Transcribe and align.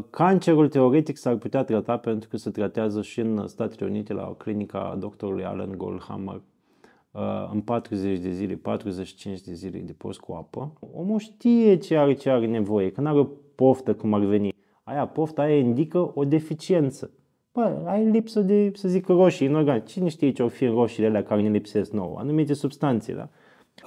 Uh, 0.00 0.06
cancerul 0.10 0.68
teoretic 0.68 1.16
s-ar 1.16 1.36
putea 1.36 1.64
trata 1.64 1.96
pentru 1.96 2.28
că 2.28 2.36
se 2.36 2.50
tratează 2.50 3.02
și 3.02 3.20
în 3.20 3.46
Statele 3.46 3.90
Unite 3.90 4.12
la 4.12 4.34
clinica 4.38 4.96
doctorului 4.98 5.44
Alan 5.44 5.74
Goldhammer 5.76 6.40
uh, 7.10 7.50
în 7.52 7.60
40 7.60 8.18
de 8.18 8.30
zile, 8.30 8.54
45 8.54 9.40
de 9.40 9.52
zile 9.52 9.78
de 9.78 9.92
post 9.92 10.20
cu 10.20 10.32
apă. 10.32 10.72
Omul 10.94 11.18
știe 11.18 11.76
ce 11.76 11.96
are, 11.96 12.14
ce 12.14 12.30
are 12.30 12.46
nevoie, 12.46 12.90
că 12.90 13.00
nu 13.00 13.08
are 13.08 13.18
o 13.18 13.28
poftă 13.54 13.94
cum 13.94 14.14
ar 14.14 14.20
veni. 14.20 14.54
Aia, 14.82 15.06
pofta 15.06 15.42
aia 15.42 15.56
indică 15.56 16.10
o 16.14 16.24
deficiență. 16.24 17.10
Bă, 17.52 17.82
ai 17.86 18.04
lipsă 18.04 18.40
de, 18.40 18.72
să 18.74 18.88
zic, 18.88 19.06
roșii 19.06 19.46
în 19.46 19.54
organ. 19.54 19.80
Cine 19.80 20.08
știe 20.08 20.32
ce 20.32 20.42
au 20.42 20.48
fi 20.48 20.66
roșiile 20.66 21.08
alea 21.08 21.22
care 21.22 21.42
ne 21.42 21.50
lipsesc 21.50 21.92
nouă? 21.92 22.18
Anumite 22.18 22.54
substanțe, 22.54 23.14
da? 23.14 23.28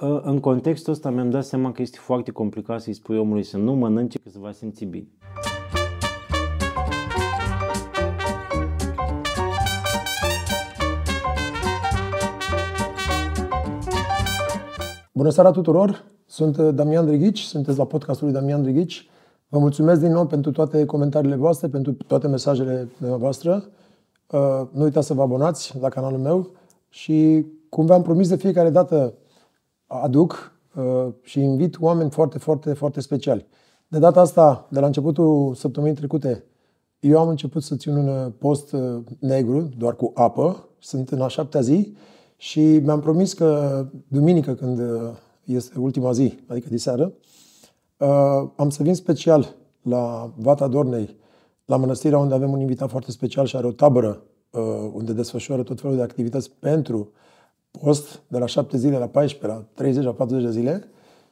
Uh, 0.00 0.20
în 0.22 0.40
contextul 0.40 0.92
ăsta 0.92 1.10
mi-am 1.10 1.30
dat 1.30 1.44
seama 1.44 1.72
că 1.72 1.82
este 1.82 1.98
foarte 2.00 2.30
complicat 2.30 2.80
să-i 2.80 2.92
spui 2.92 3.18
omului 3.18 3.42
să 3.42 3.56
nu 3.56 3.74
mănânce, 3.74 4.18
că 4.18 4.28
se 4.28 4.38
va 4.38 4.52
simți 4.52 4.84
bine. 4.84 5.08
Bună 15.16 15.30
seara 15.30 15.50
tuturor! 15.50 16.04
Sunt 16.26 16.56
uh, 16.56 16.74
Damian 16.74 17.06
Drighici, 17.06 17.40
sunteți 17.40 17.78
la 17.78 17.84
podcastul 17.84 18.26
lui 18.26 18.36
Damian 18.36 18.62
Drighici. 18.62 19.08
Vă 19.48 19.58
mulțumesc 19.58 20.00
din 20.00 20.12
nou 20.12 20.26
pentru 20.26 20.50
toate 20.50 20.84
comentariile 20.84 21.36
voastre, 21.36 21.68
pentru 21.68 21.92
toate 21.92 22.28
mesajele 22.28 22.88
voastre. 22.98 23.50
Uh, 23.50 24.62
nu 24.72 24.82
uitați 24.82 25.06
să 25.06 25.14
vă 25.14 25.22
abonați 25.22 25.78
la 25.80 25.88
canalul 25.88 26.18
meu 26.18 26.50
și, 26.88 27.46
cum 27.68 27.86
v-am 27.86 28.02
promis 28.02 28.28
de 28.28 28.36
fiecare 28.36 28.70
dată, 28.70 29.14
aduc 29.86 30.52
uh, 30.76 31.12
și 31.22 31.40
invit 31.40 31.76
oameni 31.80 32.10
foarte, 32.10 32.38
foarte, 32.38 32.72
foarte 32.72 33.00
speciali. 33.00 33.46
De 33.88 33.98
data 33.98 34.20
asta, 34.20 34.66
de 34.70 34.80
la 34.80 34.86
începutul 34.86 35.54
săptămânii 35.54 35.96
trecute, 35.96 36.44
eu 37.00 37.18
am 37.18 37.28
început 37.28 37.62
să 37.62 37.76
țin 37.76 37.96
un 37.96 38.32
post 38.38 38.76
negru, 39.18 39.68
doar 39.78 39.96
cu 39.96 40.10
apă. 40.14 40.68
Sunt 40.78 41.08
în 41.08 41.20
a 41.20 41.28
șaptea 41.28 41.60
zi 41.60 41.94
și 42.36 42.60
mi-am 42.60 43.00
promis 43.00 43.32
că 43.32 43.86
duminică, 44.08 44.54
când 44.54 44.80
este 45.44 45.78
ultima 45.78 46.12
zi, 46.12 46.38
adică 46.46 46.68
de 46.70 46.76
seară, 46.76 47.12
uh, 47.98 48.48
am 48.56 48.70
să 48.70 48.82
vin 48.82 48.94
special 48.94 49.54
la 49.82 50.32
Vata 50.36 50.68
Dornei, 50.68 51.16
la 51.64 51.76
mănăstirea 51.76 52.18
unde 52.18 52.34
avem 52.34 52.52
un 52.52 52.60
invitat 52.60 52.90
foarte 52.90 53.10
special 53.10 53.46
și 53.46 53.56
are 53.56 53.66
o 53.66 53.72
tabără 53.72 54.22
uh, 54.50 54.90
unde 54.92 55.12
desfășoară 55.12 55.62
tot 55.62 55.80
felul 55.80 55.96
de 55.96 56.02
activități 56.02 56.50
pentru 56.58 57.12
post, 57.70 58.22
de 58.28 58.38
la 58.38 58.46
7 58.46 58.76
zile 58.76 58.98
la 58.98 59.08
14, 59.08 59.58
la 59.58 59.66
30, 59.74 60.04
la 60.04 60.12
40 60.12 60.44
de 60.44 60.50
zile. 60.50 60.88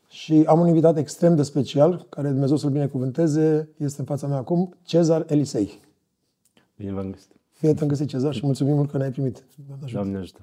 Și 0.08 0.44
am 0.46 0.60
un 0.60 0.66
invitat 0.66 0.96
extrem 0.96 1.36
de 1.36 1.42
special, 1.42 2.06
care 2.08 2.28
Dumnezeu 2.28 2.56
să-l 2.56 2.70
binecuvânteze, 2.70 3.68
este 3.76 4.00
în 4.00 4.06
fața 4.06 4.26
mea 4.26 4.36
acum, 4.36 4.74
Cezar 4.82 5.24
Elisei. 5.28 5.80
Bine 6.76 6.92
v-am 6.92 7.10
găsit. 7.10 7.30
Fie 7.52 7.74
te 7.74 7.86
găsit, 7.86 8.08
Cezar, 8.08 8.34
și 8.34 8.44
mulțumim 8.44 8.74
mult 8.74 8.90
că 8.90 8.96
ne-ai 8.96 9.10
primit. 9.10 9.44
Doamne 9.92 10.18
ajută. 10.18 10.40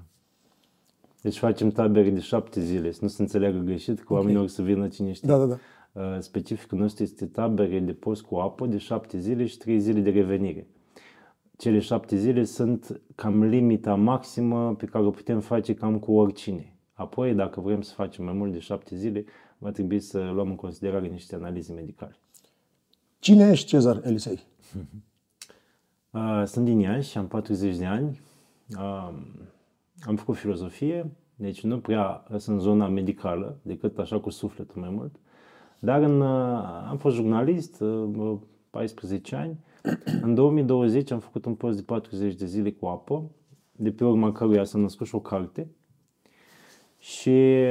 Deci 1.21 1.37
facem 1.37 1.69
tabere 1.69 2.09
de 2.09 2.19
șapte 2.19 2.61
zile, 2.61 2.91
să 2.91 2.99
nu 3.01 3.07
se 3.07 3.21
înțeleagă 3.21 3.57
greșit, 3.57 3.99
că 3.99 4.13
oamenii 4.13 4.35
okay. 4.35 4.49
să 4.49 4.61
vină 4.61 4.87
cine 4.87 5.11
știe. 5.11 5.27
Da, 5.27 5.37
da, 5.37 5.45
da. 5.45 5.57
Uh, 5.91 6.19
specificul 6.19 6.77
nostru 6.77 7.03
este 7.03 7.25
tabere 7.25 7.79
de 7.79 7.93
post 7.93 8.21
cu 8.21 8.35
apă 8.35 8.65
de 8.65 8.77
șapte 8.77 9.19
zile 9.19 9.45
și 9.45 9.57
trei 9.57 9.79
zile 9.79 9.99
de 9.99 10.09
revenire. 10.09 10.67
Cele 11.57 11.79
șapte 11.79 12.15
zile 12.15 12.43
sunt 12.43 13.01
cam 13.15 13.43
limita 13.43 13.95
maximă 13.95 14.75
pe 14.75 14.85
care 14.85 15.05
o 15.05 15.09
putem 15.09 15.39
face 15.39 15.73
cam 15.73 15.99
cu 15.99 16.13
oricine. 16.13 16.73
Apoi, 16.93 17.33
dacă 17.33 17.61
vrem 17.61 17.81
să 17.81 17.93
facem 17.93 18.25
mai 18.25 18.33
mult 18.33 18.51
de 18.51 18.59
șapte 18.59 18.95
zile, 18.95 19.25
va 19.57 19.71
trebui 19.71 19.99
să 19.99 20.29
luăm 20.33 20.49
în 20.49 20.55
considerare 20.55 21.07
niște 21.07 21.35
analize 21.35 21.73
medicale. 21.73 22.15
Cine 23.19 23.49
ești 23.49 23.67
Cezar 23.67 24.01
Elisei? 24.03 24.39
Uh, 26.11 26.43
sunt 26.45 26.65
din 26.65 26.79
Iași, 26.79 27.17
am 27.17 27.27
40 27.27 27.77
de 27.77 27.85
ani. 27.85 28.21
Uh, 30.01 30.07
am 30.07 30.15
făcut 30.15 30.35
filozofie, 30.35 31.11
deci 31.35 31.63
nu 31.63 31.79
prea 31.79 32.25
sunt 32.37 32.61
zona 32.61 32.87
medicală, 32.87 33.59
decât 33.61 33.97
așa 33.97 34.19
cu 34.19 34.29
sufletul 34.29 34.81
mai 34.81 34.89
mult. 34.89 35.15
Dar 35.79 36.01
în, 36.01 36.21
am 36.89 36.97
fost 36.97 37.15
jurnalist 37.15 37.83
14 38.69 39.35
ani. 39.35 39.59
În 40.21 40.33
2020 40.33 41.11
am 41.11 41.19
făcut 41.19 41.45
un 41.45 41.55
post 41.55 41.77
de 41.77 41.83
40 41.83 42.35
de 42.35 42.45
zile 42.45 42.71
cu 42.71 42.85
apă, 42.85 43.31
de 43.71 43.91
pe 43.91 44.05
urma 44.05 44.31
căruia 44.31 44.63
s-a 44.63 44.77
născut 44.77 45.07
și 45.07 45.15
o 45.15 45.19
carte. 45.19 45.67
Și 46.97 47.65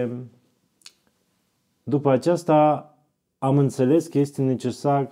după 1.83 2.11
aceasta 2.11 2.93
am 3.39 3.59
înțeles 3.59 4.07
că 4.07 4.19
este 4.19 4.43
necesar 4.43 5.11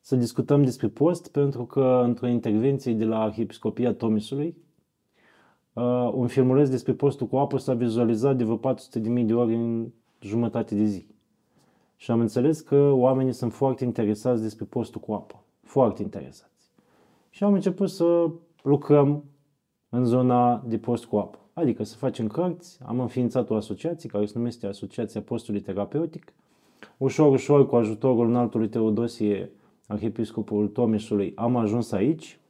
să 0.00 0.16
discutăm 0.16 0.64
despre 0.64 0.88
post, 0.88 1.28
pentru 1.28 1.64
că 1.64 2.00
într-o 2.04 2.26
intervenție 2.26 2.92
de 2.92 3.04
la 3.04 3.20
Arhiepiscopia 3.20 3.94
Tomisului, 3.94 4.56
uh, 5.78 6.12
un 6.14 6.26
filmuleț 6.26 6.68
despre 6.68 6.92
postul 6.92 7.26
cu 7.26 7.36
apă 7.36 7.58
s-a 7.58 7.74
vizualizat 7.74 8.36
de 8.36 8.44
vreo 8.44 8.74
400.000 8.74 9.24
de 9.24 9.34
ori 9.34 9.54
în 9.54 9.88
jumătate 10.20 10.74
de 10.74 10.84
zi. 10.84 11.06
Și 11.96 12.10
am 12.10 12.20
înțeles 12.20 12.60
că 12.60 12.90
oamenii 12.90 13.32
sunt 13.32 13.52
foarte 13.52 13.84
interesați 13.84 14.42
despre 14.42 14.64
postul 14.64 15.00
cu 15.00 15.12
apă. 15.12 15.42
Foarte 15.62 16.02
interesați. 16.02 16.72
Și 17.30 17.44
am 17.44 17.52
început 17.52 17.90
să 17.90 18.30
lucrăm 18.62 19.24
în 19.88 20.04
zona 20.04 20.62
de 20.66 20.78
post 20.78 21.04
cu 21.04 21.16
apă. 21.16 21.38
Adică 21.52 21.82
să 21.82 21.96
facem 21.96 22.26
cărți, 22.26 22.78
am 22.84 23.00
înființat 23.00 23.50
o 23.50 23.54
asociație 23.54 24.08
care 24.08 24.26
se 24.26 24.32
numește 24.36 24.66
Asociația 24.66 25.20
Postului 25.20 25.60
Terapeutic. 25.60 26.32
Ușor, 26.96 27.32
ușor, 27.32 27.66
cu 27.66 27.76
ajutorul 27.76 28.28
înaltului 28.28 28.68
Teodosie, 28.68 29.50
arhiepiscopul 29.86 30.68
Tomișului, 30.68 31.32
am 31.36 31.56
ajuns 31.56 31.92
aici. 31.92 32.40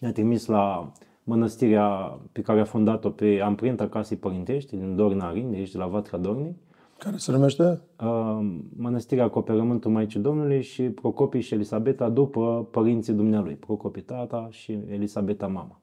Ne-a 0.00 0.12
trimis 0.12 0.46
la 0.46 0.92
mănăstirea 1.24 2.18
pe 2.32 2.40
care 2.40 2.60
a 2.60 2.64
fondat-o 2.64 3.10
pe 3.10 3.40
amprenta 3.40 3.88
casei 3.88 4.16
părintești 4.16 4.76
din 4.76 4.96
Dornarin, 4.96 5.50
de 5.50 5.56
aici 5.56 5.70
de 5.70 5.78
la 5.78 5.86
Vatra 5.86 6.18
Dornei. 6.18 6.56
Care 6.98 7.16
se 7.16 7.32
numește? 7.32 7.80
Uh, 8.00 8.38
mănăstirea 8.76 9.24
Acoperământul 9.24 9.90
Maicii 9.90 10.20
Domnului 10.20 10.62
și 10.62 10.82
Procopii 10.82 11.40
și 11.40 11.54
Elisabeta 11.54 12.08
după 12.08 12.68
părinții 12.70 13.12
dumnealui, 13.12 13.54
Procopii 13.54 14.02
tata 14.02 14.48
și 14.50 14.78
Elisabeta 14.90 15.46
mama. 15.46 15.80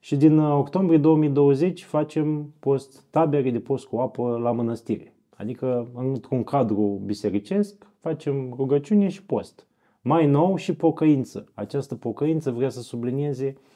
Și 0.00 0.16
din 0.16 0.38
uh, 0.38 0.52
octombrie 0.52 0.98
2020 0.98 1.84
facem 1.84 2.52
post, 2.58 3.04
tabere 3.10 3.50
de 3.50 3.58
post 3.58 3.86
cu 3.86 3.96
apă 3.96 4.38
la 4.42 4.52
mănăstire. 4.52 5.14
Adică 5.36 5.88
într-un 5.94 6.44
cadru 6.44 7.02
bisericesc 7.04 7.86
facem 7.98 8.52
rugăciune 8.56 9.08
și 9.08 9.24
post. 9.24 9.66
Mai 10.00 10.26
nou 10.26 10.56
și 10.56 10.74
pocăință. 10.74 11.48
Această 11.54 11.94
pocăință 11.94 12.50
vrea 12.50 12.68
să 12.68 12.80
sublinieze 12.80 13.56
uh, 13.56 13.71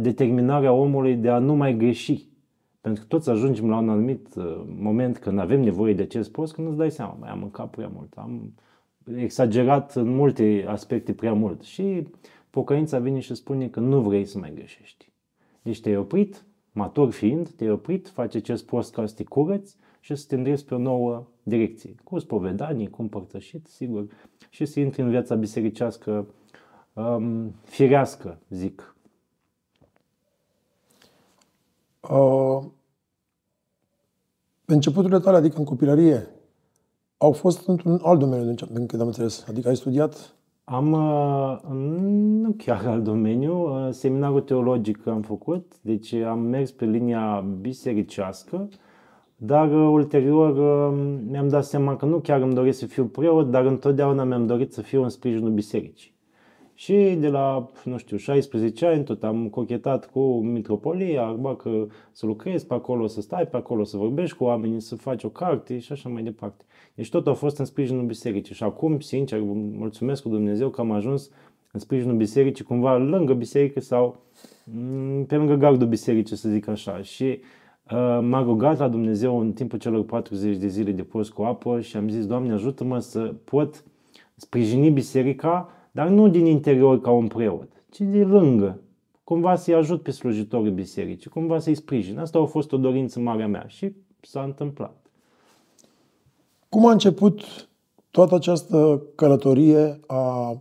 determinarea 0.00 0.72
omului 0.72 1.14
de 1.14 1.28
a 1.28 1.38
nu 1.38 1.54
mai 1.54 1.76
greși. 1.76 2.26
Pentru 2.80 3.02
că 3.02 3.08
toți 3.08 3.30
ajungem 3.30 3.68
la 3.68 3.76
un 3.76 3.88
anumit 3.88 4.34
uh, 4.36 4.62
moment 4.66 5.18
când 5.18 5.38
avem 5.38 5.60
nevoie 5.60 5.94
de 5.94 6.02
acest 6.02 6.30
post, 6.30 6.54
când 6.54 6.68
îți 6.68 6.76
dai 6.76 6.90
seama, 6.90 7.16
mai 7.20 7.30
am 7.30 7.38
mâncat 7.38 7.70
prea 7.70 7.90
mult, 7.94 8.12
am 8.16 8.52
exagerat 9.16 9.94
în 9.94 10.14
multe 10.14 10.64
aspecte 10.68 11.12
prea 11.12 11.32
mult. 11.32 11.62
Și 11.62 12.08
pocăința 12.50 12.98
vine 12.98 13.18
și 13.18 13.34
spune 13.34 13.68
că 13.68 13.80
nu 13.80 14.00
vrei 14.00 14.24
să 14.24 14.38
mai 14.38 14.52
greșești. 14.54 15.10
Deci 15.62 15.80
te-ai 15.80 15.96
oprit, 15.96 16.44
matur 16.72 17.10
fiind, 17.10 17.48
te-ai 17.48 17.70
oprit, 17.70 18.08
faci 18.08 18.34
acest 18.34 18.66
post 18.66 18.92
ca 18.92 19.06
să 19.06 19.14
te 19.14 19.24
curăți 19.24 19.76
și 20.00 20.14
să 20.14 20.24
te 20.28 20.34
îndrepți 20.34 20.66
pe 20.66 20.74
o 20.74 20.78
nouă 20.78 21.26
direcție. 21.42 21.94
Cu 22.04 22.18
spovedanii, 22.18 22.90
cu 22.90 23.02
împărtășit, 23.02 23.66
sigur, 23.66 24.06
și 24.50 24.64
să 24.64 24.80
intri 24.80 25.02
în 25.02 25.10
viața 25.10 25.34
bisericească 25.34 26.26
um, 26.92 27.54
firească, 27.64 28.38
zic. 28.48 28.96
Uh, 32.10 32.64
începuturile 34.64 35.18
tale, 35.18 35.36
adică 35.36 35.58
în 35.58 35.64
copilărie, 35.64 36.26
au 37.16 37.32
fost 37.32 37.66
într-un 37.66 38.00
alt 38.02 38.18
domeniu, 38.18 38.54
din 38.72 38.86
câte 38.86 39.00
am 39.00 39.06
înțeles. 39.06 39.44
Adică 39.48 39.68
ai 39.68 39.76
studiat? 39.76 40.34
Am, 40.64 40.92
uh, 40.92 41.58
nu 42.42 42.54
chiar 42.56 42.86
alt 42.86 43.04
domeniu, 43.04 43.54
uh, 43.54 43.88
seminarul 43.90 44.40
teologic 44.40 45.06
am 45.06 45.22
făcut, 45.22 45.72
deci 45.80 46.12
am 46.12 46.38
mers 46.38 46.70
pe 46.70 46.84
linia 46.84 47.44
bisericească, 47.60 48.68
dar 49.36 49.72
uh, 49.72 49.88
ulterior 49.90 50.52
mi-am 51.30 51.48
dat 51.48 51.64
seama 51.64 51.96
că 51.96 52.04
nu 52.04 52.18
chiar 52.18 52.40
îmi 52.40 52.54
doresc 52.54 52.78
să 52.78 52.86
fiu 52.86 53.04
preot, 53.04 53.50
dar 53.50 53.64
întotdeauna 53.64 54.24
mi-am 54.24 54.46
dorit 54.46 54.72
să 54.72 54.82
fiu 54.82 55.02
în 55.02 55.08
sprijinul 55.08 55.50
bisericii. 55.50 56.17
Și 56.80 57.16
de 57.20 57.28
la, 57.28 57.70
nu 57.84 57.96
știu, 57.96 58.16
16 58.16 58.86
ani 58.86 59.04
tot 59.04 59.24
am 59.24 59.48
cochetat 59.48 60.10
cu 60.10 60.40
mitropolia, 60.40 61.26
arba 61.26 61.56
că 61.56 61.86
să 62.12 62.26
lucrezi 62.26 62.66
pe 62.66 62.74
acolo, 62.74 63.06
să 63.06 63.20
stai 63.20 63.46
pe 63.46 63.56
acolo, 63.56 63.84
să 63.84 63.96
vorbești 63.96 64.36
cu 64.36 64.44
oamenii, 64.44 64.80
să 64.80 64.96
faci 64.96 65.24
o 65.24 65.28
carte 65.28 65.78
și 65.78 65.92
așa 65.92 66.08
mai 66.08 66.22
departe. 66.22 66.64
Deci 66.94 67.08
tot 67.08 67.26
a 67.26 67.32
fost 67.32 67.58
în 67.58 67.64
sprijinul 67.64 68.04
bisericii 68.04 68.54
și 68.54 68.62
acum, 68.62 69.00
sincer, 69.00 69.40
mulțumesc 69.72 70.22
cu 70.22 70.28
Dumnezeu 70.28 70.68
că 70.68 70.80
am 70.80 70.90
ajuns 70.90 71.30
în 71.72 71.80
sprijinul 71.80 72.16
bisericii, 72.16 72.64
cumva 72.64 72.96
lângă 72.96 73.34
biserică 73.34 73.80
sau 73.80 74.20
mm, 74.64 75.24
pe 75.24 75.36
lângă 75.36 75.54
gardul 75.54 75.88
bisericii, 75.88 76.36
să 76.36 76.48
zic 76.48 76.68
așa. 76.68 77.02
Și 77.02 77.24
uh, 77.24 78.18
m-a 78.22 78.42
rugat 78.42 78.78
la 78.78 78.88
Dumnezeu 78.88 79.40
în 79.40 79.52
timpul 79.52 79.78
celor 79.78 80.04
40 80.04 80.56
de 80.56 80.68
zile 80.68 80.92
de 80.92 81.02
post 81.02 81.30
cu 81.30 81.42
apă 81.42 81.80
și 81.80 81.96
am 81.96 82.08
zis, 82.08 82.26
Doamne, 82.26 82.52
ajută-mă 82.52 82.98
să 82.98 83.34
pot 83.44 83.84
sprijini 84.34 84.90
biserica 84.90 85.72
Dar 85.98 86.08
nu 86.08 86.28
din 86.28 86.46
interior 86.46 87.00
ca 87.00 87.10
un 87.10 87.26
preot, 87.26 87.68
ci 87.90 88.00
din 88.00 88.28
lângă. 88.28 88.80
Cumva 89.24 89.56
să-i 89.56 89.74
ajut 89.74 90.02
pe 90.02 90.10
slujitorii 90.10 90.70
bisericii, 90.70 91.30
cumva 91.30 91.58
să-i 91.58 91.74
sprijin. 91.74 92.18
Asta 92.18 92.38
a 92.38 92.44
fost 92.44 92.72
o 92.72 92.76
dorință 92.76 93.20
mare 93.20 93.42
a 93.42 93.46
mea 93.46 93.64
și 93.66 93.92
s-a 94.20 94.42
întâmplat. 94.42 95.06
Cum 96.68 96.86
a 96.86 96.90
început 96.90 97.42
toată 98.10 98.34
această 98.34 99.02
călătorie 99.14 100.00
a, 100.06 100.56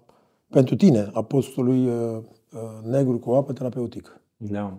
pentru 0.49 0.75
tine 0.75 1.09
a 1.13 1.23
postului 1.23 1.87
uh, 1.87 2.17
uh, 2.53 2.89
negru 2.89 3.19
cu 3.19 3.31
apă 3.31 3.53
terapeutic? 3.53 4.21
Da. 4.37 4.77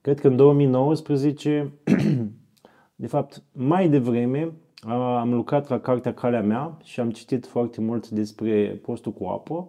Cred 0.00 0.20
că 0.20 0.28
în 0.28 0.36
2019, 0.36 1.72
de 2.96 3.06
fapt, 3.06 3.42
mai 3.52 3.88
devreme, 3.88 4.52
am 4.88 5.34
lucrat 5.34 5.68
la 5.68 5.80
cartea 5.80 6.14
Calea 6.14 6.42
mea 6.42 6.76
și 6.82 7.00
am 7.00 7.10
citit 7.10 7.46
foarte 7.46 7.80
mult 7.80 8.08
despre 8.08 8.80
postul 8.82 9.12
cu 9.12 9.24
apă 9.24 9.68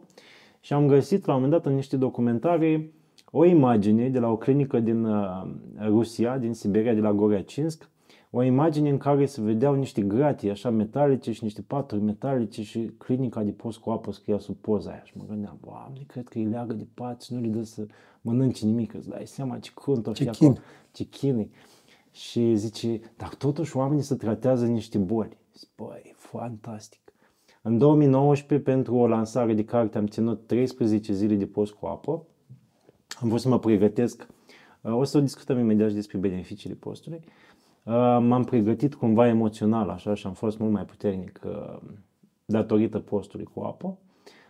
și 0.60 0.74
am 0.74 0.88
găsit 0.88 1.26
la 1.26 1.34
un 1.36 1.42
moment 1.42 1.62
dat 1.62 1.72
în 1.72 1.76
niște 1.76 1.98
documentare 1.98 2.92
o 3.32 3.46
imagine 3.46 4.10
de 4.10 4.20
la 4.20 4.28
o 4.28 4.38
clinică 4.38 4.80
din 4.80 5.06
uh, 5.06 5.48
Rusia, 5.88 6.38
din 6.38 6.54
Siberia, 6.54 6.94
de 6.94 7.00
la 7.00 7.14
Goreacinsk, 7.14 7.90
o 8.30 8.44
imagine 8.44 8.90
în 8.90 8.98
care 8.98 9.26
se 9.26 9.42
vedeau 9.42 9.76
niște 9.76 10.02
gratii 10.02 10.50
așa 10.50 10.70
metalice 10.70 11.32
și 11.32 11.44
niște 11.44 11.62
paturi 11.62 12.02
metalice 12.02 12.64
și 12.64 12.92
clinica 12.98 13.44
de 13.44 13.52
post 13.52 13.78
cu 13.78 13.90
apă 13.90 14.12
scria 14.12 14.40
sub 14.40 14.56
poza 14.56 14.90
aia. 14.90 15.02
Și 15.04 15.14
mă 15.18 15.24
gândeam, 15.28 15.58
Doamne, 15.62 16.00
cred 16.08 16.28
că 16.28 16.38
îi 16.38 16.46
leagă 16.46 16.74
de 16.74 16.88
pat 16.94 17.22
și 17.22 17.34
nu 17.34 17.42
le 17.42 17.48
dă 17.48 17.64
să 17.64 17.86
mănânce 18.22 18.66
nimic. 18.66 18.94
Îți 18.94 19.10
dai 19.10 19.26
seama 19.26 19.60
ce 19.60 19.72
crunt 19.74 20.08
o 20.08 20.14
fi 20.14 20.24
ce 20.24 20.30
chin. 20.30 20.58
ce 20.92 21.04
chin 21.04 21.50
Și 22.12 22.56
zice, 22.56 23.00
dar 23.18 23.36
totuși 23.36 23.78
oamenii 23.78 24.04
se 24.04 24.16
tratează 24.16 24.66
niște 24.66 24.98
boli. 24.98 25.38
Zic, 25.58 25.70
băi, 25.76 26.16
fantastic. 26.18 27.00
În 27.62 27.78
2019, 27.78 28.70
pentru 28.70 28.96
o 28.96 29.08
lansare 29.08 29.54
de 29.54 29.64
carte, 29.64 29.98
am 29.98 30.08
ținut 30.08 30.48
13 30.48 31.14
zile 31.14 31.36
de 31.36 31.46
post 31.46 31.74
cu 31.74 31.86
apă. 31.86 32.26
Am 33.22 33.28
vrut 33.28 33.40
să 33.42 33.50
mă 33.50 33.60
pregătesc. 33.60 34.28
O 34.82 35.04
să 35.04 35.20
discutăm 35.20 35.58
imediat 35.58 35.90
și 35.90 35.96
despre 35.96 36.18
beneficiile 36.18 36.76
postului. 36.76 37.20
Uh, 37.84 37.94
m-am 38.22 38.44
pregătit 38.44 38.96
cumva 38.96 39.28
emoțional 39.28 39.90
așa 39.90 40.14
și 40.14 40.28
am 40.28 40.34
fost 40.34 40.58
mult 40.58 40.72
mai 40.72 40.86
puternic 40.86 41.40
uh, 41.46 41.78
datorită 42.46 43.00
postului 43.00 43.46
cu 43.46 43.62
apă, 43.62 43.98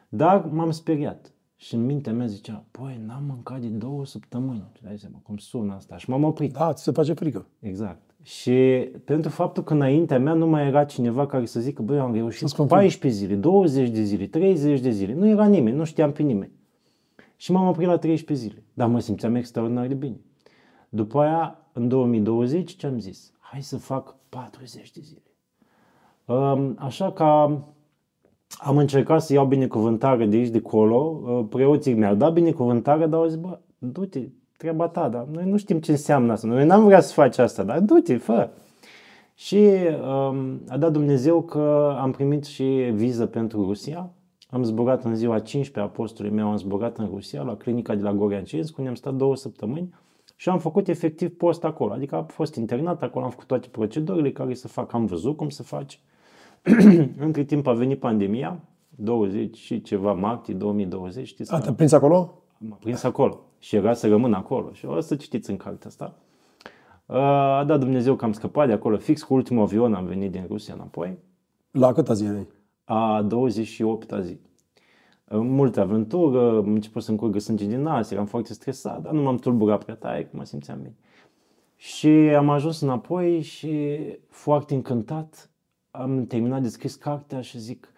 dar 0.09 0.45
m-am 0.45 0.71
speriat. 0.71 1.31
Și 1.63 1.75
în 1.75 1.85
mintea 1.85 2.13
mea 2.13 2.25
zicea, 2.25 2.63
păi, 2.71 3.01
n-am 3.05 3.23
mâncat 3.27 3.59
de 3.59 3.67
două 3.67 4.05
săptămâni. 4.05 4.71
Dai 4.81 4.97
seama 4.97 5.17
cum 5.23 5.37
sună 5.37 5.73
asta. 5.73 5.97
Și 5.97 6.09
m-am 6.09 6.23
oprit. 6.23 6.53
Da, 6.53 6.73
ți 6.73 6.83
se 6.83 6.91
face 6.91 7.13
frică. 7.13 7.47
Exact. 7.59 8.01
Și 8.21 8.89
pentru 9.05 9.29
faptul 9.29 9.63
că 9.63 9.73
înaintea 9.73 10.19
mea 10.19 10.33
nu 10.33 10.47
mai 10.47 10.67
era 10.67 10.85
cineva 10.85 11.25
care 11.25 11.45
să 11.45 11.59
zică, 11.59 11.81
băi, 11.81 11.99
am 11.99 12.13
reușit 12.13 12.53
14 12.67 13.19
zile, 13.19 13.35
20 13.35 13.89
de 13.89 14.01
zile, 14.01 14.27
30 14.27 14.79
de 14.79 14.89
zile. 14.89 15.13
Nu 15.13 15.27
era 15.27 15.47
nimeni, 15.47 15.75
nu 15.75 15.83
știam 15.83 16.11
pe 16.11 16.21
nimeni. 16.21 16.51
Și 17.35 17.51
m-am 17.51 17.67
oprit 17.67 17.87
la 17.87 17.97
13 17.97 18.47
zile. 18.47 18.63
Dar 18.73 18.87
mă 18.87 18.99
simțeam 18.99 19.35
extraordinar 19.35 19.87
de 19.87 19.93
bine. 19.93 20.19
După 20.89 21.19
aia 21.19 21.69
în 21.73 21.87
2020 21.87 22.75
ce 22.75 22.87
am 22.87 22.99
zis? 22.99 23.31
Hai 23.39 23.61
să 23.61 23.77
fac 23.77 24.15
40 24.29 24.91
de 24.91 25.01
zile. 25.03 25.23
Așa 26.77 27.11
că 27.11 27.57
am 28.57 28.77
încercat 28.77 29.21
să 29.21 29.33
iau 29.33 29.45
binecuvântare 29.45 30.25
de 30.25 30.35
aici, 30.35 30.49
de 30.49 30.61
acolo. 30.65 31.21
Uh, 31.23 31.45
preoții 31.49 31.93
mi-au 31.93 32.15
dat 32.15 32.33
binecuvântare, 32.33 33.05
dar 33.05 33.19
au 33.19 33.27
zis, 33.27 33.37
bă, 33.37 33.59
du-te, 33.77 34.19
treaba 34.57 34.87
ta, 34.87 35.09
dar 35.09 35.25
noi 35.31 35.49
nu 35.49 35.57
știm 35.57 35.79
ce 35.79 35.91
înseamnă 35.91 36.31
asta. 36.31 36.47
Noi 36.47 36.65
n-am 36.65 36.85
vrea 36.85 37.01
să 37.01 37.13
faci 37.13 37.37
asta, 37.37 37.63
dar 37.63 37.79
du-te, 37.79 38.17
fă. 38.17 38.49
Și 39.35 39.55
um, 39.55 40.61
a 40.67 40.77
dat 40.77 40.91
Dumnezeu 40.91 41.41
că 41.41 41.95
am 41.99 42.11
primit 42.11 42.45
și 42.45 42.63
viză 42.93 43.25
pentru 43.25 43.65
Rusia. 43.65 44.09
Am 44.49 44.63
zburat 44.63 45.03
în 45.03 45.15
ziua 45.15 45.39
15 45.39 45.93
a 45.93 45.95
postului 45.95 46.31
meu, 46.31 46.47
am 46.47 46.57
zburat 46.57 46.97
în 46.97 47.09
Rusia, 47.13 47.41
la 47.41 47.55
clinica 47.55 47.95
de 47.95 48.01
la 48.01 48.13
Goriancesc, 48.13 48.77
unde 48.77 48.89
am 48.89 48.95
stat 48.95 49.13
două 49.13 49.35
săptămâni 49.35 49.93
și 50.35 50.49
am 50.49 50.59
făcut 50.59 50.87
efectiv 50.87 51.37
post 51.37 51.63
acolo. 51.63 51.93
Adică 51.93 52.15
am 52.15 52.25
fost 52.25 52.55
internat 52.55 53.01
acolo, 53.01 53.25
am 53.25 53.31
făcut 53.31 53.47
toate 53.47 53.67
procedurile 53.67 54.31
care 54.31 54.53
să 54.53 54.67
fac, 54.67 54.93
am 54.93 55.05
văzut 55.05 55.37
cum 55.37 55.49
să 55.49 55.63
faci. 55.63 55.99
Între 57.25 57.43
timp 57.43 57.67
a 57.67 57.73
venit 57.73 57.99
pandemia, 57.99 58.59
20 58.89 59.57
și 59.57 59.81
ceva 59.81 60.13
martie 60.13 60.53
2020, 60.53 61.27
știți? 61.27 61.53
A, 61.53 61.59
te-a 61.59 61.73
prins 61.73 61.91
acolo? 61.91 62.43
M-a 62.57 62.75
prins 62.75 63.03
acolo 63.03 63.39
și 63.59 63.75
era 63.75 63.93
să 63.93 64.07
rămân 64.07 64.33
acolo 64.33 64.71
și 64.71 64.85
o 64.85 64.99
să 64.99 65.15
citiți 65.15 65.49
în 65.49 65.57
cartea 65.57 65.89
asta. 65.89 66.15
A 67.05 67.63
dat 67.67 67.79
Dumnezeu 67.79 68.15
că 68.15 68.25
am 68.25 68.31
scăpat 68.31 68.67
de 68.67 68.73
acolo, 68.73 68.97
fix 68.97 69.23
cu 69.23 69.33
ultimul 69.33 69.63
avion 69.63 69.93
am 69.93 70.05
venit 70.05 70.31
din 70.31 70.45
Rusia 70.47 70.73
înapoi. 70.73 71.17
La 71.71 71.93
câta 71.93 72.13
zi 72.13 72.25
erai? 72.25 72.47
A 72.83 73.27
28-a 73.27 74.19
zi 74.21 74.39
multe 75.37 75.79
aventură, 75.79 76.57
am 76.57 76.73
început 76.73 77.03
să-mi 77.03 77.17
curgă 77.17 77.39
sânge 77.39 77.65
din 77.65 77.81
nas, 77.81 78.11
eram 78.11 78.25
foarte 78.25 78.53
stresat, 78.53 79.01
dar 79.01 79.11
nu 79.11 79.21
m-am 79.21 79.37
tulburat 79.37 79.83
prea 79.83 79.95
tare, 79.95 80.23
că 80.23 80.29
mă 80.31 80.43
simțeam 80.43 80.77
bine. 80.77 80.95
Și 81.75 82.07
am 82.07 82.49
ajuns 82.49 82.81
înapoi 82.81 83.41
și 83.41 83.97
foarte 84.29 84.73
încântat 84.73 85.50
am 85.91 86.25
terminat 86.25 86.61
de 86.61 86.67
scris 86.67 86.95
cartea 86.95 87.41
și 87.41 87.59
zic, 87.59 87.93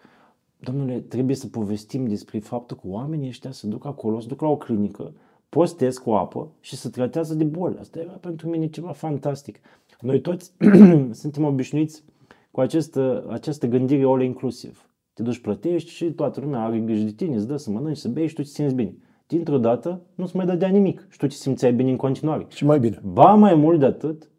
domnule, 0.58 1.00
trebuie 1.00 1.36
să 1.36 1.46
povestim 1.46 2.06
despre 2.06 2.38
faptul 2.38 2.76
că 2.76 2.82
oamenii 2.86 3.28
ăștia 3.28 3.50
se 3.50 3.66
duc 3.66 3.84
acolo, 3.84 4.20
se 4.20 4.26
duc 4.26 4.40
la 4.40 4.48
o 4.48 4.56
clinică, 4.56 5.12
postez 5.48 5.98
cu 5.98 6.10
apă 6.10 6.48
și 6.60 6.76
se 6.76 6.88
tratează 6.88 7.34
de 7.34 7.44
boli. 7.44 7.78
Asta 7.78 7.98
era 7.98 8.12
pentru 8.12 8.48
mine 8.48 8.66
ceva 8.66 8.92
fantastic. 8.92 9.60
Noi 10.00 10.20
toți 10.20 10.52
suntem 11.20 11.44
obișnuiți 11.44 12.04
cu 12.50 12.60
această, 12.60 13.26
această 13.28 13.66
gândire 13.66 14.04
all 14.04 14.22
inclusiv. 14.22 14.88
Te 15.12 15.22
duci, 15.22 15.38
plătești 15.40 15.90
și 15.90 16.12
toată 16.12 16.40
lumea 16.40 16.60
are 16.60 16.78
grijă 16.78 17.04
de 17.04 17.10
tine, 17.10 17.34
îți 17.34 17.46
dă 17.46 17.56
să 17.56 17.70
mănânci, 17.70 17.96
să 17.96 18.08
bei 18.08 18.26
și 18.26 18.34
tu 18.34 18.42
te 18.42 18.48
simți 18.48 18.74
bine. 18.74 18.94
Dintr-o 19.26 19.58
dată 19.58 20.00
nu-ți 20.14 20.36
mai 20.36 20.46
dădea 20.46 20.68
nimic 20.68 21.06
și 21.10 21.18
tu 21.18 21.26
te 21.26 21.34
simțeai 21.34 21.72
bine 21.72 21.90
în 21.90 21.96
continuare. 21.96 22.46
Și 22.48 22.64
mai 22.64 22.78
bine. 22.78 23.00
Ba 23.02 23.34
mai 23.34 23.54
mult 23.54 23.78
de 23.78 23.84
atât, 23.84 24.30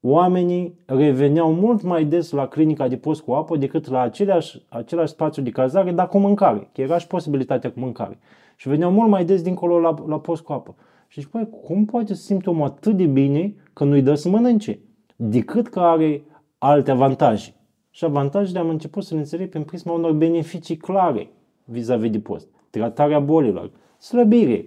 oamenii 0.00 0.78
reveneau 0.86 1.54
mult 1.54 1.82
mai 1.82 2.04
des 2.04 2.30
la 2.30 2.46
clinica 2.46 2.88
de 2.88 2.96
post 2.96 3.22
cu 3.22 3.32
apă 3.32 3.56
decât 3.56 3.88
la 3.88 4.00
același, 4.00 4.62
același 4.68 5.12
spațiu 5.12 5.42
de 5.42 5.50
cazare, 5.50 5.92
dar 5.92 6.08
cu 6.08 6.18
mâncare, 6.18 6.70
că 6.72 6.80
era 6.80 6.98
și 6.98 7.06
posibilitatea 7.06 7.70
cu 7.72 7.80
mâncare. 7.80 8.18
Și 8.56 8.68
veneau 8.68 8.92
mult 8.92 9.08
mai 9.08 9.24
des 9.24 9.42
dincolo 9.42 9.78
la, 9.78 9.94
la 10.06 10.20
post 10.20 10.42
cu 10.42 10.52
apă. 10.52 10.74
Și 11.08 11.20
zici, 11.20 11.30
păi, 11.30 11.48
cum 11.66 11.84
poate 11.84 12.14
să 12.14 12.22
simte 12.22 12.50
omul 12.50 12.66
atât 12.66 12.96
de 12.96 13.06
bine 13.06 13.54
că 13.72 13.84
nu-i 13.84 14.02
dă 14.02 14.14
să 14.14 14.28
mănânce? 14.28 14.78
Decât 15.16 15.68
că 15.68 15.80
are 15.80 16.22
alte 16.58 16.90
avantaje. 16.90 17.54
Și 17.90 18.04
avantajele 18.04 18.58
am 18.58 18.68
început 18.68 19.04
să 19.04 19.14
le 19.14 19.20
înțeleg 19.20 19.48
prin 19.48 19.62
prisma 19.62 19.92
unor 19.92 20.12
beneficii 20.12 20.76
clare 20.76 21.30
vis-a-vis 21.64 22.10
de 22.10 22.18
post. 22.18 22.48
Tratarea 22.70 23.18
bolilor, 23.18 23.70
slăbire, 23.98 24.66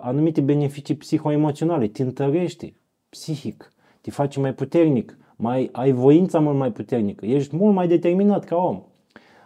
anumite 0.00 0.40
beneficii 0.40 0.94
psihoemoționale, 0.94 1.86
te 1.86 2.02
întărește 2.02 2.74
psihic, 3.08 3.72
te 4.00 4.10
face 4.10 4.40
mai 4.40 4.54
puternic, 4.54 5.18
mai, 5.36 5.68
ai 5.72 5.92
voința 5.92 6.38
mult 6.38 6.56
mai 6.56 6.72
puternică, 6.72 7.26
ești 7.26 7.56
mult 7.56 7.74
mai 7.74 7.88
determinat 7.88 8.44
ca 8.44 8.56
om. 8.56 8.82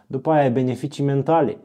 După 0.07 0.31
aia 0.31 0.43
ai 0.43 0.53
beneficii 0.53 1.05
mentale. 1.05 1.57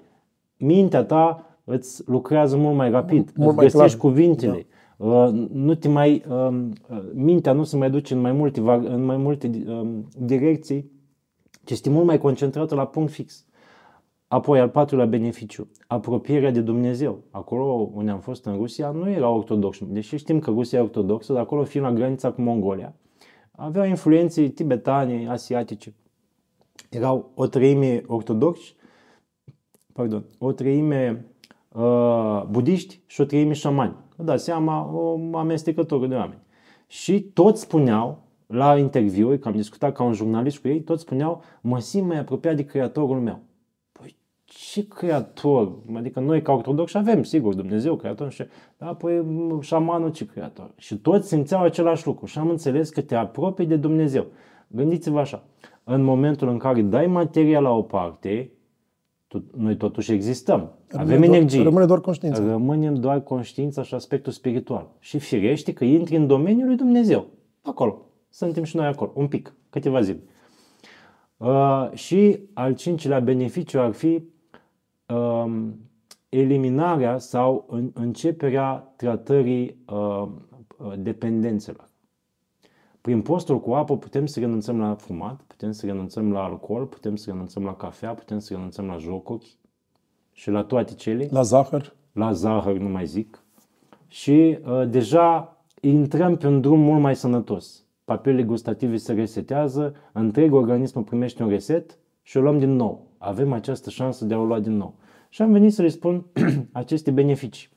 Mintea 0.58 1.04
ta 1.04 1.46
îți 1.64 2.04
lucrează 2.06 2.58
mult 2.58 2.76
mai 2.76 2.90
rapid, 2.90 3.32
mult, 3.36 3.50
îți 3.50 3.56
mai 3.56 3.66
găsești 3.66 3.98
clar. 3.98 4.12
cuvintele. 4.12 4.66
Da. 4.98 5.32
nu 5.52 5.76
te 5.76 5.88
mai, 5.88 6.24
mintea 7.14 7.54
nu 7.54 7.64
se 7.64 7.78
mai 7.78 7.90
duce 7.90 8.14
în 8.14 8.22
mai 8.22 8.32
multe, 8.32 8.60
în 8.60 9.06
mai 9.06 9.18
multe 9.18 9.50
direcții 10.18 10.92
ci 11.70 11.72
este 11.72 11.90
mult 11.90 12.06
mai 12.06 12.18
concentrată 12.18 12.76
la 12.76 12.88
punct 12.88 13.12
fix. 13.12 13.46
Apoi, 14.32 14.60
al 14.60 14.70
patrulea 14.70 15.06
beneficiu, 15.06 15.68
apropierea 15.88 16.52
de 16.52 16.62
Dumnezeu. 16.62 17.24
Acolo 17.32 17.90
unde 17.94 18.12
am 18.12 18.20
fost 18.20 18.46
în 18.46 18.56
Rusia 18.56 18.92
nu 18.92 19.10
era 19.10 19.30
ortodox. 19.30 19.78
Deși 19.82 20.18
știm 20.18 20.40
că 20.40 20.50
Rusia 20.50 20.80
e 20.80 20.82
ortodoxă, 20.82 21.34
dar 21.34 21.42
acolo 21.42 21.64
fiind 21.64 21.86
la 21.86 21.94
granița 21.94 22.32
cu 22.32 22.42
Mongolia, 22.42 22.96
aveau 23.52 23.86
influențe 23.86 24.48
tibetane, 24.48 25.28
asiatice. 25.30 25.94
Erau 26.90 27.32
o 27.36 27.48
treime 27.48 28.04
ortodoxi, 28.08 28.76
pardon, 29.94 30.26
o 30.38 30.52
treime 30.52 31.26
uh, 31.72 32.44
budiști 32.50 33.02
și 33.06 33.22
o 33.22 33.24
treime 33.24 33.54
șamani. 33.54 33.96
Vă 34.16 34.24
dați 34.24 34.44
seama, 34.44 34.92
o 34.94 35.38
amestecătură 35.38 36.08
de 36.08 36.16
oameni. 36.16 36.42
Și 36.88 37.22
toți 37.22 37.62
spuneau 37.62 38.24
la 38.48 38.78
interviuri, 38.78 39.40
că 39.40 39.48
am 39.48 39.56
discutat 39.56 39.94
ca 39.94 40.04
un 40.04 40.14
jurnalist 40.14 40.60
cu 40.60 40.68
ei, 40.68 40.82
toți 40.82 41.02
spuneau, 41.02 41.42
mă 41.62 41.80
simt 41.80 42.08
mai 42.08 42.20
apropiat 42.20 42.56
de 42.56 42.66
creatorul 42.66 43.20
meu. 43.20 43.40
Păi 44.74 44.84
ce 44.84 44.88
creator? 44.88 45.72
Adică 45.96 46.20
noi 46.20 46.42
ca 46.42 46.52
ortodoxi 46.52 46.98
avem, 46.98 47.24
sigur, 47.24 47.54
Dumnezeu 47.54 47.96
creator, 47.96 48.32
și, 48.32 48.44
da, 48.78 48.86
păi 48.86 49.26
șamanul 49.62 50.12
ce 50.12 50.26
creator? 50.26 50.72
Și 50.76 50.96
toți 50.98 51.28
simțeau 51.28 51.64
același 51.64 52.06
lucru 52.06 52.26
și 52.26 52.38
am 52.38 52.50
înțeles 52.50 52.90
că 52.90 53.02
te 53.02 53.16
apropii 53.16 53.66
de 53.66 53.76
Dumnezeu. 53.76 54.26
Gândiți-vă 54.68 55.20
așa, 55.20 55.44
în 55.84 56.04
momentul 56.04 56.48
în 56.48 56.58
care 56.58 56.82
dai 56.82 57.08
materia 57.08 57.60
la 57.60 57.70
o 57.70 57.82
parte, 57.82 58.52
noi 59.58 59.78
totuși 59.78 60.12
existăm. 60.12 60.72
Rămâne 60.88 61.14
Avem 61.14 61.22
doar, 61.22 61.36
energie. 61.38 61.64
Rămâne 61.64 61.86
doar 61.86 62.02
conștiința. 62.02 62.46
Rămânem 62.46 62.96
doar 62.96 63.24
conștiința 63.24 63.84
și 63.84 63.94
aspectul 63.94 64.32
spiritual. 64.32 64.90
Și 65.00 65.20
firește 65.20 65.74
că 65.74 65.84
intri 65.84 66.16
în 66.16 66.28
domeniul 66.28 66.68
lui 66.68 66.76
Dumnezeu. 66.76 67.28
Acolo 67.62 68.06
suntem 68.30 68.64
și 68.64 68.76
noi 68.76 68.86
acolo, 68.86 69.12
un 69.16 69.28
pic, 69.28 69.54
câteva 69.70 70.02
zile. 70.02 70.24
Uh, 71.38 71.90
și 71.94 72.40
al 72.54 72.76
cincilea 72.76 73.20
beneficiu 73.20 73.80
ar 73.80 73.92
fi 73.92 74.08
uh, 74.08 74.22
eliminarea 76.30 77.18
sau 77.18 77.66
în, 77.70 77.92
începerea 77.94 78.94
tratării 78.96 79.78
uh, 79.88 80.28
uh, 80.78 80.94
dependențelor. 80.98 81.88
Prin 83.02 83.22
postul 83.22 83.60
cu 83.60 83.72
apă 83.72 83.98
putem 83.98 84.26
să 84.26 84.40
renunțăm 84.40 84.80
la 84.80 84.96
fumat, 84.96 85.42
putem 85.48 85.72
să 85.72 85.86
renunțăm 85.86 86.32
la 86.32 86.44
alcool, 86.44 86.86
putem 86.86 87.16
să 87.16 87.30
renunțăm 87.30 87.64
la 87.64 87.76
cafea, 87.76 88.14
putem 88.14 88.40
să 88.40 88.54
renunțăm 88.54 88.86
la 88.86 88.98
jocuri 88.98 89.58
și 90.32 90.50
la 90.50 90.64
toate 90.64 90.94
cele. 90.94 91.28
La 91.32 91.42
zahăr. 91.42 91.96
La 92.12 92.32
zahăr, 92.32 92.78
nu 92.78 92.90
mai 92.90 93.06
zic. 93.06 93.44
Și 94.08 94.58
uh, 94.66 94.90
deja 94.90 95.58
intrăm 95.82 96.38
pe 96.38 96.48
un 96.48 96.62
drum 96.62 96.80
mult 96.80 97.02
mai 97.02 97.16
sănătos. 97.16 97.86
Papilele 98.04 98.44
gustative 98.44 98.98
se 98.98 99.14
resetează, 99.14 99.96
întreg 100.12 100.54
organismul 100.54 101.04
primește 101.04 101.44
un 101.44 101.50
reset 101.50 101.98
și 102.22 102.38
o 102.38 102.42
luăm 102.42 102.60
din 102.60 102.76
nou. 102.76 103.09
Avem 103.22 103.54
această 103.54 103.90
șansă 103.90 104.26
de 104.26 104.34
a 104.34 104.38
o 104.38 104.46
lua 104.46 104.60
din 104.60 104.78
nou. 104.78 104.94
Și 105.30 105.42
am 105.42 105.52
venit 105.52 105.74
să 105.74 105.82
le 105.82 105.88
spun 105.88 106.26
aceste 106.72 107.12
beneficii. 107.12 107.70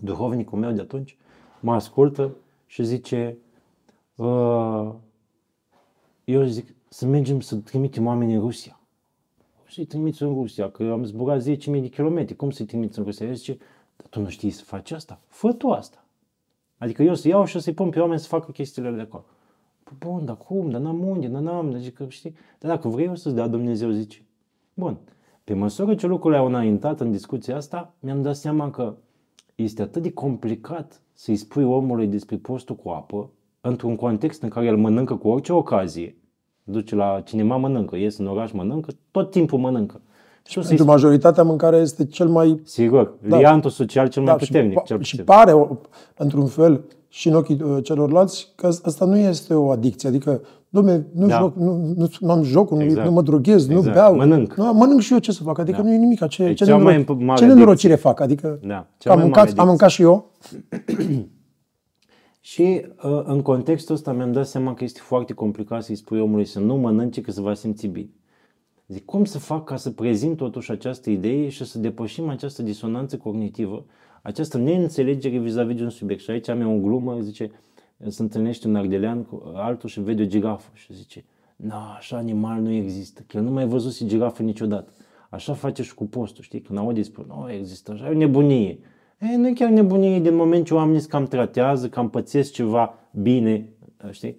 Duhovnicul 0.00 0.58
meu 0.58 0.72
de 0.72 0.80
atunci 0.80 1.16
mă 1.60 1.72
ascultă 1.72 2.36
și 2.66 2.84
zice 2.84 3.36
uh, 4.14 4.92
eu 6.24 6.44
zic 6.44 6.74
să 6.88 7.06
mergem 7.06 7.40
să 7.40 7.56
trimitem 7.56 8.06
oameni 8.06 8.34
în 8.34 8.40
Rusia. 8.40 8.80
Să-i 9.68 9.84
trimiți 9.84 10.22
în 10.22 10.34
Rusia, 10.34 10.70
că 10.70 10.82
am 10.82 11.04
zburat 11.04 11.42
10.000 11.42 11.46
de 11.64 11.88
kilometri. 11.88 12.36
Cum 12.36 12.50
să-i 12.50 12.66
trimiți 12.66 12.98
în 12.98 13.04
Rusia? 13.04 13.26
El 13.26 13.34
zice, 13.34 13.58
dar 13.96 14.06
tu 14.10 14.20
nu 14.20 14.28
știi 14.28 14.50
să 14.50 14.64
faci 14.64 14.90
asta? 14.90 15.20
Fă 15.26 15.52
tu 15.52 15.70
asta. 15.70 16.04
Adică 16.78 17.02
eu 17.02 17.14
să 17.14 17.28
iau 17.28 17.44
și 17.44 17.60
să-i 17.60 17.72
pun 17.72 17.90
pe 17.90 18.00
oameni 18.00 18.20
să 18.20 18.26
facă 18.26 18.50
chestiile 18.50 18.90
de 18.90 19.00
acolo. 19.00 19.24
Păi 19.82 19.96
bun, 19.98 20.24
dar 20.24 20.36
cum? 20.36 20.70
Dar 20.70 20.80
n-am 20.80 21.08
unde, 21.08 21.26
dar 21.26 21.40
n-am, 21.40 21.74
adică 21.74 22.06
știi? 22.08 22.34
Dar 22.58 22.70
dacă 22.70 22.88
vrei 22.88 23.06
eu 23.06 23.14
să-ți 23.14 23.34
dea 23.34 23.46
Dumnezeu, 23.46 23.90
zice. 23.90 24.22
Bun. 24.74 24.98
Pe 25.44 25.54
măsură 25.54 25.94
ce 25.94 26.06
lucrurile 26.06 26.40
au 26.40 26.46
înaintat 26.46 27.00
în 27.00 27.10
discuția 27.10 27.56
asta, 27.56 27.94
mi-am 28.00 28.22
dat 28.22 28.36
seama 28.36 28.70
că 28.70 28.94
este 29.54 29.82
atât 29.82 30.02
de 30.02 30.12
complicat 30.12 31.00
să-i 31.12 31.36
spui 31.36 31.64
omului 31.64 32.06
despre 32.06 32.36
postul 32.36 32.76
cu 32.76 32.88
apă, 32.88 33.30
într-un 33.60 33.96
context 33.96 34.42
în 34.42 34.48
care 34.48 34.66
el 34.66 34.76
mănâncă 34.76 35.14
cu 35.14 35.28
orice 35.28 35.52
ocazie, 35.52 36.16
duce 36.64 36.94
la 36.94 37.20
cinema 37.24 37.56
mănâncă, 37.56 37.96
ies 37.96 38.18
în 38.18 38.26
oraș 38.26 38.52
mănâncă, 38.52 38.92
tot 39.10 39.30
timpul 39.30 39.58
mănâncă. 39.58 40.00
Și 40.46 40.58
Pentru 40.58 40.84
majoritatea 40.84 41.42
mâncarea 41.42 41.78
este 41.78 42.06
cel 42.06 42.28
mai... 42.28 42.60
Sigur, 42.64 43.14
da. 43.28 43.38
liantul 43.38 43.70
social 43.70 44.08
cel 44.08 44.22
mai 44.22 44.32
da, 44.32 44.38
puternic. 44.38 44.78
Și, 44.78 44.84
cel 44.84 45.02
și 45.02 45.22
pare, 45.22 45.52
într-un 46.16 46.46
fel, 46.46 46.84
și 47.14 47.28
în 47.28 47.34
ochii 47.34 47.60
uh, 47.62 47.78
celorlalți, 47.82 48.52
că 48.54 48.66
asta 48.82 49.04
nu 49.04 49.16
este 49.16 49.54
o 49.54 49.70
adicție. 49.70 50.08
Adică, 50.08 50.40
domne, 50.68 51.06
nu, 51.14 51.26
da. 51.26 51.38
joc, 51.38 51.56
nu, 51.56 51.92
nu, 51.96 52.08
nu 52.20 52.30
am 52.30 52.42
jocul, 52.42 52.80
exact. 52.80 53.06
nu 53.06 53.12
mă 53.12 53.22
droghez, 53.22 53.68
exact. 53.68 53.86
nu 53.86 53.92
beau. 53.92 54.14
Mănânc. 54.14 54.54
Nu, 54.54 54.72
mănânc 54.72 55.00
și 55.00 55.12
eu 55.12 55.18
ce 55.18 55.32
să 55.32 55.42
fac. 55.42 55.58
Adică 55.58 55.76
da. 55.76 55.82
nu 55.82 55.92
e 55.92 55.96
nimic. 55.96 56.26
Ce, 56.26 56.42
e 56.44 56.52
ce, 56.52 56.64
nenoro- 56.64 57.34
ce 57.36 57.46
nenorocire 57.46 57.94
fac? 57.94 58.20
Adică 58.20 58.58
da. 58.66 58.86
am, 59.04 59.20
mâncat, 59.20 59.58
am 59.58 59.66
mâncat 59.66 59.90
și 59.90 60.02
eu. 60.02 60.30
și 62.40 62.84
uh, 63.02 63.22
în 63.24 63.42
contextul 63.42 63.94
ăsta 63.94 64.12
mi-am 64.12 64.32
dat 64.32 64.46
seama 64.46 64.74
că 64.74 64.84
este 64.84 65.00
foarte 65.02 65.32
complicat 65.32 65.82
să-i 65.82 65.96
spui 65.96 66.20
omului 66.20 66.44
să 66.44 66.60
nu 66.60 66.76
mănânce, 66.76 67.20
că 67.20 67.30
se 67.30 67.40
va 67.40 67.54
simți 67.54 67.86
bine. 67.86 68.10
Zic, 68.88 69.04
cum 69.04 69.24
să 69.24 69.38
fac 69.38 69.64
ca 69.64 69.76
să 69.76 69.90
prezint 69.90 70.36
totuși 70.36 70.70
această 70.70 71.10
idee 71.10 71.48
și 71.48 71.64
să 71.64 71.78
depășim 71.78 72.28
această 72.28 72.62
disonanță 72.62 73.16
cognitivă, 73.16 73.84
această 74.22 74.58
neînțelegere 74.58 75.38
vis-a-vis 75.38 75.76
de 75.76 75.82
un 75.82 75.90
subiect. 75.90 76.22
Și 76.22 76.30
aici 76.30 76.48
am 76.48 76.60
eu 76.60 76.76
o 76.76 76.80
glumă, 76.80 77.20
zice, 77.20 77.50
se 78.06 78.22
întâlnește 78.22 78.68
un 78.68 78.76
ardelean 78.76 79.22
cu 79.22 79.52
altul 79.54 79.88
și 79.88 80.00
vede 80.00 80.22
o 80.22 80.26
girafă 80.26 80.70
și 80.74 80.94
zice, 80.94 81.24
nu, 81.56 81.74
așa 81.96 82.16
animal 82.16 82.60
nu 82.60 82.70
există, 82.70 83.24
că 83.26 83.36
el 83.36 83.42
nu 83.42 83.50
mai 83.50 83.66
văzut 83.66 83.94
și 83.94 84.06
girafă 84.06 84.42
niciodată. 84.42 84.92
Așa 85.30 85.52
face 85.52 85.82
și 85.82 85.94
cu 85.94 86.06
postul, 86.06 86.44
știi? 86.44 86.60
Când 86.60 86.78
aude 86.78 87.02
spune, 87.02 87.26
nu 87.28 87.52
există 87.52 87.92
așa, 87.92 88.06
e 88.06 88.10
o 88.10 88.16
nebunie. 88.16 88.78
E, 89.18 89.36
nu 89.36 89.48
e 89.48 89.52
chiar 89.52 89.70
nebunie 89.70 90.20
din 90.20 90.34
moment 90.34 90.66
ce 90.66 90.74
oamenii 90.74 91.02
cam 91.02 91.26
tratează, 91.26 91.88
cam 91.88 92.10
pățesc 92.10 92.52
ceva 92.52 92.94
bine, 93.10 93.68
știi? 94.10 94.36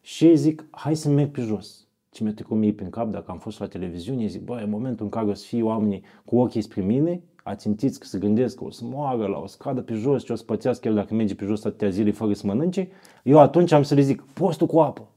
Și 0.00 0.36
zic, 0.36 0.64
hai 0.70 0.96
să 0.96 1.08
merg 1.08 1.30
pe 1.30 1.40
jos 1.40 1.84
ce 2.10 2.22
mi-a 2.22 2.32
trecut 2.32 2.56
mie 2.56 2.72
prin 2.72 2.90
cap 2.90 3.10
dacă 3.10 3.30
am 3.30 3.38
fost 3.38 3.60
la 3.60 3.66
televiziune, 3.66 4.26
zic, 4.26 4.44
băi, 4.44 4.62
în 4.62 4.70
momentul 4.70 5.04
în 5.04 5.10
care 5.10 5.26
o 5.26 5.34
să 5.34 5.46
fie 5.46 5.62
oamenii 5.62 6.02
cu 6.24 6.38
ochii 6.38 6.60
spre 6.60 6.82
mine, 6.82 7.22
ațintiți 7.50 8.00
că 8.00 8.06
se 8.06 8.18
gândesc 8.18 8.56
că 8.56 8.64
o 8.64 8.70
să 8.70 8.82
moară 8.84 9.26
la 9.26 9.38
o 9.38 9.46
scadă 9.46 9.80
pe 9.80 9.94
jos 9.94 10.24
și 10.24 10.30
o 10.30 10.34
să 10.34 10.44
pățească 10.44 10.88
el 10.88 10.94
dacă 10.94 11.14
merge 11.14 11.34
pe 11.34 11.44
jos 11.44 11.64
atâtea 11.64 11.88
zile 11.88 12.10
fără 12.10 12.32
să 12.32 12.46
mănânce, 12.46 12.88
eu 13.22 13.38
atunci 13.38 13.72
am 13.72 13.82
să 13.82 13.94
le 13.94 14.00
zic, 14.00 14.22
postul 14.22 14.66
cu 14.66 14.78
apă. 14.78 15.08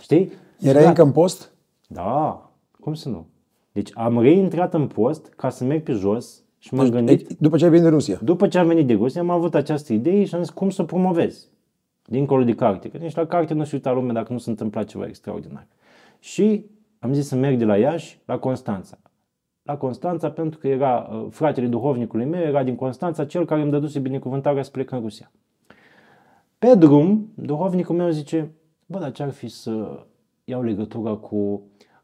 Știi? 0.00 0.32
Erai 0.58 0.82
da. 0.82 0.88
încă 0.88 1.02
în 1.02 1.12
post? 1.12 1.52
Da, 1.88 2.50
cum 2.80 2.94
să 2.94 3.08
nu? 3.08 3.26
Deci 3.72 3.90
am 3.94 4.20
reintrat 4.20 4.74
în 4.74 4.86
post 4.86 5.32
ca 5.36 5.48
să 5.48 5.64
merg 5.64 5.82
pe 5.82 5.92
jos 5.92 6.42
și 6.58 6.74
m-am 6.74 6.84
deci, 6.84 6.94
gândit... 6.94 7.38
După 7.38 7.56
ce 7.56 7.64
ai 7.64 7.70
venit 7.70 7.84
de 7.84 7.90
Rusia? 7.90 8.18
După 8.22 8.48
ce 8.48 8.58
am 8.58 8.66
venit 8.66 8.86
de 8.86 8.94
Rusia, 8.94 9.20
am 9.20 9.30
avut 9.30 9.54
această 9.54 9.92
idee 9.92 10.24
și 10.24 10.34
am 10.34 10.40
zis 10.40 10.50
cum 10.50 10.70
să 10.70 10.82
promovez. 10.82 11.48
Dincolo 12.04 12.44
de 12.44 12.54
carte. 12.54 12.88
Că 12.88 12.96
nici 12.96 13.14
la 13.14 13.26
carte 13.26 13.54
nu 13.54 13.64
se 13.64 13.70
uita 13.74 13.92
lumea 13.92 14.12
dacă 14.12 14.32
nu 14.32 14.38
se 14.38 14.50
întâmpla 14.50 14.84
ceva 14.84 15.06
extraordinar. 15.06 15.66
Și 16.18 16.64
am 16.98 17.12
zis 17.12 17.26
să 17.26 17.34
merg 17.34 17.58
de 17.58 17.64
la 17.64 17.76
Iași 17.76 18.20
la 18.24 18.38
Constanța. 18.38 18.98
La 19.62 19.76
Constanța 19.76 20.30
pentru 20.30 20.58
că 20.58 20.68
era 20.68 21.08
uh, 21.12 21.26
fratele 21.30 21.66
duhovnicului 21.66 22.24
meu, 22.24 22.40
era 22.40 22.62
din 22.62 22.74
Constanța 22.74 23.24
cel 23.24 23.44
care 23.44 23.60
îmi 23.60 23.70
dăduse 23.70 23.98
binecuvântarea 23.98 24.62
să 24.62 24.70
plec 24.70 24.90
în 24.90 25.00
Rusia. 25.00 25.30
Pe 26.58 26.74
drum, 26.74 27.32
duhovnicul 27.34 27.96
meu 27.96 28.10
zice, 28.10 28.52
bă, 28.86 28.98
dar 28.98 29.12
ce-ar 29.12 29.30
fi 29.30 29.48
să 29.48 30.04
iau 30.44 30.62
legătura 30.62 31.14
cu 31.14 31.36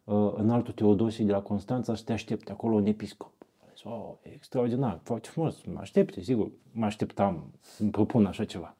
uh, 0.04 0.32
înaltul 0.36 0.72
Teodosie 0.72 1.24
de 1.24 1.32
la 1.32 1.40
Constanța 1.40 1.94
să 1.94 2.02
te 2.04 2.12
aștepte 2.12 2.52
acolo 2.52 2.74
un 2.74 2.86
episcop. 2.86 3.32
Zis, 3.74 3.84
oh, 3.84 4.14
e 4.22 4.32
extraordinar, 4.34 5.00
foarte 5.02 5.28
frumos, 5.30 5.64
mă 5.64 5.78
aștepte, 5.80 6.20
sigur, 6.20 6.50
mă 6.72 6.84
așteptam, 6.84 7.52
îmi 7.78 7.90
propun 7.90 8.26
așa 8.26 8.44
ceva. 8.44 8.76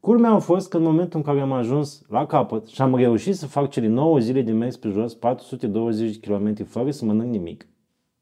Culmea 0.00 0.30
a 0.30 0.38
fost 0.38 0.68
că 0.68 0.76
în 0.76 0.82
momentul 0.82 1.18
în 1.18 1.24
care 1.24 1.40
am 1.40 1.52
ajuns 1.52 2.02
la 2.08 2.26
capăt 2.26 2.66
și 2.66 2.82
am 2.82 2.96
reușit 2.96 3.34
să 3.34 3.46
fac 3.46 3.70
cele 3.70 3.86
9 3.86 4.18
zile 4.18 4.42
de 4.42 4.52
mers 4.52 4.76
pe 4.76 4.88
jos, 4.88 5.14
420 5.14 6.20
km 6.20 6.64
fără 6.64 6.90
să 6.90 7.04
mănânc 7.04 7.30
nimic, 7.30 7.66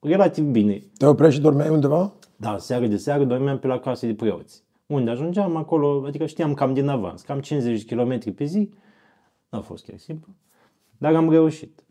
relativ 0.02 0.44
bine. 0.44 0.82
Te 0.98 1.06
oprești 1.06 1.34
și 1.34 1.40
dormeai 1.40 1.70
undeva? 1.70 2.12
Da, 2.36 2.58
seară 2.58 2.86
de 2.86 2.96
seară 2.96 3.24
dormeam 3.24 3.58
pe 3.58 3.66
la 3.66 3.78
case 3.78 4.06
de 4.06 4.14
preoți. 4.14 4.62
Unde 4.86 5.10
ajungeam 5.10 5.56
acolo, 5.56 6.04
adică 6.06 6.26
știam 6.26 6.54
cam 6.54 6.74
din 6.74 6.88
avans, 6.88 7.22
cam 7.22 7.40
50 7.40 7.84
km 7.84 8.34
pe 8.34 8.44
zi, 8.44 8.70
nu 9.48 9.58
a 9.58 9.60
fost 9.60 9.84
chiar 9.84 9.98
simplu, 9.98 10.32
dar 10.98 11.14
am 11.14 11.30
reușit. 11.30 11.84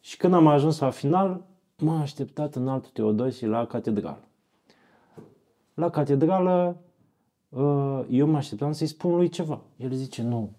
Și 0.00 0.16
când 0.16 0.34
am 0.34 0.46
ajuns 0.46 0.78
la 0.78 0.90
final, 0.90 1.46
m-a 1.78 2.00
așteptat 2.00 2.54
în 2.54 2.68
altul 2.68 2.90
Teodosie 2.92 3.46
la 3.46 3.66
catedrală. 3.66 4.28
La 5.74 5.90
catedrală 5.90 6.84
Uh, 7.54 8.04
eu 8.10 8.26
mă 8.26 8.36
așteptam 8.36 8.72
să-i 8.72 8.86
spun 8.86 9.14
lui 9.14 9.28
ceva. 9.28 9.60
El 9.76 9.92
zice, 9.92 10.22
nu, 10.22 10.50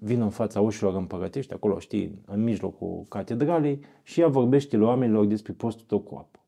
vin 0.00 0.20
în 0.20 0.30
fața 0.30 0.60
ușilor 0.60 0.94
împărătești, 0.94 1.52
acolo, 1.52 1.78
știi, 1.78 2.22
în 2.26 2.42
mijlocul 2.42 3.04
catedralei 3.08 3.80
și 4.02 4.20
ea 4.20 4.28
vorbește 4.28 4.76
lui 4.76 4.86
oamenilor 4.86 5.26
despre 5.26 5.52
postul 5.52 5.84
tău 5.86 5.98
cu 5.98 6.14
apă. 6.14 6.38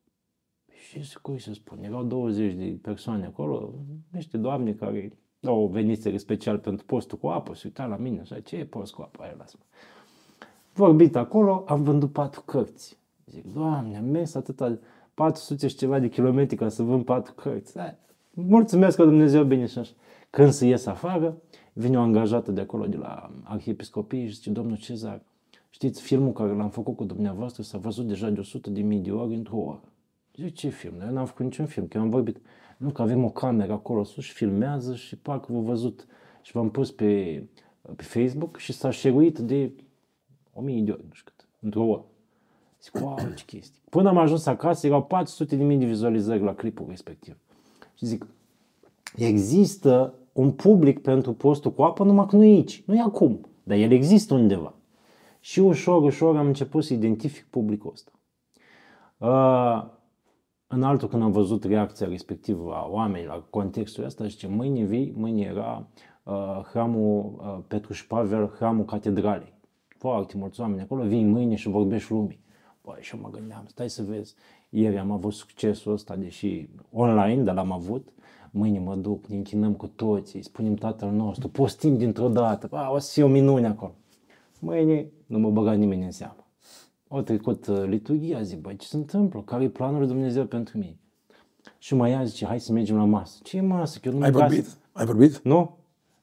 Și 0.71 1.19
cui 1.21 1.39
să 1.39 1.53
spun, 1.53 1.83
erau 1.83 2.03
20 2.03 2.53
de 2.53 2.77
persoane 2.81 3.25
acolo, 3.25 3.73
niște 4.09 4.37
doamne 4.37 4.73
care 4.73 5.17
au 5.45 5.67
venit 5.67 6.11
special 6.15 6.57
pentru 6.57 6.85
postul 6.85 7.17
cu 7.17 7.27
apă, 7.27 7.53
se 7.53 7.61
uita 7.65 7.85
la 7.85 7.97
mine 7.97 8.19
așa, 8.19 8.39
ce 8.39 8.55
e 8.55 8.65
post 8.65 8.93
cu 8.93 9.01
apă? 9.01 9.23
Aia, 9.23 9.35
lasă 9.37 9.57
Vorbit 10.73 11.15
acolo, 11.15 11.63
am 11.67 11.83
vândut 11.83 12.11
patru 12.11 12.41
cărți. 12.41 12.97
Zic, 13.25 13.53
doamne, 13.53 13.97
am 13.97 14.05
mers 14.05 14.35
atâta 14.35 14.79
400 15.13 15.67
și 15.67 15.75
ceva 15.75 15.99
de 15.99 16.09
kilometri 16.09 16.55
ca 16.55 16.69
să 16.69 16.83
vând 16.83 17.05
patru 17.05 17.33
cărți 17.33 17.73
mulțumesc 18.33 18.97
că 18.97 19.03
Dumnezeu 19.03 19.43
bine 19.43 19.65
și 19.65 19.77
așa. 19.77 19.91
Când 20.29 20.51
se 20.51 20.65
ies 20.65 20.85
afară, 20.85 21.37
vine 21.73 21.97
o 21.97 22.01
angajată 22.01 22.51
de 22.51 22.61
acolo, 22.61 22.85
de 22.85 22.97
la 22.97 23.31
Arhiepiscopie 23.43 24.27
și 24.27 24.33
zice, 24.33 24.49
domnul 24.49 24.77
Cezar, 24.77 25.21
știți, 25.69 26.01
filmul 26.01 26.31
care 26.31 26.53
l-am 26.53 26.69
făcut 26.69 26.95
cu 26.95 27.03
dumneavoastră 27.03 27.63
s-a 27.63 27.77
văzut 27.77 28.07
deja 28.07 28.29
de 28.29 28.39
100 28.39 28.69
de 28.69 28.81
mii 28.81 28.99
de 28.99 29.11
ori 29.11 29.35
într-o 29.35 29.57
oră. 29.57 29.83
Zic, 30.35 30.55
ce 30.55 30.69
film? 30.69 30.93
Eu 31.01 31.13
n-am 31.13 31.25
făcut 31.25 31.45
niciun 31.45 31.65
film, 31.65 31.87
că 31.87 31.97
eu 31.97 32.03
am 32.03 32.09
vorbit. 32.09 32.41
Nu, 32.77 32.89
că 32.89 33.01
avem 33.01 33.23
o 33.23 33.29
cameră 33.29 33.73
acolo 33.73 34.03
sus 34.03 34.23
și 34.23 34.33
filmează 34.33 34.95
și 34.95 35.15
parcă 35.15 35.53
v-a 35.53 35.59
văzut. 35.59 36.07
Și 36.41 36.51
v-am 36.51 36.69
pus 36.69 36.91
pe, 36.91 37.43
pe 37.95 38.03
Facebook 38.03 38.57
și 38.57 38.73
s-a 38.73 38.89
șeruit 38.89 39.39
de 39.39 39.71
o 40.53 40.61
mie 40.61 40.81
de 40.81 40.91
ori, 40.91 41.03
nu 41.07 41.13
știu 41.13 41.31
cât, 41.35 41.47
într-o 41.59 41.83
oră. 41.83 42.05
Zic, 42.81 42.93
wow, 42.93 43.17
ce 43.35 43.45
chestii. 43.45 43.81
Până 43.89 44.09
am 44.09 44.17
ajuns 44.17 44.45
acasă, 44.45 44.87
erau 44.87 45.03
400 45.03 45.55
de 45.55 45.63
mii 45.63 45.77
de 45.77 45.85
vizualizări 45.85 46.43
la 46.43 46.55
clipul 46.55 46.85
respectiv. 46.89 47.37
Și 47.93 48.05
zic, 48.05 48.27
există 49.15 50.13
un 50.33 50.51
public 50.51 51.01
pentru 51.01 51.33
postul 51.33 51.71
cu 51.71 51.81
apă, 51.81 52.03
numai 52.03 52.25
că 52.25 52.35
nu 52.35 52.43
e 52.43 52.47
aici, 52.47 52.83
nu 52.85 52.95
e 52.95 53.01
acum, 53.01 53.39
dar 53.63 53.77
el 53.77 53.91
există 53.91 54.33
undeva. 54.33 54.73
Și 55.39 55.59
ușor, 55.59 56.03
ușor 56.03 56.37
am 56.37 56.47
început 56.47 56.83
să 56.83 56.93
identific 56.93 57.45
publicul 57.49 57.91
ăsta. 57.91 58.11
Uh, 59.17 59.99
în 60.67 60.83
altul, 60.83 61.07
când 61.07 61.23
am 61.23 61.31
văzut 61.31 61.63
reacția 61.63 62.07
respectivă 62.07 62.73
a 62.73 62.87
oamenilor 62.89 63.35
la 63.35 63.43
contextul 63.49 64.03
ăsta, 64.03 64.25
zice, 64.25 64.47
mâine 64.47 64.83
vii, 64.83 65.13
mâine 65.17 65.41
era 65.41 65.87
uh, 66.23 66.61
hramul 66.71 67.35
uh, 67.37 67.57
Petru 67.67 67.93
și 67.93 68.07
Pavel, 68.07 68.47
hramul 68.47 68.85
catedralei. 68.85 69.53
Foarte 69.87 70.37
mulți 70.37 70.59
oameni 70.61 70.81
acolo, 70.81 71.03
vii 71.03 71.23
mâine 71.23 71.55
și 71.55 71.69
vorbești 71.69 72.11
lumii. 72.11 72.39
Păi, 72.81 72.97
și 72.99 73.15
eu 73.15 73.21
mă 73.21 73.29
gândeam, 73.29 73.63
stai 73.67 73.89
să 73.89 74.03
vezi, 74.03 74.35
ieri 74.69 74.97
am 74.97 75.11
avut 75.11 75.33
succesul 75.33 75.91
ăsta, 75.91 76.15
deși 76.15 76.69
online, 76.91 77.43
dar 77.43 77.55
l-am 77.55 77.71
avut, 77.71 78.09
mâine 78.51 78.79
mă 78.79 78.95
duc, 78.95 79.27
ne 79.27 79.35
închinăm 79.35 79.73
cu 79.73 79.87
toții, 79.87 80.41
spunem 80.41 80.73
Tatăl 80.73 81.11
nostru, 81.11 81.47
postim 81.47 81.97
dintr-o 81.97 82.29
dată, 82.29 82.67
a, 82.71 82.91
o 82.91 82.97
să 82.97 83.11
fie 83.13 83.23
o 83.23 83.27
minune 83.27 83.67
acolo. 83.67 83.95
Mâine 84.59 85.07
nu 85.25 85.39
mă 85.39 85.49
băga 85.49 85.73
nimeni 85.73 86.03
în 86.03 86.11
seamă. 86.11 86.45
O 87.07 87.21
trecut 87.21 87.67
uh, 87.67 87.83
liturgia, 87.87 88.41
zic, 88.41 88.59
băi, 88.59 88.75
ce 88.75 88.87
se 88.87 88.95
întâmplă? 88.95 89.41
Care 89.41 89.63
e 89.63 89.69
planul 89.69 89.99
lui 89.99 90.07
Dumnezeu 90.07 90.45
pentru 90.45 90.77
mine? 90.77 90.97
Și 91.77 91.95
mai 91.95 92.09
ia 92.09 92.23
zice, 92.23 92.45
hai 92.45 92.59
să 92.59 92.71
mergem 92.71 92.95
la 92.95 93.05
masă. 93.05 93.39
Ce 93.43 93.61
masă? 93.61 93.99
Că 93.99 94.07
eu 94.07 94.17
nu 94.17 94.23
Ai 94.23 94.31
vorbit? 94.31 94.77
Ai 94.91 95.05
vorbit? 95.05 95.41
Nu? 95.43 95.77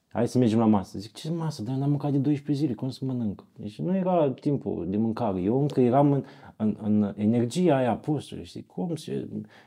Hai 0.09 0.29
să 0.29 0.39
mergem 0.39 0.59
la 0.59 0.67
masă. 0.67 0.99
Zic, 0.99 1.13
ce 1.13 1.31
masă? 1.31 1.63
Dar 1.63 1.75
n-am 1.75 1.89
mâncat 1.89 2.13
de 2.13 2.19
12 2.19 2.65
zile, 2.65 2.75
cum 2.75 2.91
să 2.91 3.05
mănânc? 3.05 3.45
Deci 3.57 3.79
nu 3.79 3.97
era 3.97 4.31
timpul 4.31 4.87
de 4.91 4.97
mâncare. 4.97 5.41
Eu 5.41 5.61
încă 5.61 5.81
eram 5.81 6.13
în, 6.13 6.25
în, 6.57 6.77
în 6.83 7.15
energia 7.17 7.77
aia 7.77 7.91
apostolului, 7.91 8.49
știi? 8.49 8.67
Cum 8.67 8.97
să... 8.97 9.11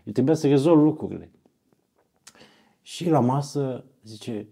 Eu 0.04 0.12
trebuia 0.14 0.36
să 0.36 0.48
rezolv 0.48 0.84
lucrurile. 0.84 1.32
Și 2.82 3.10
la 3.10 3.20
masă, 3.20 3.86
zice, 4.04 4.48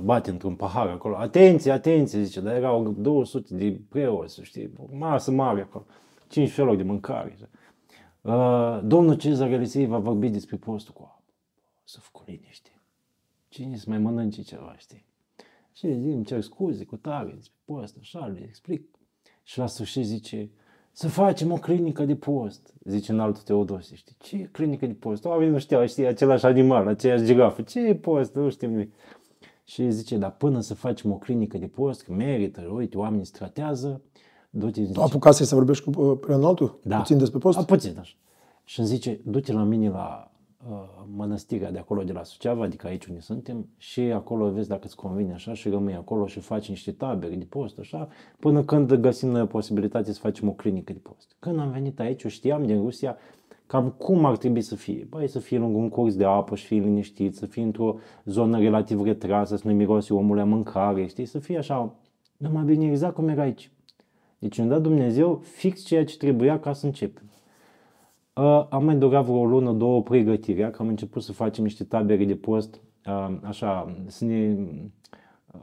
bate 0.00 0.30
într-un 0.30 0.54
pahar 0.54 0.88
acolo. 0.88 1.16
Atenție, 1.16 1.70
atenție, 1.70 2.22
zice, 2.22 2.40
dar 2.40 2.54
erau 2.54 2.92
200 2.92 3.54
de 3.54 3.80
preoți, 3.88 4.42
știi, 4.42 4.72
masă 4.90 5.30
mare 5.30 5.60
acolo. 5.60 5.86
5 6.28 6.50
feluri 6.50 6.76
de 6.76 6.82
mâncare. 6.82 7.38
Uh, 8.20 8.80
domnul 8.84 9.16
Cezar 9.16 9.50
Elisei 9.50 9.86
va 9.86 9.98
vorbi 9.98 10.28
despre 10.28 10.56
postul 10.56 10.94
cu 10.94 11.02
apă. 11.02 11.32
Să 11.84 12.00
fac 12.00 12.26
liniște. 12.26 12.80
Cine 13.48 13.76
să 13.76 13.84
mai 13.88 13.98
mănânce 13.98 14.42
ceva, 14.42 14.74
știi? 14.78 15.04
Și 15.72 16.00
zi, 16.00 16.08
îmi 16.08 16.24
cer 16.24 16.40
scuze 16.40 16.84
cu 16.84 16.96
tare 16.96 17.32
despre 17.34 17.58
post, 17.64 17.96
așa, 18.00 18.26
le 18.26 18.44
explic. 18.48 18.98
Și 19.42 19.58
la 19.58 19.66
sfârșit 19.66 20.04
zice, 20.04 20.50
să 20.92 21.08
facem 21.08 21.52
o 21.52 21.56
clinică 21.56 22.04
de 22.04 22.14
post, 22.14 22.74
zice 22.84 23.12
în 23.12 23.20
altul 23.20 23.42
Teodosie, 23.42 23.96
știi? 23.96 24.16
Ce 24.18 24.36
e 24.36 24.48
clinică 24.52 24.86
de 24.86 24.92
post? 24.92 25.24
Oamenii 25.24 25.52
nu 25.52 25.58
știau, 25.58 25.86
știi, 25.86 26.06
același 26.06 26.46
animal, 26.46 26.86
aceeași 26.86 27.24
girafă. 27.24 27.62
Ce 27.62 27.80
e 27.80 27.94
post? 27.94 28.34
Nu 28.34 28.50
știm 28.50 28.70
nimic. 28.70 28.92
Și 29.64 29.90
zice, 29.90 30.16
dar 30.16 30.30
până 30.30 30.60
să 30.60 30.74
facem 30.74 31.12
o 31.12 31.16
clinică 31.16 31.58
de 31.58 31.66
post, 31.66 32.02
că 32.02 32.12
merită, 32.12 32.60
uite, 32.74 32.96
oamenii 32.96 33.24
se 33.24 33.32
tratează, 33.34 34.02
du-te, 34.50 34.80
zice, 34.80 34.92
Tu 34.92 35.02
apucase 35.02 35.44
să 35.44 35.54
vorbești 35.54 35.90
cu 35.90 36.02
uh, 36.02 36.18
preonaltul? 36.20 36.80
Da. 36.82 36.96
Puțin 36.96 37.18
despre 37.18 37.38
post? 37.38 37.58
A, 37.58 37.64
puțin, 37.64 37.96
așa. 37.98 38.14
Și 38.64 38.78
îmi 38.78 38.88
zice, 38.88 39.20
du-te 39.24 39.52
la 39.52 39.62
mine 39.62 39.88
la 39.88 40.30
uh, 40.30 40.31
mănăstirea 41.16 41.70
de 41.70 41.78
acolo, 41.78 42.02
de 42.02 42.12
la 42.12 42.22
Suceava, 42.22 42.64
adică 42.64 42.86
aici 42.86 43.04
unde 43.04 43.20
suntem, 43.20 43.68
și 43.76 44.00
acolo 44.00 44.50
vezi 44.50 44.68
dacă 44.68 44.82
îți 44.84 44.96
convine 44.96 45.32
așa 45.32 45.54
și 45.54 45.68
rămâi 45.68 45.94
acolo 45.94 46.26
și 46.26 46.40
faci 46.40 46.68
niște 46.68 46.92
tabere 46.92 47.34
de 47.34 47.44
post, 47.44 47.78
așa, 47.78 48.08
până 48.38 48.62
când 48.62 48.94
găsim 48.94 49.28
noi 49.28 49.46
posibilitate 49.46 50.12
să 50.12 50.18
facem 50.20 50.48
o 50.48 50.52
clinică 50.52 50.92
de 50.92 50.98
post. 50.98 51.36
Când 51.38 51.58
am 51.58 51.70
venit 51.70 52.00
aici, 52.00 52.22
eu 52.22 52.30
știam 52.30 52.66
din 52.66 52.80
Rusia 52.80 53.16
cam 53.66 53.90
cum 53.90 54.24
ar 54.24 54.36
trebui 54.36 54.60
să 54.60 54.74
fie. 54.74 55.06
Băi, 55.10 55.28
să 55.28 55.38
fie 55.38 55.58
lângă 55.58 55.78
un 55.78 55.88
curs 55.88 56.16
de 56.16 56.24
apă 56.24 56.56
și 56.56 56.66
fie 56.66 56.80
liniștit, 56.80 57.36
să 57.36 57.46
fie 57.46 57.62
într-o 57.62 57.96
zonă 58.24 58.58
relativ 58.58 59.02
retrasă, 59.02 59.56
să 59.56 59.68
nu 59.68 59.74
miroase 59.74 60.14
omul 60.14 60.36
la 60.36 60.44
mâncare, 60.44 61.06
știi, 61.06 61.24
să 61.24 61.38
fie 61.38 61.58
așa, 61.58 61.94
numai 62.36 62.64
bine 62.64 62.86
exact 62.86 63.14
cum 63.14 63.28
era 63.28 63.42
aici. 63.42 63.70
Deci 64.38 64.58
îmi 64.58 64.68
dat 64.68 64.82
Dumnezeu 64.82 65.40
fix 65.42 65.84
ceea 65.84 66.04
ce 66.04 66.16
trebuia 66.16 66.60
ca 66.60 66.72
să 66.72 66.86
începem. 66.86 67.31
Uh, 68.34 68.66
am 68.68 68.84
mai 68.84 68.96
durat 68.96 69.24
vreo 69.24 69.44
lună, 69.44 69.72
două 69.72 70.02
pregătirea, 70.02 70.70
că 70.70 70.82
am 70.82 70.88
început 70.88 71.22
să 71.22 71.32
facem 71.32 71.64
niște 71.64 71.84
tabere 71.84 72.24
de 72.24 72.36
post, 72.36 72.80
uh, 73.06 73.36
așa, 73.42 73.96
să 74.06 74.24
ne, 74.24 74.56
uh, 75.52 75.60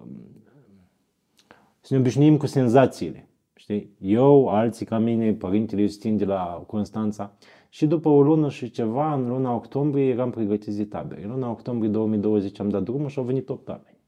să 1.80 1.94
ne 1.94 2.00
obișnuim 2.00 2.38
cu 2.38 2.46
senzațiile. 2.46 3.30
Știi? 3.56 3.90
Eu, 4.00 4.48
alții 4.48 4.86
ca 4.86 4.98
mine, 4.98 5.34
părintele 5.34 5.82
Justin 5.82 6.18
de 6.18 6.26
la 6.26 6.64
Constanța 6.68 7.34
și 7.70 7.88
după 7.88 8.10
o 8.10 8.22
lună 8.22 8.50
și 8.50 8.70
ceva, 8.70 9.14
în 9.14 9.28
luna 9.28 9.54
octombrie, 9.54 10.10
eram 10.10 10.30
pregătiți 10.30 10.78
de 10.78 10.86
tabere. 10.86 11.24
În 11.24 11.30
luna 11.30 11.50
octombrie 11.50 11.90
2020 11.90 12.60
am 12.60 12.70
dat 12.70 12.84
drumul 12.84 13.10
și 13.10 13.20
au 13.20 13.26
venit 13.26 13.50
8 13.50 13.66
tabere. 13.66 14.00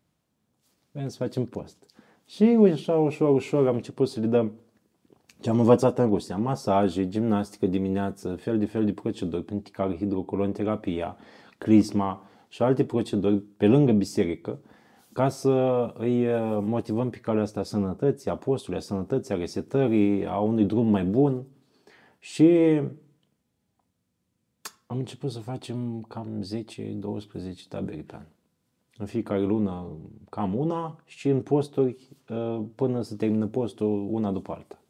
Vrem 0.91 1.07
să 1.07 1.17
facem 1.17 1.45
post. 1.45 1.85
Și 2.25 2.43
așa, 2.43 2.93
ușor, 2.93 3.33
ușor 3.33 3.67
am 3.67 3.75
început 3.75 4.09
să 4.09 4.19
le 4.19 4.25
dăm 4.25 4.51
ce 5.41 5.49
am 5.49 5.59
învățat 5.59 5.99
în 5.99 6.09
Rusia, 6.09 6.37
masaje, 6.37 7.07
gimnastică 7.07 7.65
dimineață, 7.65 8.35
fel 8.35 8.57
de 8.59 8.65
fel 8.65 8.85
de 8.85 8.93
proceduri, 8.93 9.43
pentru 9.43 9.71
care 9.71 9.95
hidrocolonterapia, 9.95 11.17
crisma 11.57 12.25
și 12.47 12.61
alte 12.61 12.85
proceduri 12.85 13.39
pe 13.39 13.67
lângă 13.67 13.91
biserică, 13.91 14.59
ca 15.11 15.29
să 15.29 15.49
îi 15.97 16.27
uh, 16.27 16.59
motivăm 16.61 17.09
pe 17.09 17.17
calea 17.17 17.41
asta 17.41 17.59
a 17.59 17.63
sănătății, 17.63 18.31
a 18.31 18.35
postului, 18.35 18.77
a 18.77 18.81
sănătății, 18.81 19.33
a 19.33 19.37
resetării, 19.37 20.25
a 20.25 20.39
unui 20.39 20.65
drum 20.65 20.87
mai 20.87 21.03
bun. 21.03 21.43
Și 22.19 22.81
am 24.85 24.97
început 24.97 25.31
să 25.31 25.39
facem 25.39 26.01
cam 26.07 26.43
10-12 26.43 27.67
tabere 27.69 28.01
pe 28.01 28.15
an. 28.15 28.25
În 28.97 29.05
fiecare 29.05 29.41
lună 29.41 29.87
cam 30.29 30.55
una 30.55 30.99
și 31.05 31.29
în 31.29 31.41
posturi 31.41 31.97
uh, 32.29 32.61
până 32.75 33.01
să 33.01 33.15
termină 33.15 33.47
postul 33.47 34.07
una 34.11 34.31
după 34.31 34.51
alta. 34.51 34.80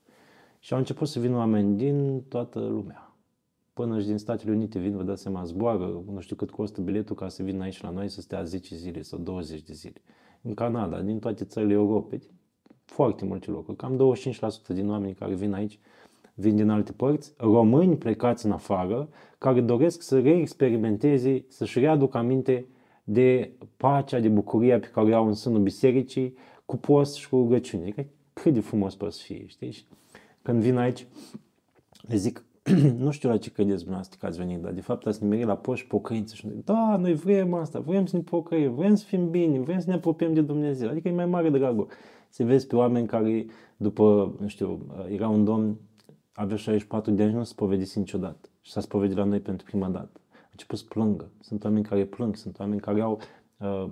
Și 0.63 0.73
au 0.73 0.79
început 0.79 1.07
să 1.07 1.19
vină 1.19 1.37
oameni 1.37 1.77
din 1.77 2.23
toată 2.27 2.59
lumea. 2.59 3.15
Până 3.73 3.99
și 3.99 4.05
din 4.05 4.17
Statele 4.17 4.51
Unite 4.51 4.79
vin, 4.79 4.95
vă 4.95 5.03
dați 5.03 5.21
seama, 5.21 5.43
zboară, 5.43 6.03
nu 6.11 6.19
știu 6.19 6.35
cât 6.35 6.49
costă 6.49 6.81
biletul 6.81 7.15
ca 7.15 7.27
să 7.27 7.43
vină 7.43 7.63
aici 7.63 7.81
la 7.81 7.89
noi 7.89 8.09
să 8.09 8.21
stea 8.21 8.43
10 8.43 8.75
zile 8.75 9.01
sau 9.01 9.19
20 9.19 9.61
de 9.61 9.73
zile. 9.73 10.01
În 10.41 10.53
Canada, 10.53 11.01
din 11.01 11.19
toate 11.19 11.43
țările 11.43 11.73
Europei, 11.73 12.21
foarte 12.85 13.25
multe 13.25 13.51
locuri. 13.51 13.77
Cam 13.77 14.15
25% 14.73 14.73
din 14.73 14.89
oamenii 14.89 15.13
care 15.13 15.33
vin 15.33 15.53
aici 15.53 15.79
vin 16.33 16.55
din 16.55 16.69
alte 16.69 16.91
părți, 16.91 17.33
români 17.37 17.97
plecați 17.97 18.45
în 18.45 18.51
afară, 18.51 19.09
care 19.37 19.61
doresc 19.61 20.01
să 20.01 20.19
reexperimenteze, 20.19 21.45
să-și 21.47 21.79
readucă 21.79 22.17
aminte 22.17 22.65
de 23.03 23.51
pacea, 23.77 24.19
de 24.19 24.29
bucuria 24.29 24.79
pe 24.79 24.87
care 24.87 25.11
o 25.11 25.15
au 25.15 25.27
în 25.27 25.33
sânul 25.33 25.61
bisericii, 25.61 26.35
cu 26.65 26.77
post 26.77 27.15
și 27.15 27.29
cu 27.29 27.35
rugăciune. 27.35 27.83
Adică 27.83 28.05
cât 28.33 28.53
de 28.53 28.59
frumos 28.59 28.95
poate 28.95 29.13
să 29.13 29.21
fie, 29.23 29.45
știi? 29.47 29.85
Când 30.41 30.61
vin 30.61 30.77
aici, 30.77 31.07
le 32.01 32.15
zic, 32.15 32.45
nu 32.97 33.11
știu 33.11 33.29
la 33.29 33.37
ce 33.37 33.51
credeți 33.51 33.77
dumneavoastră 33.77 34.17
că 34.19 34.25
ați 34.25 34.37
venit, 34.37 34.59
dar 34.59 34.71
de 34.71 34.81
fapt 34.81 35.05
ați 35.05 35.23
nimerit 35.23 35.45
la 35.45 35.57
poș 35.57 35.83
pocăință 35.83 36.35
și 36.35 36.49
zic, 36.49 36.65
da, 36.65 36.97
noi 36.97 37.13
vrem 37.13 37.53
asta, 37.53 37.79
vrem 37.79 38.05
să 38.05 38.15
ne 38.15 38.21
pocăim, 38.21 38.73
vrem 38.73 38.95
să 38.95 39.05
fim 39.05 39.29
bine, 39.29 39.59
vrem 39.59 39.79
să 39.79 39.89
ne 39.89 39.95
apropiem 39.95 40.33
de 40.33 40.41
Dumnezeu. 40.41 40.89
Adică 40.89 41.07
e 41.07 41.11
mai 41.11 41.25
mare 41.25 41.49
dragul 41.49 41.87
să 42.29 42.43
vezi 42.43 42.67
pe 42.67 42.75
oameni 42.75 43.07
care 43.07 43.45
după, 43.77 44.35
nu 44.39 44.47
știu, 44.47 44.85
era 45.09 45.27
un 45.29 45.43
domn, 45.43 45.79
avea 46.33 46.55
64 46.55 47.11
de 47.11 47.23
ani, 47.23 47.33
nu 47.33 47.43
se 47.43 47.49
spovedise 47.49 47.99
niciodată 47.99 48.49
și 48.61 48.71
s-a 48.71 48.81
spovedit 48.81 49.17
la 49.17 49.23
noi 49.23 49.39
pentru 49.39 49.65
prima 49.65 49.89
dată. 49.89 50.21
A 50.33 50.47
început 50.51 50.77
să 50.77 50.85
plângă. 50.89 51.31
Sunt 51.39 51.63
oameni 51.63 51.85
care 51.85 52.05
plâng, 52.05 52.35
sunt 52.35 52.59
oameni 52.59 52.81
care 52.81 53.01
au 53.01 53.19
uh, 53.57 53.89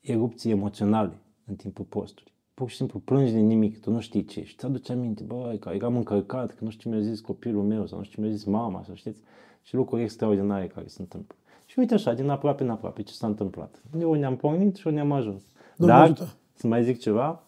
erupții 0.00 0.50
emoționale 0.50 1.18
în 1.46 1.54
timpul 1.54 1.84
postului 1.84 2.33
pur 2.54 2.68
și 2.68 2.76
simplu 2.76 2.98
plângi 2.98 3.32
de 3.32 3.38
nimic, 3.38 3.80
tu 3.80 3.90
nu 3.90 4.00
știi 4.00 4.24
ce 4.24 4.44
și 4.44 4.56
ți-aduce 4.56 4.92
aminte, 4.92 5.22
băi, 5.22 5.58
că 5.58 5.70
eram 5.74 5.96
încărcat, 5.96 6.54
că 6.54 6.64
nu 6.64 6.70
știu 6.70 6.90
ce 6.90 6.96
mi-a 6.96 7.06
zis 7.06 7.20
copilul 7.20 7.62
meu 7.62 7.86
sau 7.86 7.98
nu 7.98 8.04
știu 8.04 8.22
ce 8.22 8.28
mi-a 8.28 8.36
zis 8.36 8.44
mama, 8.44 8.82
să 8.82 8.94
știți, 8.94 9.20
și 9.62 9.74
lucruri 9.74 10.02
extraordinare 10.02 10.66
care 10.66 10.86
se 10.86 11.00
întâmplă. 11.00 11.36
Și 11.66 11.78
uite 11.78 11.94
așa, 11.94 12.12
din 12.12 12.28
aproape 12.28 12.62
în 12.62 12.70
aproape, 12.70 13.02
ce 13.02 13.12
s-a 13.12 13.26
întâmplat. 13.26 13.82
Eu 14.00 14.14
ne-am 14.14 14.36
pornit 14.36 14.76
și 14.76 14.86
eu 14.86 14.92
ne-am 14.92 15.12
ajuns. 15.12 15.42
Domnul 15.76 15.96
Dar, 15.96 16.04
ajută. 16.04 16.34
să 16.54 16.66
mai 16.66 16.84
zic 16.84 16.98
ceva, 16.98 17.42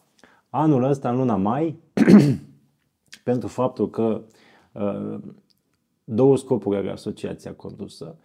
anul 0.51 0.83
ăsta, 0.83 1.11
în 1.11 1.17
luna 1.17 1.37
mai, 1.37 1.77
pentru 3.25 3.49
faptul 3.49 3.91
că 3.91 4.23
uh, 4.73 5.19
două 6.05 6.37
scopuri 6.37 6.77
are 6.77 6.91
asociația 6.91 7.55
condusă, 7.55 8.17
uh, 8.19 8.25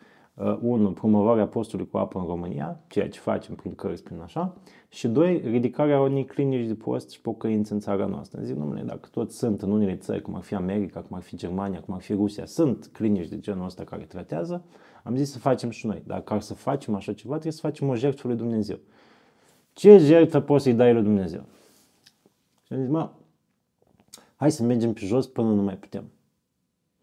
unul, 0.61 0.91
promovarea 0.91 1.47
postului 1.47 1.87
cu 1.87 1.97
apă 1.97 2.19
în 2.19 2.25
România, 2.25 2.79
ceea 2.87 3.09
ce 3.09 3.19
facem 3.19 3.55
prin 3.55 3.75
cărți, 3.75 4.03
prin 4.03 4.19
așa, 4.19 4.57
și 4.89 5.07
doi, 5.07 5.37
ridicarea 5.37 6.01
unei 6.01 6.25
clinici 6.25 6.67
de 6.67 6.75
post 6.75 7.09
și 7.09 7.21
pocăință 7.21 7.73
în 7.73 7.79
țara 7.79 8.05
noastră. 8.05 8.41
Zic, 8.43 8.55
domnule, 8.55 8.81
dacă 8.81 9.09
toți 9.11 9.37
sunt 9.37 9.61
în 9.61 9.71
unele 9.71 9.95
țări, 9.95 10.21
cum 10.21 10.35
ar 10.35 10.41
fi 10.41 10.55
America, 10.55 11.01
cum 11.01 11.17
ar 11.17 11.21
fi 11.21 11.35
Germania, 11.35 11.79
cum 11.79 11.93
ar 11.93 12.01
fi 12.01 12.13
Rusia, 12.13 12.45
sunt 12.45 12.89
clinici 12.93 13.27
de 13.27 13.39
genul 13.39 13.65
ăsta 13.65 13.83
care 13.83 14.03
tratează, 14.03 14.63
am 15.03 15.15
zis 15.15 15.31
să 15.31 15.39
facem 15.39 15.69
și 15.69 15.85
noi. 15.85 16.03
Dar 16.05 16.21
ca 16.21 16.39
să 16.39 16.53
facem 16.53 16.95
așa 16.95 17.13
ceva, 17.13 17.31
trebuie 17.31 17.53
să 17.53 17.59
facem 17.61 17.89
o 17.89 17.95
jertfă 17.95 18.27
lui 18.27 18.37
Dumnezeu. 18.37 18.77
Ce 19.73 19.97
jertfă 19.97 20.39
poți 20.39 20.63
să-i 20.63 20.73
dai 20.73 20.93
lui 20.93 21.03
Dumnezeu? 21.03 21.41
Și 22.63 22.73
am 22.73 22.79
zis, 22.79 22.89
mă, 22.89 23.09
hai 24.35 24.51
să 24.51 24.63
mergem 24.63 24.93
pe 24.93 25.05
jos 25.05 25.27
până 25.27 25.53
nu 25.53 25.61
mai 25.61 25.77
putem. 25.77 26.11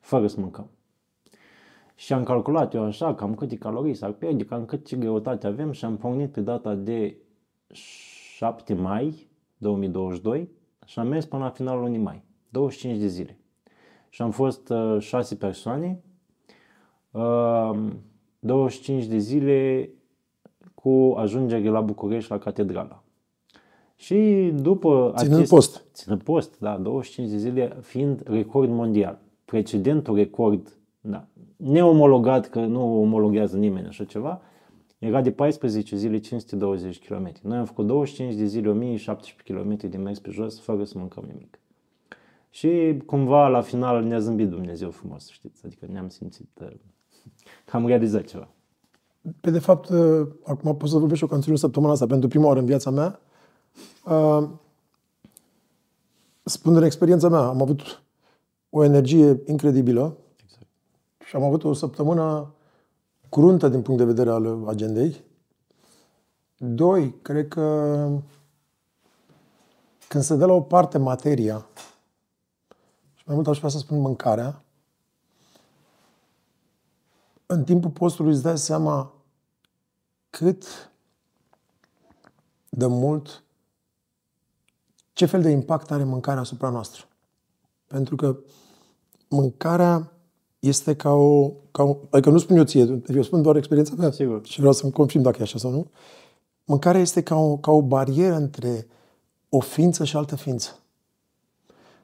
Fără 0.01 0.27
să 0.27 0.40
mâncăm. 0.40 0.70
Și 1.98 2.12
am 2.12 2.22
calculat 2.22 2.74
eu 2.74 2.82
așa, 2.82 3.14
cam 3.14 3.34
câte 3.34 3.56
calorii 3.56 3.94
s-ar 3.94 4.12
pierde, 4.12 4.44
cam 4.44 4.64
cât 4.64 4.87
ce 4.87 4.96
greutate 4.96 5.46
avem 5.46 5.72
și 5.72 5.84
am 5.84 5.96
pornit 5.96 6.32
pe 6.32 6.40
data 6.40 6.74
de 6.74 7.16
7 7.72 8.74
mai 8.74 9.28
2022 9.56 10.48
și 10.87 10.98
am 10.98 11.08
mers 11.08 11.24
până 11.24 11.42
la 11.42 11.50
finalul 11.50 11.82
lunii 11.82 11.98
mai, 11.98 12.22
25 12.48 12.98
de 12.98 13.06
zile. 13.06 13.38
Și 14.08 14.22
am 14.22 14.30
fost 14.30 14.68
uh, 14.68 15.00
6 15.00 15.37
persoane, 15.37 16.02
uh, 17.11 17.78
25 18.38 19.04
de 19.04 19.18
zile 19.18 19.90
cu 20.74 21.14
ajungere 21.16 21.68
la 21.68 21.80
București, 21.80 22.30
la 22.30 22.38
catedrala. 22.38 23.02
Și 23.96 24.50
după 24.54 25.12
Ținând 25.16 25.34
acest... 25.34 25.50
post. 25.50 25.84
Ținând 25.92 26.22
post, 26.22 26.58
da, 26.58 26.76
25 26.76 27.30
de 27.30 27.37
zile 27.37 27.76
fiind 27.80 28.22
record 28.26 28.68
mondial. 28.68 29.20
precedentul 29.44 30.14
record, 30.14 30.77
da, 31.08 31.26
neomologat, 31.56 32.48
că 32.48 32.60
nu 32.60 33.00
omologează 33.00 33.56
nimeni 33.56 33.86
așa 33.86 34.04
ceva, 34.04 34.40
era 34.98 35.20
de 35.20 35.30
14 35.30 35.96
zile 35.96 36.18
520 36.18 37.06
km. 37.06 37.32
Noi 37.42 37.58
am 37.58 37.64
făcut 37.64 37.86
25 37.86 38.34
de 38.34 38.44
zile 38.44 38.68
1017 38.68 39.52
km 39.52 39.90
de 39.90 39.96
mers 39.96 40.18
pe 40.18 40.30
jos 40.30 40.60
fără 40.60 40.84
să 40.84 40.98
mâncăm 40.98 41.24
nimic. 41.26 41.58
Și 42.50 43.02
cumva 43.06 43.48
la 43.48 43.60
final 43.60 44.04
ne-a 44.04 44.18
zâmbit 44.18 44.48
Dumnezeu 44.48 44.90
frumos, 44.90 45.28
știți, 45.28 45.62
adică 45.64 45.86
ne-am 45.90 46.08
simțit 46.08 46.48
uh, 46.60 46.72
că 47.64 47.76
am 47.76 47.86
realizat 47.86 48.24
ceva. 48.24 48.48
Pe 49.40 49.50
de 49.50 49.58
fapt, 49.58 49.88
uh, 49.88 50.28
acum 50.44 50.76
pot 50.76 50.88
să 50.88 50.98
vorbesc 50.98 51.22
o 51.22 51.26
canțiune 51.26 51.56
săptămâna 51.56 51.92
asta 51.92 52.06
pentru 52.06 52.28
prima 52.28 52.46
oară 52.46 52.58
în 52.58 52.66
viața 52.66 52.90
mea. 52.90 53.20
Uh, 54.06 54.48
spun 56.42 56.72
din 56.72 56.82
experiența 56.82 57.28
mea, 57.28 57.40
am 57.40 57.62
avut 57.62 58.02
o 58.70 58.84
energie 58.84 59.42
incredibilă 59.46 60.02
exact. 60.02 60.27
Și 61.28 61.36
am 61.36 61.42
avut 61.42 61.64
o 61.64 61.72
săptămână 61.72 62.54
cruntă 63.28 63.68
din 63.68 63.82
punct 63.82 64.00
de 64.00 64.06
vedere 64.06 64.30
al 64.30 64.68
agendei. 64.68 65.24
Doi, 66.56 67.14
cred 67.22 67.48
că 67.48 68.08
când 70.08 70.24
se 70.24 70.36
dă 70.36 70.46
la 70.46 70.52
o 70.52 70.60
parte 70.60 70.98
materia, 70.98 71.66
și 73.14 73.22
mai 73.26 73.34
mult 73.34 73.46
aș 73.46 73.58
vrea 73.58 73.70
să 73.70 73.78
spun 73.78 73.98
mâncarea, 73.98 74.62
în 77.46 77.64
timpul 77.64 77.90
postului 77.90 78.32
îți 78.32 78.42
dai 78.42 78.58
seama 78.58 79.12
cât 80.30 80.90
de 82.68 82.86
mult, 82.86 83.42
ce 85.12 85.26
fel 85.26 85.42
de 85.42 85.50
impact 85.50 85.90
are 85.90 86.04
mâncarea 86.04 86.40
asupra 86.40 86.68
noastră. 86.68 87.06
Pentru 87.86 88.16
că 88.16 88.38
mâncarea 89.28 90.12
este 90.58 90.96
ca 90.96 91.12
o, 91.12 91.52
ca 91.70 91.82
o... 91.82 91.96
Adică 92.10 92.30
nu 92.30 92.38
spun 92.38 92.56
eu 92.56 92.64
ție, 92.64 93.02
eu 93.14 93.22
spun 93.22 93.42
doar 93.42 93.56
experiența 93.56 93.92
mea. 93.96 94.10
Sigur. 94.10 94.40
Și 94.46 94.58
vreau 94.58 94.72
să-mi 94.72 94.92
confirm 94.92 95.22
dacă 95.22 95.36
e 95.38 95.42
așa 95.42 95.58
sau 95.58 95.70
nu. 95.70 95.90
Mâncarea 96.64 97.00
este 97.00 97.22
ca 97.22 97.36
o, 97.36 97.56
ca 97.56 97.70
o 97.70 97.82
barieră 97.82 98.34
între 98.34 98.86
o 99.48 99.60
ființă 99.60 100.04
și 100.04 100.16
altă 100.16 100.36
ființă. 100.36 100.78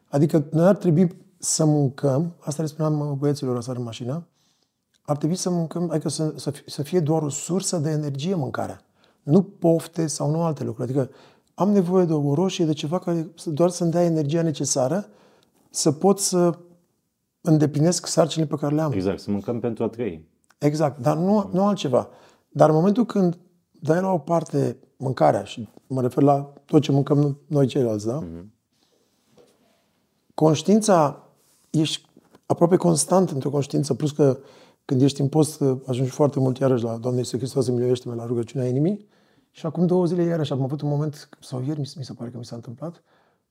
Adică 0.09 0.47
noi 0.51 0.67
ar 0.67 0.77
trebui 0.77 1.17
să 1.39 1.65
mâncăm, 1.65 2.35
asta 2.41 2.63
le 2.63 2.69
spuneam 2.69 3.17
băieților 3.19 3.57
aseară 3.57 3.79
în 3.79 3.85
mașină, 3.85 4.27
ar 5.03 5.17
trebui 5.17 5.37
să 5.37 5.51
mâncăm, 5.51 5.91
adică 5.91 6.09
să, 6.09 6.33
să, 6.37 6.53
să 6.67 6.83
fie 6.83 7.01
doar 7.01 7.23
o 7.23 7.29
sursă 7.29 7.79
de 7.79 7.91
energie 7.91 8.35
mâncarea. 8.35 8.81
Nu 9.23 9.43
pofte 9.43 10.07
sau 10.07 10.31
nu 10.31 10.43
alte 10.43 10.65
lucruri. 10.65 10.91
Adică 10.91 11.11
am 11.55 11.71
nevoie 11.71 12.05
de 12.05 12.13
o 12.13 12.35
roșie, 12.35 12.65
de 12.65 12.73
ceva 12.73 12.99
care 12.99 13.31
doar 13.45 13.71
să-mi 13.71 13.91
dea 13.91 14.05
energia 14.05 14.43
necesară 14.43 15.09
să 15.71 15.93
pot 15.93 16.19
să 16.19 16.59
îndeplinesc 17.47 18.07
sarcinile 18.07 18.49
pe 18.49 18.57
care 18.57 18.75
le 18.75 18.81
am. 18.81 18.93
Exact, 18.93 19.21
să 19.21 19.31
mâncăm 19.31 19.61
pentru 19.61 19.85
a 19.85 19.89
trăi. 19.89 20.29
Exact, 20.59 21.01
dar 21.01 21.17
nu, 21.17 21.51
nu 21.53 21.65
altceva. 21.65 22.09
Dar 22.49 22.69
în 22.69 22.75
momentul 22.75 23.07
când 23.07 23.39
dai 23.71 24.01
la 24.01 24.13
o 24.13 24.19
parte 24.19 24.77
mâncarea, 24.97 25.45
și 25.45 25.69
mă 25.87 26.01
refer 26.01 26.23
la 26.23 26.53
tot 26.65 26.83
ce 26.83 26.93
mâncăm 26.93 27.39
noi 27.47 27.67
ceilalți, 27.67 28.07
da? 28.07 28.23
Mm-hmm. 28.25 28.45
Conștiința, 30.35 31.29
ești 31.71 32.09
aproape 32.47 32.77
constant 32.77 33.31
într-o 33.31 33.51
conștiință, 33.51 33.95
plus 33.95 34.13
că 34.13 34.39
când 34.85 35.03
ești 35.03 35.21
în 35.21 35.29
post, 35.29 35.63
ajungi 35.87 36.11
foarte 36.11 36.39
mult 36.39 36.59
iarăși 36.59 36.85
la 36.85 36.97
Doamne 36.97 37.19
Iisus 37.19 37.39
Hristos, 37.39 37.69
miluiește-mă 37.69 38.15
la 38.15 38.27
rugăciunea 38.27 38.69
inimii. 38.69 39.09
Și 39.51 39.67
acum 39.67 39.87
două 39.87 40.07
zile 40.07 40.23
iarăși 40.23 40.53
am 40.53 40.63
avut 40.63 40.81
un 40.81 40.89
moment, 40.89 41.29
sau 41.41 41.63
ieri 41.67 41.79
mi 41.79 41.87
se 41.87 42.13
pare 42.13 42.31
că 42.31 42.39
mi 42.39 42.45
s-a 42.45 42.55
întâmplat, 42.55 43.03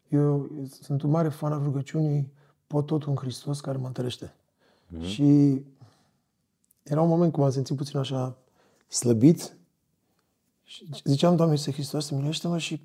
eu 0.09 0.49
sunt 0.81 1.01
un 1.01 1.09
mare 1.09 1.29
fan 1.29 1.51
al 1.51 1.61
rugăciunii 1.63 2.33
pot 2.73 2.85
totul 2.85 3.09
în 3.09 3.15
Hristos 3.15 3.61
care 3.61 3.77
mă 3.77 3.87
întărește. 3.87 4.33
Mm-hmm. 4.33 5.05
Și 5.05 5.61
era 6.83 7.01
un 7.01 7.07
moment 7.07 7.31
cum 7.31 7.43
am 7.43 7.49
simțit 7.51 7.77
puțin 7.77 7.99
așa 7.99 8.37
slăbit 8.87 9.57
și 10.63 10.89
ziceam, 11.03 11.35
Doamne, 11.35 11.53
este 11.53 11.71
Hristos, 11.71 12.09
miluiește-mă 12.09 12.57
și 12.57 12.83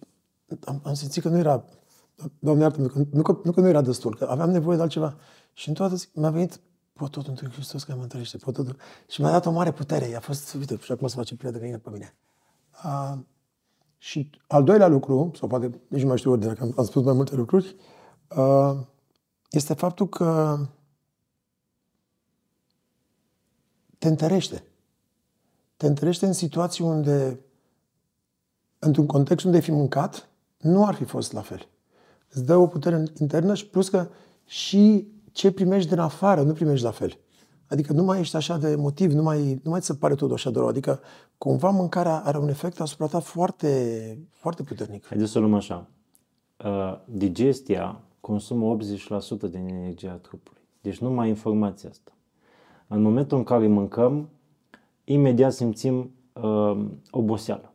am, 0.65 0.81
am 0.85 0.95
simțit 0.95 1.23
că 1.23 1.29
nu 1.29 1.39
era, 1.39 1.65
Doamne 2.39 2.63
iartă 2.63 2.81
nu, 2.81 3.07
nu, 3.13 3.23
că, 3.23 3.41
nu 3.45 3.53
că 3.53 3.61
nu 3.61 3.69
era 3.69 3.81
destul, 3.81 4.17
că 4.17 4.27
aveam 4.31 4.51
nevoie 4.51 4.77
de 4.77 4.83
altceva. 4.83 5.17
Și 5.53 5.69
în 5.69 5.75
toată 5.75 5.95
zi, 5.95 6.09
mi-a 6.13 6.31
venit, 6.31 6.61
pot 6.93 7.11
totul 7.11 7.39
în 7.43 7.51
Hristos 7.51 7.85
care 7.85 7.97
mă 7.97 8.03
întărește, 8.03 8.37
pot 8.37 8.55
totul. 8.55 8.77
Și 9.09 9.21
mi-a 9.21 9.31
dat 9.31 9.47
o 9.47 9.51
mare 9.51 9.73
putere. 9.73 10.17
A 10.17 10.21
fost, 10.21 10.55
uite, 10.55 10.79
și 10.83 10.93
acum 10.93 11.07
să 11.07 11.17
face 11.17 11.37
prietenie 11.37 11.79
pe 11.79 11.91
mine. 11.91 12.15
A, 12.71 13.25
și 13.99 14.31
al 14.47 14.65
doilea 14.65 14.89
lucru, 14.89 15.31
sau 15.35 15.49
poate 15.49 15.81
nici 15.89 16.03
nu 16.03 16.09
mai 16.09 16.19
știu 16.19 16.31
ordinea, 16.31 16.55
că 16.55 16.63
am, 16.63 16.73
am 16.77 16.85
spus 16.85 17.03
mai 17.03 17.15
multe 17.15 17.35
lucruri, 17.35 17.77
uh, 18.37 18.79
este 19.51 19.75
faptul 19.75 20.09
că 20.09 20.59
te 23.99 24.09
întărește. 24.09 24.63
Te 25.77 25.87
întărește 25.87 26.27
în 26.27 26.33
situații 26.33 26.85
unde, 26.85 27.41
într-un 28.79 29.07
context 29.07 29.45
unde 29.45 29.57
ai 29.57 29.63
fi 29.63 29.71
mâncat, 29.71 30.29
nu 30.59 30.87
ar 30.87 30.95
fi 30.95 31.05
fost 31.05 31.33
la 31.33 31.41
fel. 31.41 31.69
Îți 32.29 32.45
dă 32.45 32.57
o 32.57 32.67
putere 32.67 33.03
internă 33.19 33.55
și 33.55 33.67
plus 33.67 33.89
că 33.89 34.09
și 34.45 35.09
ce 35.33 35.53
primești 35.53 35.89
din 35.89 35.99
afară 35.99 36.43
nu 36.43 36.53
primești 36.53 36.85
la 36.85 36.91
fel. 36.91 37.19
Adică 37.67 37.93
nu 37.93 38.03
mai 38.03 38.21
ești 38.21 38.37
așa 38.37 38.59
de 38.59 38.71
emotiv, 38.71 39.13
nu 39.13 39.23
mai, 39.23 39.61
nu 39.63 39.71
mai 39.71 39.81
ți 39.81 39.87
se 39.87 39.95
pare 39.95 40.15
tot 40.15 40.33
așa 40.33 40.51
de 40.51 40.59
rău. 40.59 40.69
Adică 40.69 41.01
cumva 41.39 41.71
mâncarea 41.71 42.17
are 42.25 42.39
un 42.39 42.49
efect 42.49 42.81
asupra 42.81 43.07
ta 43.07 43.19
foarte, 43.19 44.19
foarte 44.31 44.63
puternic. 44.63 45.07
Haideți 45.07 45.31
să 45.31 45.39
o 45.39 45.41
luăm 45.41 45.55
așa. 45.55 45.91
Uh, 46.65 47.01
digestia 47.05 48.01
consumă 48.21 48.77
80% 48.77 49.51
din 49.51 49.67
energia 49.67 50.13
trupului. 50.13 50.63
Deci 50.81 50.99
nu 50.99 51.11
mai 51.11 51.29
informația 51.29 51.89
asta. 51.89 52.13
În 52.87 53.03
momentul 53.03 53.39
în 53.39 53.45
care 53.45 53.67
mâncăm, 53.67 54.29
imediat 55.05 55.53
simțim 55.53 56.11
uh, 56.33 56.85
oboseală. 57.11 57.73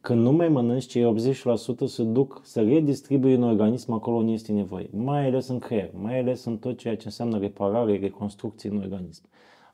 Când 0.00 0.20
nu 0.20 0.32
mai 0.32 0.48
mănânci, 0.48 0.86
cei 0.86 1.14
80% 1.34 1.86
se 1.86 2.02
duc 2.02 2.40
să 2.42 2.62
redistribuie 2.62 3.34
în 3.34 3.42
organism 3.42 3.92
acolo 3.92 4.16
unde 4.16 4.32
este 4.32 4.52
nevoie. 4.52 4.88
Mai 4.92 5.26
ales 5.26 5.48
în 5.48 5.58
creier, 5.58 5.90
mai 5.94 6.18
ales 6.18 6.44
în 6.44 6.58
tot 6.58 6.78
ceea 6.78 6.96
ce 6.96 7.02
înseamnă 7.04 7.38
reparare, 7.38 7.98
reconstrucție 7.98 8.70
în 8.70 8.76
organism. 8.76 9.22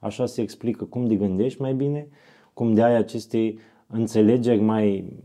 Așa 0.01 0.27
se 0.27 0.43
explică 0.43 0.85
cum 0.85 1.07
de 1.07 1.17
gândești 1.17 1.61
mai 1.61 1.75
bine, 1.75 2.09
cum 2.55 2.75
de 2.75 2.83
ai 2.83 2.97
aceste 2.97 3.55
înțelegeri 3.87 4.61
mai 4.61 5.17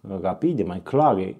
rapide, 0.00 0.62
mai 0.62 0.82
clare, 0.82 1.36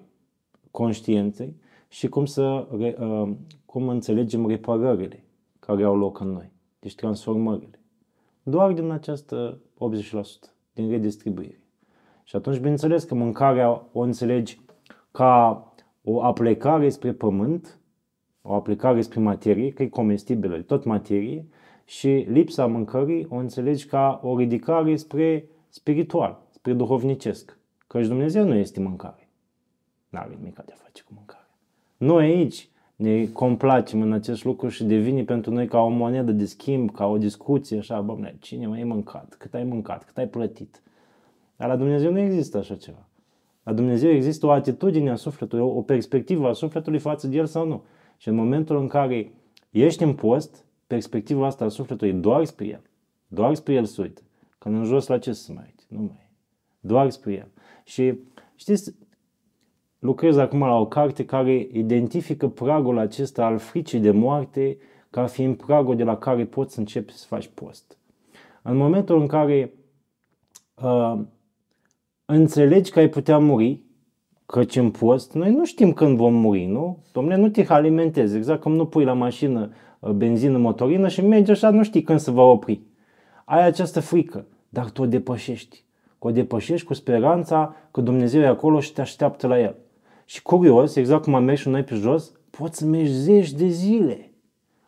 conștienței 0.71 1.55
și 1.97 2.07
cum, 2.07 2.25
să, 2.25 2.67
uh, 2.71 3.29
cum 3.65 3.87
înțelegem 3.87 4.47
reparările 4.47 5.23
care 5.59 5.83
au 5.83 5.97
loc 5.97 6.19
în 6.19 6.27
noi, 6.27 6.51
deci 6.79 6.95
transformările. 6.95 7.79
Doar 8.43 8.71
din 8.71 8.89
această 8.89 9.59
80%, 9.77 10.53
din 10.73 10.89
redistribuire. 10.89 11.59
Și 12.23 12.35
atunci, 12.35 12.57
bineînțeles 12.57 13.03
că 13.03 13.15
mâncarea 13.15 13.87
o 13.91 13.99
înțelegi 13.99 14.59
ca 15.11 15.63
o 16.03 16.23
aplicare 16.23 16.89
spre 16.89 17.13
pământ, 17.13 17.79
o 18.41 18.53
aplicare 18.53 19.01
spre 19.01 19.19
materie, 19.19 19.69
că 19.71 19.83
e 19.83 19.87
comestibilă, 19.87 20.61
tot 20.61 20.83
materie, 20.83 21.47
și 21.85 22.07
lipsa 22.07 22.65
mâncării 22.65 23.25
o 23.29 23.35
înțelegi 23.35 23.85
ca 23.85 24.19
o 24.23 24.37
ridicare 24.37 24.95
spre 24.95 25.49
spiritual, 25.69 26.41
spre 26.49 26.73
duhovnicesc. 26.73 27.57
Căci 27.87 28.07
Dumnezeu 28.07 28.45
nu 28.45 28.53
este 28.53 28.79
mâncare. 28.79 29.29
N-are 30.09 30.35
nimic 30.39 30.55
de 30.55 30.73
a 30.73 30.81
face 30.83 31.03
cu 31.03 31.11
mâncare. 31.15 31.46
Noi 31.97 32.25
aici 32.25 32.69
ne 32.95 33.25
complacem 33.25 34.01
în 34.01 34.11
acest 34.11 34.43
lucru 34.43 34.67
și 34.67 34.83
devine 34.83 35.23
pentru 35.23 35.53
noi 35.53 35.67
ca 35.67 35.79
o 35.79 35.87
monedă 35.87 36.31
de 36.31 36.45
schimb, 36.45 36.91
ca 36.91 37.05
o 37.05 37.17
discuție, 37.17 37.77
așa, 37.77 38.01
bă, 38.01 38.31
cine 38.39 38.67
mai 38.67 38.77
ai 38.77 38.83
mâncat, 38.83 39.35
cât 39.37 39.53
ai 39.53 39.63
mâncat, 39.63 40.05
cât 40.05 40.17
ai 40.17 40.27
plătit. 40.27 40.81
Dar 41.55 41.67
la 41.67 41.75
Dumnezeu 41.75 42.11
nu 42.11 42.19
există 42.19 42.57
așa 42.57 42.75
ceva. 42.75 43.07
La 43.63 43.73
Dumnezeu 43.73 44.11
există 44.11 44.45
o 44.45 44.51
atitudine 44.51 45.09
a 45.09 45.15
sufletului, 45.15 45.65
o 45.65 45.81
perspectivă 45.81 46.47
a 46.47 46.53
sufletului 46.53 46.99
față 46.99 47.27
de 47.27 47.37
el 47.37 47.45
sau 47.45 47.67
nu. 47.67 47.83
Și 48.17 48.27
în 48.27 48.35
momentul 48.35 48.77
în 48.77 48.87
care 48.87 49.31
ești 49.69 50.03
în 50.03 50.13
post, 50.13 50.65
perspectiva 50.87 51.45
asta 51.45 51.65
a 51.65 51.69
sufletului 51.69 52.13
doar 52.13 52.45
spre 52.45 52.65
el. 52.65 52.81
Doar 53.27 53.55
spre 53.55 53.73
el 53.73 53.85
se 53.85 54.01
uită. 54.01 54.21
Când 54.57 54.75
în 54.75 54.83
jos 54.83 55.07
la 55.07 55.17
ce 55.17 55.33
să 55.33 55.51
mai 55.53 55.63
uite? 55.65 55.83
Nu 55.87 55.99
mai 55.99 56.29
Doar 56.79 57.09
spre 57.09 57.33
el. 57.33 57.47
Și 57.83 58.19
știți, 58.55 58.95
lucrez 59.99 60.37
acum 60.37 60.59
la 60.59 60.79
o 60.79 60.87
carte 60.87 61.25
care 61.25 61.67
identifică 61.71 62.47
pragul 62.47 62.97
acesta 62.97 63.45
al 63.45 63.57
fricii 63.57 63.99
de 63.99 64.11
moarte 64.11 64.77
ca 65.09 65.25
fiind 65.25 65.55
pragul 65.55 65.95
de 65.95 66.03
la 66.03 66.17
care 66.17 66.45
poți 66.45 66.73
să 66.73 66.79
începi 66.79 67.13
să 67.13 67.25
faci 67.27 67.49
post. 67.53 67.97
În 68.61 68.77
momentul 68.77 69.19
în 69.19 69.27
care 69.27 69.73
uh, 70.83 71.19
înțelegi 72.25 72.91
că 72.91 72.99
ai 72.99 73.09
putea 73.09 73.37
muri, 73.37 73.81
căci 74.45 74.75
în 74.75 74.91
post, 74.91 75.33
noi 75.33 75.51
nu 75.51 75.65
știm 75.65 75.93
când 75.93 76.17
vom 76.17 76.33
muri, 76.33 76.65
nu? 76.65 77.03
Domnule, 77.11 77.35
nu 77.35 77.49
te 77.49 77.65
alimentezi, 77.67 78.35
exact 78.35 78.61
cum 78.61 78.75
nu 78.75 78.85
pui 78.85 79.03
la 79.03 79.13
mașină 79.13 79.71
uh, 79.99 80.11
benzină, 80.11 80.57
motorină 80.57 81.07
și 81.07 81.21
mergi 81.21 81.51
așa, 81.51 81.69
nu 81.69 81.83
știi 81.83 82.01
când 82.01 82.19
se 82.19 82.31
va 82.31 82.43
opri. 82.43 82.81
Ai 83.45 83.65
această 83.65 83.99
frică, 83.99 84.45
dar 84.69 84.89
tu 84.89 85.01
o 85.01 85.05
depășești. 85.05 85.83
O 86.19 86.31
depășești 86.31 86.85
cu 86.85 86.93
speranța 86.93 87.75
că 87.91 88.01
Dumnezeu 88.01 88.41
e 88.41 88.47
acolo 88.47 88.79
și 88.79 88.93
te 88.93 89.01
așteaptă 89.01 89.47
la 89.47 89.59
El. 89.59 89.75
Și 90.29 90.41
curios, 90.41 90.95
exact 90.95 91.23
cum 91.23 91.35
am 91.35 91.43
mers 91.43 91.59
și 91.59 91.69
noi 91.69 91.83
pe 91.83 91.95
jos, 91.95 92.31
poți 92.49 92.77
să 92.77 92.85
mergi 92.85 93.11
zeci 93.11 93.51
de 93.51 93.67
zile. 93.67 94.31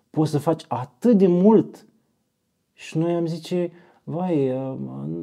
poți 0.10 0.32
să 0.32 0.38
faci 0.38 0.66
atât 0.68 1.18
de 1.18 1.28
mult. 1.28 1.86
Și 2.74 2.98
noi 2.98 3.14
am 3.14 3.26
zice, 3.26 3.72
vai, 4.04 4.50
uh, 4.50 4.76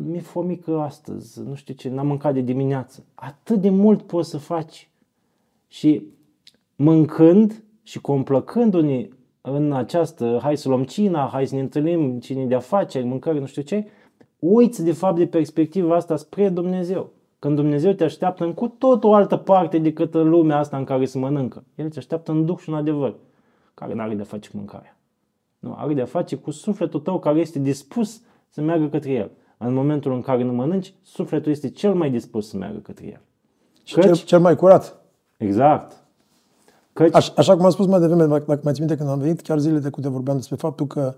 mi-e 0.07 0.21
fomică 0.21 0.81
astăzi, 0.81 1.43
nu 1.43 1.55
știu 1.55 1.75
ce, 1.75 1.89
n-am 1.89 2.07
mâncat 2.07 2.35
de 2.35 2.41
dimineață. 2.41 3.05
Atât 3.15 3.61
de 3.61 3.71
mult 3.71 4.03
poți 4.03 4.31
să 4.31 4.39
faci. 4.39 4.91
Și 5.69 6.07
mâncând 6.77 7.65
și 7.83 8.01
complăcându-ne 8.01 9.09
în 9.41 9.73
această, 9.73 10.39
hai 10.43 10.57
să 10.57 10.69
luăm 10.69 10.85
cina, 10.85 11.29
hai 11.33 11.47
să 11.47 11.55
ne 11.55 11.61
întâlnim, 11.61 12.21
cine 12.21 12.47
de 12.47 12.55
afaceri, 12.55 13.05
mâncare, 13.05 13.39
nu 13.39 13.47
știu 13.47 13.63
ce, 13.63 13.87
uiți 14.39 14.85
de 14.85 14.93
fapt 14.93 15.17
de 15.17 15.27
perspectiva 15.27 15.95
asta 15.95 16.17
spre 16.17 16.49
Dumnezeu. 16.49 17.13
Când 17.39 17.57
Dumnezeu 17.57 17.93
te 17.93 18.05
așteaptă 18.05 18.45
în 18.45 18.55
cu 18.55 18.69
tot 18.69 19.05
o 19.05 19.15
altă 19.15 19.37
parte 19.37 19.79
decât 19.79 20.15
în 20.15 20.29
lumea 20.29 20.59
asta 20.59 20.77
în 20.77 20.85
care 20.85 21.05
se 21.05 21.19
mănâncă. 21.19 21.65
El 21.75 21.89
te 21.89 21.99
așteaptă 21.99 22.33
în 22.33 22.45
duh 22.45 22.59
și 22.59 22.69
în 22.69 22.75
adevăr, 22.75 23.15
care 23.75 23.95
nu 23.95 24.01
are 24.01 24.15
de-a 24.15 24.25
face 24.25 24.51
cu 24.51 24.57
mâncarea. 24.57 24.97
Nu, 25.59 25.75
are 25.77 25.95
de-a 25.95 26.05
face 26.05 26.37
cu 26.37 26.51
sufletul 26.51 27.01
tău 27.01 27.19
care 27.19 27.39
este 27.39 27.59
dispus 27.59 28.21
să 28.49 28.61
meargă 28.61 28.87
către 28.87 29.13
El. 29.13 29.31
În 29.59 29.75
momentul 29.75 30.13
în 30.13 30.21
care 30.21 30.43
nu 30.43 30.53
mănânci, 30.53 30.95
sufletul 31.03 31.51
este 31.51 31.71
cel 31.71 31.95
mai 31.95 32.11
dispus 32.11 32.49
să 32.49 32.57
meargă 32.57 32.79
către 32.79 33.07
El. 33.07 33.21
Și 33.83 33.95
Căci, 33.95 34.05
cel, 34.05 34.15
cel 34.15 34.41
mai 34.41 34.57
curat. 34.57 35.01
Exact. 35.37 36.05
Căci... 36.93 37.15
Aș, 37.15 37.31
așa 37.37 37.57
cum 37.57 37.65
am 37.65 37.71
spus 37.71 37.87
mai 37.87 38.01
devreme, 38.01 38.25
dacă 38.27 38.61
mai 38.63 38.73
ți 38.73 38.81
minte 38.81 38.97
când 38.97 39.09
am 39.09 39.19
venit, 39.19 39.41
chiar 39.41 39.59
zilele 39.59 39.81
trecute 39.81 40.09
vorbeam 40.09 40.37
despre 40.37 40.57
faptul 40.57 40.87
că, 40.87 41.15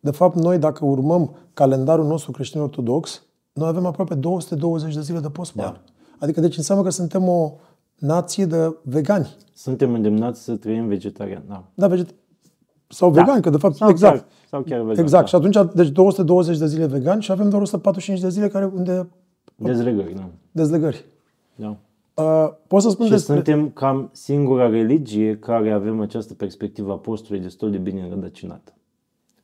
de 0.00 0.10
fapt, 0.10 0.34
noi 0.34 0.58
dacă 0.58 0.84
urmăm 0.84 1.36
calendarul 1.54 2.06
nostru 2.06 2.30
creștin 2.30 2.60
ortodox, 2.60 3.22
noi 3.52 3.68
avem 3.68 3.86
aproape 3.86 4.14
220 4.14 4.94
de 4.94 5.00
zile 5.00 5.18
de 5.18 5.28
post 5.28 5.54
da. 5.54 5.82
Adică, 6.18 6.40
deci 6.40 6.56
înseamnă 6.56 6.84
că 6.84 6.90
suntem 6.90 7.28
o 7.28 7.52
nație 7.98 8.44
de 8.44 8.76
vegani. 8.82 9.36
Suntem 9.54 9.94
îndemnați 9.94 10.42
să 10.42 10.56
trăim 10.56 10.86
vegetarian, 10.86 11.42
da. 11.48 11.64
Da, 11.74 11.86
veget... 11.86 12.14
sau 12.88 13.10
da. 13.10 13.20
vegan, 13.20 13.40
că 13.40 13.50
de 13.50 13.56
fapt, 13.56 13.74
sau 13.74 13.88
exact. 13.88 14.16
Chiar, 14.16 14.26
sau 14.48 14.62
chiar 14.62 14.80
vegan, 14.80 15.02
Exact. 15.02 15.22
Da. 15.22 15.28
Și 15.28 15.34
atunci, 15.34 15.74
deci 15.74 15.88
220 15.88 16.58
de 16.58 16.66
zile 16.66 16.86
vegani 16.86 17.22
și 17.22 17.32
avem 17.32 17.48
doar 17.48 17.62
145 17.62 18.20
de 18.20 18.28
zile 18.28 18.48
care 18.48 18.64
unde... 18.64 19.08
Dezlegări, 19.56 20.14
da. 20.14 20.28
Dezlegări. 20.52 21.04
Da. 21.54 21.76
Uh, 22.14 22.52
pot 22.66 22.82
să 22.82 22.90
spun 22.90 23.04
și 23.04 23.12
despre... 23.12 23.34
suntem 23.34 23.70
cam 23.70 24.08
singura 24.12 24.68
religie 24.68 25.38
care 25.38 25.70
avem 25.70 26.00
această 26.00 26.34
perspectivă 26.34 26.92
a 26.92 26.96
postului 26.96 27.40
destul 27.40 27.70
de 27.70 27.78
bine 27.78 28.02
înrădăcinată. 28.02 28.74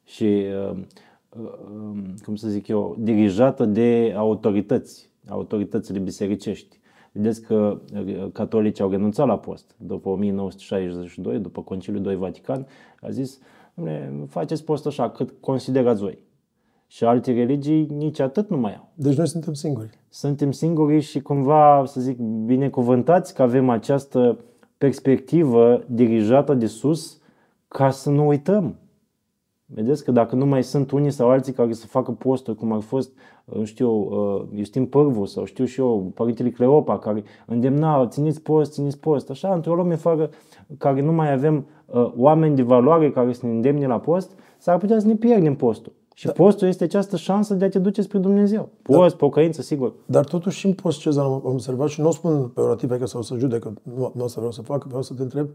Și, 0.05 0.45
uh, 0.71 0.71
uh, 0.71 0.79
cum 2.25 2.37
să 2.37 2.49
zic 2.49 2.69
eu, 2.69 2.97
dirijată 2.99 3.65
de 3.65 4.15
autorități, 4.17 5.11
autoritățile 5.29 5.99
bisericești. 5.99 6.79
Vedeți 7.13 7.43
că 7.43 7.81
uh, 7.95 8.27
catolicii 8.33 8.85
au 8.85 8.91
renunțat 8.91 9.27
la 9.27 9.39
post 9.39 9.75
după 9.79 10.09
1962, 10.09 11.39
după 11.39 11.63
Conciliul 11.63 12.03
2 12.03 12.17
Vatican, 12.17 12.67
a 13.01 13.11
zis, 13.11 13.39
faceți 14.29 14.65
post 14.65 14.87
așa 14.87 15.11
cât 15.11 15.35
considerați 15.41 16.01
voi. 16.01 16.25
Și 16.87 17.05
alte 17.05 17.33
religii 17.33 17.87
nici 17.87 18.19
atât 18.19 18.51
nu 18.51 18.57
mai 18.57 18.75
au. 18.75 18.89
Deci 18.95 19.17
noi 19.17 19.29
suntem 19.29 19.53
singuri. 19.53 19.91
Suntem 20.09 20.53
singuri 20.53 21.01
și 21.01 21.21
cumva, 21.21 21.85
să 21.87 22.01
zic, 22.01 22.19
binecuvântați 22.19 23.35
că 23.35 23.43
avem 23.43 23.69
această 23.69 24.39
perspectivă 24.79 25.85
dirijată 25.87 26.55
de 26.55 26.67
sus 26.67 27.21
ca 27.69 27.91
să 27.91 28.11
nu 28.11 28.27
uităm. 28.27 28.79
Vedeți 29.69 30.05
că 30.05 30.11
dacă 30.11 30.35
nu 30.35 30.47
mai 30.47 30.63
sunt 30.63 30.91
unii 30.91 31.11
sau 31.11 31.31
alții 31.31 31.53
care 31.53 31.73
să 31.73 31.87
facă 31.87 32.11
posturi, 32.11 32.57
cum 32.57 32.73
ar 32.73 32.81
fost, 32.81 33.13
nu 33.45 33.65
știu, 33.65 34.09
Justin 34.55 34.87
Pârvu 34.87 35.25
sau 35.25 35.45
știu 35.45 35.65
și 35.65 35.81
eu, 35.81 36.13
Părintele 36.15 36.51
Cleopa, 36.51 36.99
care 36.99 37.25
îndemna, 37.47 38.07
țineți 38.07 38.43
post, 38.43 38.73
țineți 38.73 38.99
post. 38.99 39.31
Așa, 39.31 39.55
într-o 39.55 39.75
lume 39.75 39.95
fără, 39.95 40.31
care 40.79 41.03
nu 41.03 41.13
mai 41.13 41.33
avem 41.33 41.67
uh, 41.87 42.13
oameni 42.17 42.57
de 42.57 42.63
valoare 42.63 43.11
care 43.11 43.33
să 43.33 43.47
ne 43.47 43.53
îndemne 43.53 43.87
la 43.87 44.01
post, 44.01 44.31
s-ar 44.59 44.79
putea 44.79 44.99
să 44.99 45.07
ne 45.07 45.15
pierdem 45.15 45.55
postul. 45.55 45.93
Și 46.15 46.27
da. 46.27 46.33
postul 46.33 46.69
este 46.69 46.85
această 46.85 47.17
șansă 47.17 47.55
de 47.55 47.65
a 47.65 47.69
te 47.69 47.79
duce 47.79 48.03
spre 48.03 48.19
Dumnezeu. 48.19 48.69
Post, 48.83 49.11
da. 49.11 49.17
pocăință, 49.17 49.63
sigur. 49.63 49.95
Dar 50.07 50.25
totuși 50.25 50.59
și 50.59 50.67
în 50.67 50.73
post, 50.73 50.99
Cezar, 50.99 51.25
am 51.25 51.41
observat 51.45 51.89
și 51.89 52.01
nu 52.01 52.09
o 52.09 52.11
spun 52.11 52.49
pe 52.49 52.61
orativ, 52.61 52.99
că 52.99 53.07
sau 53.07 53.23
să 53.23 53.37
judecă, 53.37 53.73
nu, 53.83 54.13
nu 54.15 54.25
asta 54.25 54.37
vreau 54.37 54.53
să 54.53 54.63
fac, 54.63 54.85
vreau 54.85 55.03
să 55.03 55.15
te 55.15 55.23
întreb. 55.23 55.49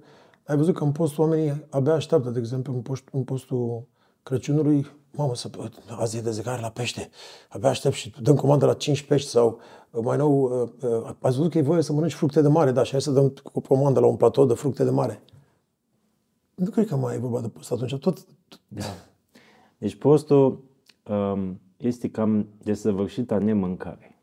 Ai 0.45 0.55
văzut 0.55 0.75
că 0.75 0.83
în 0.83 0.91
post 0.91 1.17
oamenii 1.17 1.65
abia 1.69 1.93
așteaptă, 1.93 2.29
de 2.29 2.39
exemplu, 2.39 2.73
în, 2.73 2.79
post, 2.81 3.03
în 3.11 3.23
postul 3.23 3.83
Crăciunului, 4.23 4.87
mamă, 5.11 5.35
să, 5.35 5.49
azi 5.89 6.17
e 6.17 6.21
de 6.21 6.31
zicare 6.31 6.61
la 6.61 6.69
pește, 6.69 7.09
abia 7.49 7.69
aștept 7.69 7.95
și 7.95 8.13
dăm 8.21 8.35
comandă 8.35 8.65
la 8.65 8.73
5 8.73 9.01
pești 9.01 9.29
sau 9.29 9.59
mai 9.91 10.17
nou, 10.17 10.61
uh, 10.61 10.69
uh, 10.81 11.05
ați 11.05 11.37
văzut 11.37 11.51
că 11.51 11.57
e 11.57 11.61
voie 11.61 11.81
să 11.81 11.93
mănânci 11.93 12.13
fructe 12.13 12.41
de 12.41 12.47
mare, 12.47 12.71
da, 12.71 12.83
și 12.83 12.91
hai 12.91 13.01
să 13.01 13.11
dăm 13.11 13.33
comandă 13.67 13.99
la 13.99 14.05
un 14.05 14.15
platou 14.15 14.45
de 14.45 14.53
fructe 14.53 14.83
de 14.83 14.89
mare. 14.89 15.23
Nu 16.55 16.69
cred 16.69 16.87
că 16.87 16.95
mai 16.95 17.15
e 17.15 17.19
vorba 17.19 17.41
de 17.41 17.47
post 17.47 17.71
atunci, 17.71 17.95
tot... 17.95 18.25
Da. 18.67 18.83
Deci 19.77 19.95
postul 19.95 20.63
um, 21.07 21.59
este 21.77 22.09
cam 22.09 22.47
desăvârșită 22.63 23.37
nemâncare. 23.37 24.19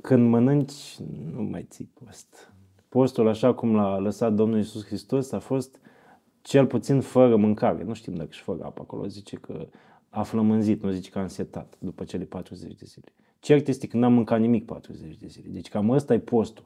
Când 0.00 0.28
mănânci, 0.28 0.96
nu 1.34 1.42
mai 1.42 1.66
ții 1.70 1.90
post. 2.04 2.52
Postul, 2.88 3.28
așa 3.28 3.54
cum 3.54 3.74
l-a 3.74 3.98
lăsat 3.98 4.32
Domnul 4.32 4.58
Iisus 4.58 4.84
Hristos, 4.84 5.32
a 5.32 5.38
fost 5.38 5.80
cel 6.42 6.66
puțin 6.66 7.00
fără 7.00 7.36
mâncare. 7.36 7.84
Nu 7.84 7.94
știm 7.94 8.14
dacă 8.14 8.28
și 8.30 8.42
fără 8.42 8.64
apă 8.64 8.80
acolo. 8.82 9.06
Zice 9.06 9.36
că 9.36 9.66
a 10.08 10.22
flămânzit, 10.22 10.82
nu 10.82 10.90
zice 10.90 11.10
că 11.10 11.18
a 11.18 11.22
însetat 11.22 11.76
după 11.78 12.04
cele 12.04 12.24
40 12.24 12.74
de 12.74 12.84
zile. 12.84 13.12
Cert 13.40 13.68
este 13.68 13.86
că 13.86 13.96
n-am 13.96 14.12
mâncat 14.12 14.40
nimic 14.40 14.64
40 14.64 15.16
de 15.16 15.26
zile. 15.26 15.48
Deci 15.50 15.68
cam 15.68 15.90
ăsta 15.90 16.14
e 16.14 16.18
postul. 16.18 16.64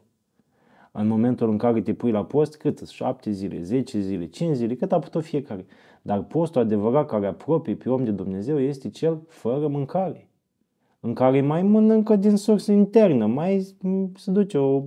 În 0.93 1.07
momentul 1.07 1.51
în 1.51 1.59
care 1.59 1.81
te 1.81 1.95
pui 1.95 2.11
la 2.11 2.25
post, 2.25 2.57
cât? 2.57 2.89
7 2.89 3.31
zile, 3.31 3.63
10 3.63 4.01
zile, 4.01 4.27
5 4.27 4.57
zile, 4.57 4.75
cât 4.75 4.93
a 4.93 4.99
putut 4.99 5.25
fiecare. 5.25 5.67
Dar 6.03 6.23
postul 6.23 6.61
adevărat 6.61 7.07
care 7.07 7.27
apropie 7.27 7.75
pe 7.75 7.89
om 7.89 8.05
de 8.05 8.11
Dumnezeu 8.11 8.61
este 8.61 8.89
cel 8.89 9.23
fără 9.29 9.69
mâncare. 9.69 10.31
În 11.01 11.15
care 11.15 11.41
mai 11.41 11.63
mănâncă 11.63 12.17
din 12.17 12.37
sursă 12.37 12.73
internă, 12.73 13.27
mai 13.27 13.77
se 14.15 14.31
duce 14.31 14.59
o... 14.59 14.83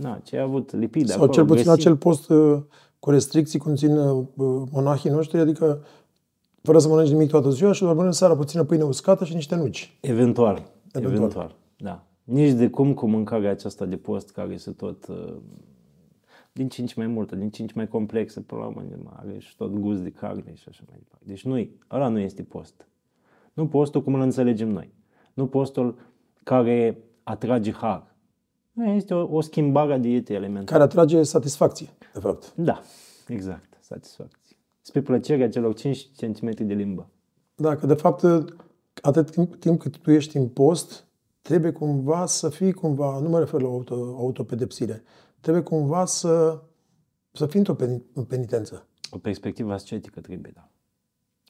Na, 0.00 0.18
ce 0.18 0.38
a 0.38 0.42
avut 0.42 0.72
lipide 0.72 1.06
Sau 1.06 1.16
acolo, 1.16 1.32
cel 1.32 1.44
puțin 1.44 1.64
găsit. 1.64 1.80
acel 1.80 1.96
post 1.96 2.30
uh, 2.30 2.62
cu 2.98 3.10
restricții 3.10 3.58
cum 3.58 3.74
țin 3.74 3.96
uh, 3.96 4.24
monahii 4.70 5.10
noștri, 5.10 5.38
adică 5.38 5.84
fără 6.62 6.78
să 6.78 6.88
mănânci 6.88 7.10
nimic 7.10 7.30
toată 7.30 7.50
ziua 7.50 7.72
și 7.72 7.82
doar 7.82 7.94
mănânci 7.94 8.14
seara 8.14 8.36
puțină 8.36 8.64
pâine 8.64 8.82
uscată 8.82 9.24
și 9.24 9.34
niște 9.34 9.54
nuci. 9.54 9.98
Eventual. 10.00 10.70
Eventual. 10.92 11.16
Eventual. 11.16 11.54
Da. 11.76 12.04
Nici 12.24 12.52
de 12.52 12.70
cum 12.70 12.94
cu 12.94 13.06
mâncarea 13.06 13.50
aceasta 13.50 13.84
de 13.84 13.96
post 13.96 14.30
care 14.30 14.56
se 14.56 14.70
tot 14.70 15.06
uh, 15.06 15.36
din 16.52 16.68
ce 16.68 16.80
în 16.80 16.86
ce 16.86 16.94
mai 16.96 17.06
multă, 17.06 17.36
din 17.36 17.50
ce 17.50 17.62
în 17.62 17.68
ce 17.68 17.72
mai 17.76 17.88
complexă, 17.88 18.40
până 18.40 18.60
la 18.60 18.66
urmă 18.66 18.82
are 19.16 19.38
și 19.38 19.56
tot 19.56 19.72
gust 19.72 20.02
de 20.02 20.10
carne 20.10 20.54
și 20.54 20.64
așa 20.68 20.82
mai 20.88 20.96
departe. 20.98 21.24
Deci 21.28 21.44
nu 21.44 21.68
ăla 21.90 22.08
nu 22.08 22.18
este 22.18 22.42
post. 22.42 22.88
Nu 23.52 23.66
postul 23.66 24.02
cum 24.02 24.14
îl 24.14 24.20
înțelegem 24.20 24.68
noi. 24.68 24.92
Nu 25.34 25.46
postul 25.46 25.98
care 26.42 26.98
atrage 27.22 27.72
har. 27.72 28.14
Este 28.94 29.14
o, 29.14 29.36
o 29.36 29.40
schimbare 29.40 29.92
a 29.92 29.98
dietei 29.98 30.36
elementare. 30.36 30.78
Care 30.78 30.82
atrage 30.82 31.22
satisfacție, 31.22 31.88
de 32.16 32.22
fapt. 32.22 32.52
Da, 32.54 32.82
exact, 33.28 33.78
satisfacție. 33.80 34.56
Spre 34.80 35.00
plăcerea 35.02 35.48
celor 35.48 35.74
5 35.74 36.10
cm 36.16 36.66
de 36.66 36.74
limbă. 36.74 37.10
Da, 37.54 37.76
că 37.76 37.86
de 37.86 37.94
fapt, 37.94 38.22
atât 39.02 39.30
timp, 39.30 39.54
timp 39.54 39.80
cât 39.80 39.98
tu 39.98 40.10
ești 40.10 40.36
în 40.36 40.48
post, 40.48 41.06
trebuie 41.42 41.72
cumva 41.72 42.26
să 42.26 42.48
fii 42.48 42.72
cumva, 42.72 43.18
nu 43.18 43.28
mă 43.28 43.38
refer 43.38 43.60
la 43.60 43.68
auto, 43.68 43.94
autopedepsire, 43.94 45.02
trebuie 45.40 45.62
cumva 45.62 46.04
să, 46.04 46.62
să 47.32 47.46
fii 47.46 47.58
într-o 47.58 47.76
penitență. 48.28 48.86
O 49.10 49.18
perspectivă 49.18 49.72
ascetică 49.72 50.20
trebuie, 50.20 50.52
da. 50.54 50.70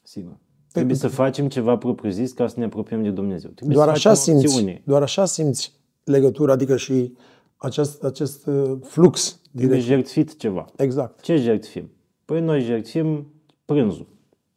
Sigur. 0.02 0.32
Pe, 0.32 0.38
trebuie 0.72 0.96
să 0.96 1.08
facem 1.08 1.48
ceva 1.48 1.76
propriu-zis 1.76 2.32
ca 2.32 2.46
să 2.46 2.58
ne 2.58 2.64
apropiem 2.64 3.02
de 3.02 3.10
Dumnezeu. 3.10 3.50
Trebuie 3.50 3.76
doar, 3.76 3.88
așa 3.88 4.14
simți, 4.14 4.82
doar 4.84 5.02
așa 5.02 5.24
simți 5.24 5.74
legătura, 6.04 6.52
adică 6.52 6.76
și 6.76 7.16
acest, 7.56 8.04
acest 8.04 8.46
uh, 8.46 8.78
flux. 8.82 9.40
Trebuie 9.56 9.78
jertfit 9.78 10.36
ceva. 10.36 10.64
Exact. 10.76 11.20
Ce 11.20 11.36
jertfim? 11.36 11.90
Păi 12.24 12.40
noi 12.40 12.60
jertfim 12.60 13.26
prânzul, 13.64 14.06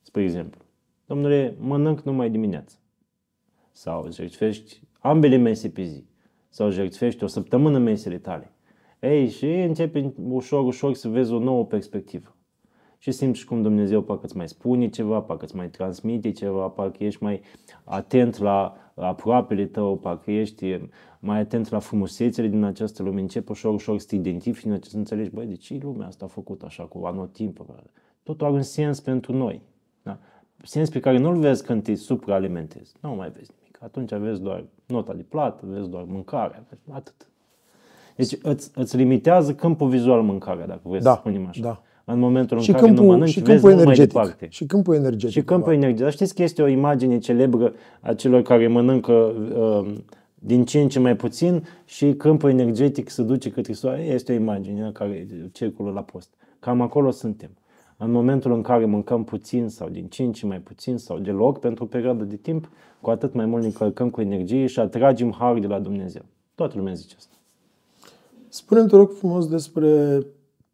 spre 0.02 0.24
exemplu. 0.24 0.62
Domnule, 1.06 1.56
mănânc 1.60 2.02
numai 2.02 2.30
dimineața. 2.30 2.76
Sau 3.72 4.12
jertfești 4.12 4.82
ambele 5.00 5.36
mese 5.36 5.70
pe 5.70 5.84
zi. 5.84 6.06
Sau 6.50 6.70
jertfești 6.70 7.24
o 7.24 7.28
săptămână 7.28 7.78
mesele 7.78 8.18
tale. 8.18 8.54
Ei, 9.00 9.30
și 9.30 9.46
începi 9.46 10.14
ușor, 10.24 10.66
ușor 10.66 10.94
să 10.94 11.08
vezi 11.08 11.32
o 11.32 11.40
nouă 11.40 11.66
perspectivă. 11.66 12.36
Și 13.02 13.12
simți 13.12 13.46
cum 13.46 13.62
Dumnezeu 13.62 14.02
parcă 14.02 14.26
îți 14.26 14.38
mai 14.38 14.48
spune 14.48 14.88
ceva, 14.88 15.22
parcă 15.22 15.46
îți 15.46 15.56
mai 15.56 15.70
transmite 15.70 16.32
ceva, 16.32 16.68
parcă 16.68 17.04
ești 17.04 17.24
mai 17.24 17.42
atent 17.84 18.38
la 18.38 18.76
aproapele 18.96 19.66
tău, 19.66 19.98
parcă 19.98 20.32
ești 20.32 20.80
mai 21.20 21.40
atent 21.40 21.70
la 21.70 21.80
frumusețele 21.80 22.48
din 22.48 22.64
această 22.64 23.04
lume, 23.04 23.22
începi 23.22 23.52
ușor, 23.52 23.74
ușor 23.74 24.00
să 24.00 24.06
te 24.08 24.16
identifici, 24.16 24.82
să 24.82 24.98
înțelegi, 24.98 25.30
băi, 25.30 25.46
de 25.46 25.56
ce 25.56 25.80
lumea 25.82 26.08
asta 26.08 26.26
a 26.26 26.28
făcut 26.28 26.62
așa 26.62 26.84
cu 26.84 27.06
anotimp? 27.06 27.66
Totul 28.24 28.46
are 28.46 28.56
un 28.56 28.62
sens 28.62 29.00
pentru 29.00 29.34
noi. 29.34 29.62
Da? 30.04 30.20
Sens 30.64 30.90
pe 30.90 31.00
care 31.00 31.18
nu-l 31.18 31.36
vezi 31.36 31.64
când 31.64 31.84
te 31.84 31.96
supraalimentezi. 31.96 32.96
Nu 33.02 33.16
mai 33.16 33.30
vezi 33.30 33.52
nimic. 33.58 33.78
Atunci 33.82 34.14
vezi 34.14 34.42
doar 34.42 34.66
nota 34.86 35.14
de 35.14 35.24
plată, 35.24 35.66
vezi 35.68 35.90
doar 35.90 36.04
mâncare, 36.04 36.64
atât. 36.92 37.28
Deci 38.16 38.38
îți, 38.42 38.72
îți 38.76 38.98
limitează 38.98 39.56
câmpul 39.56 39.90
vizual 39.90 40.22
mâncarea, 40.22 40.66
dacă 40.66 40.82
vrei 40.84 41.02
da, 41.02 41.14
să 41.14 41.18
spunem 41.20 41.48
așa. 41.48 41.62
Da. 41.62 41.82
În 42.14 42.20
momentul 42.20 42.60
Și 42.60 42.70
în 42.70 42.76
care 42.76 42.88
nu 42.88 42.94
câmpul, 42.94 43.14
mănânci, 43.14 43.30
și 43.30 43.40
vezi 43.40 43.50
câmpul 43.50 43.70
mult 43.70 43.86
mai 43.86 43.94
energetic. 43.94 44.14
departe. 44.14 44.48
Și 44.50 44.66
câmpul 44.66 44.96
energetic. 44.96 45.30
Și 45.30 45.42
câmpul 45.42 45.74
energetic. 45.74 46.04
Dar 46.04 46.12
știți 46.12 46.36
că 46.36 46.44
este 46.44 46.62
o 46.62 46.68
imagine 46.68 47.18
celebră 47.18 47.74
a 48.00 48.14
celor 48.14 48.42
care 48.42 48.68
mănâncă 48.68 49.12
uh, 49.12 49.94
din 50.36 50.66
ce 50.66 50.80
în 50.80 50.90
ce 50.90 51.00
mai 51.00 51.16
puțin 51.16 51.64
și 51.86 52.14
câmpul 52.14 52.50
energetic 52.50 53.10
se 53.10 53.24
duce 53.24 53.52
către 53.52 53.74
soare. 53.74 54.02
Este 54.02 54.32
o 54.32 54.36
imagine 54.36 54.92
care 54.94 55.28
circulă 55.52 55.92
la 55.92 56.02
post. 56.02 56.30
Cam 56.60 56.82
acolo 56.82 57.12
suntem. 57.12 57.50
În 57.98 58.12
momentul 58.12 58.54
în 58.54 58.62
care 58.62 58.86
mâncăm 58.86 59.24
puțin 59.24 59.68
sau 59.68 59.90
din 59.90 60.06
ce 60.06 60.24
în 60.24 60.32
ce 60.32 60.46
mai 60.46 60.60
puțin 60.60 60.98
sau 60.98 61.18
deloc 61.20 61.60
pentru 61.60 61.84
o 61.84 61.88
perioadă 61.88 62.24
de 62.24 62.36
timp, 62.36 62.70
cu 63.02 63.10
atât 63.10 63.34
mai 63.34 63.46
mult 63.46 63.62
ne 63.62 63.68
încărcăm 63.68 64.10
cu 64.10 64.22
energie 64.22 64.66
și 64.66 64.80
atragem 64.80 65.36
har 65.40 65.60
de 65.60 65.68
la 65.68 65.80
Dumnezeu. 65.80 66.22
Toată 66.56 66.74
lumea 66.78 66.94
zice 66.94 67.16
asta. 67.18 67.36
Spune-mi, 68.48 68.88
te 68.88 68.96
rog 68.96 69.12
frumos, 69.12 69.48
despre 69.48 70.20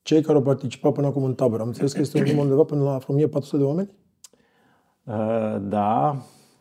cei 0.06 0.22
care 0.22 0.38
au 0.38 0.44
participat 0.44 0.94
până 0.94 1.08
acum 1.08 1.24
în 1.24 1.34
tabără. 1.34 1.62
Am 1.62 1.68
înțeles 1.68 1.94
că 1.94 2.00
este 2.00 2.18
un 2.18 2.24
număr 2.24 2.44
undeva 2.44 2.64
până 2.64 2.84
la 2.84 3.00
1400 3.08 3.58
de 3.58 3.64
oameni? 3.64 3.90
Uh, 5.04 5.62
Da, 5.62 6.18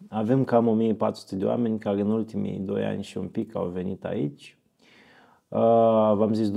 avem 0.09 0.45
cam 0.45 0.67
1400 0.67 1.37
de 1.37 1.45
oameni 1.45 1.79
care 1.79 2.01
în 2.01 2.11
ultimii 2.11 2.59
2 2.59 2.85
ani 2.85 3.03
și 3.03 3.19
un 3.19 3.27
pic 3.27 3.57
au 3.57 3.67
venit 3.67 4.05
aici. 4.05 4.59
Uh, 5.49 5.59
V-am 6.15 6.33
zis, 6.33 6.51
25% 6.51 6.53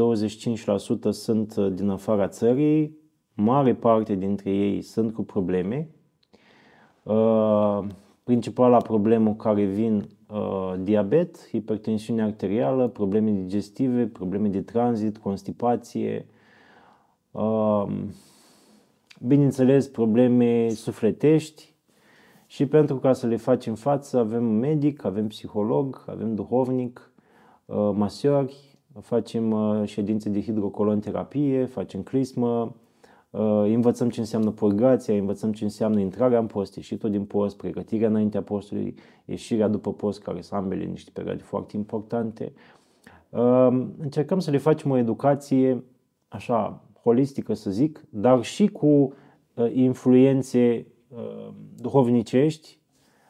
sunt 1.09 1.55
uh, 1.57 1.71
din 1.73 1.89
afara 1.89 2.27
țării, 2.27 2.97
mare 3.33 3.75
parte 3.75 4.15
dintre 4.15 4.49
ei 4.49 4.81
sunt 4.81 5.13
cu 5.13 5.23
probleme. 5.23 5.89
Uh, 7.03 7.79
Principala 8.23 8.77
problemă 8.77 9.33
care 9.33 9.63
vin, 9.63 10.07
uh, 10.29 10.73
diabet, 10.79 11.47
hipertensiune 11.47 12.23
arterială, 12.23 12.87
probleme 12.87 13.31
digestive, 13.31 14.07
probleme 14.07 14.47
de 14.47 14.61
tranzit, 14.61 15.17
constipație, 15.17 16.25
uh, 16.29 16.35
bineînțeles, 19.19 19.87
probleme 19.87 20.69
sufletești 20.69 21.75
și 22.45 22.65
pentru 22.65 22.95
ca 22.97 23.13
să 23.13 23.27
le 23.27 23.35
facem 23.35 23.75
față 23.75 24.17
avem 24.17 24.43
medic, 24.43 25.05
avem 25.05 25.27
psiholog, 25.27 26.03
avem 26.07 26.35
duhovnic, 26.35 27.11
uh, 27.65 27.91
masiori, 27.93 28.79
facem 29.01 29.51
uh, 29.51 29.87
ședințe 29.87 30.29
de 30.29 30.41
hidrocolonterapie, 30.41 31.65
facem 31.65 32.01
crismă, 32.01 32.75
uh, 33.29 33.41
învățăm 33.63 34.09
ce 34.09 34.19
înseamnă 34.19 34.51
purgația, 34.51 35.13
învățăm 35.13 35.51
ce 35.51 35.63
înseamnă 35.63 35.99
intrarea 35.99 36.39
în 36.39 36.47
post, 36.47 36.75
ieșitul 36.75 37.09
din 37.09 37.25
post, 37.25 37.57
pregătirea 37.57 38.07
înaintea 38.07 38.41
postului, 38.41 38.95
ieșirea 39.25 39.67
după 39.67 39.93
post, 39.93 40.21
care 40.21 40.41
sunt 40.41 40.59
ambele 40.59 40.83
niște 40.83 41.09
perioade 41.13 41.41
foarte 41.43 41.75
importante. 41.75 42.53
Uh, 43.29 43.67
Încercăm 43.97 44.39
să 44.39 44.51
le 44.51 44.57
facem 44.57 44.91
o 44.91 44.97
educație 44.97 45.83
așa 46.27 46.86
holistică, 47.07 47.53
să 47.53 47.71
zic, 47.71 48.05
dar 48.09 48.43
și 48.43 48.67
cu 48.67 48.87
uh, 48.87 49.71
influențe 49.73 50.85
uh, 51.07 51.49
duhovnicești 51.75 52.79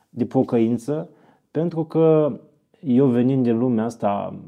de 0.09 0.25
pocăință, 0.25 1.09
pentru 1.51 1.85
că 1.85 2.39
eu 2.79 3.07
venind 3.07 3.43
din 3.43 3.57
lumea 3.57 3.83
asta, 3.83 4.39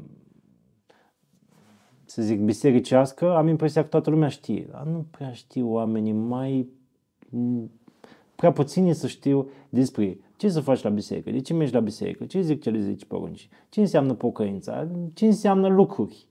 să 2.04 2.22
zic, 2.22 2.40
bisericească, 2.40 3.36
am 3.36 3.48
impresia 3.48 3.82
că 3.82 3.88
toată 3.88 4.10
lumea 4.10 4.28
știe, 4.28 4.68
dar 4.70 4.86
nu 4.86 5.06
prea 5.10 5.32
știu 5.32 5.72
oamenii 5.72 6.12
mai 6.12 6.68
m, 7.30 7.70
prea 8.36 8.52
puțini 8.52 8.94
să 8.94 9.06
știu 9.06 9.48
despre 9.68 10.18
ce 10.36 10.48
să 10.48 10.60
faci 10.60 10.82
la 10.82 10.90
biserică, 10.90 11.30
de 11.30 11.40
ce 11.40 11.54
mergi 11.54 11.74
la 11.74 11.80
biserică, 11.80 12.24
ce 12.24 12.40
zic 12.40 12.62
cele 12.62 12.80
10 12.80 13.04
porunci, 13.04 13.48
ce 13.68 13.80
înseamnă 13.80 14.14
pocăința, 14.14 14.88
ce 15.14 15.26
înseamnă 15.26 15.68
lucruri. 15.68 16.28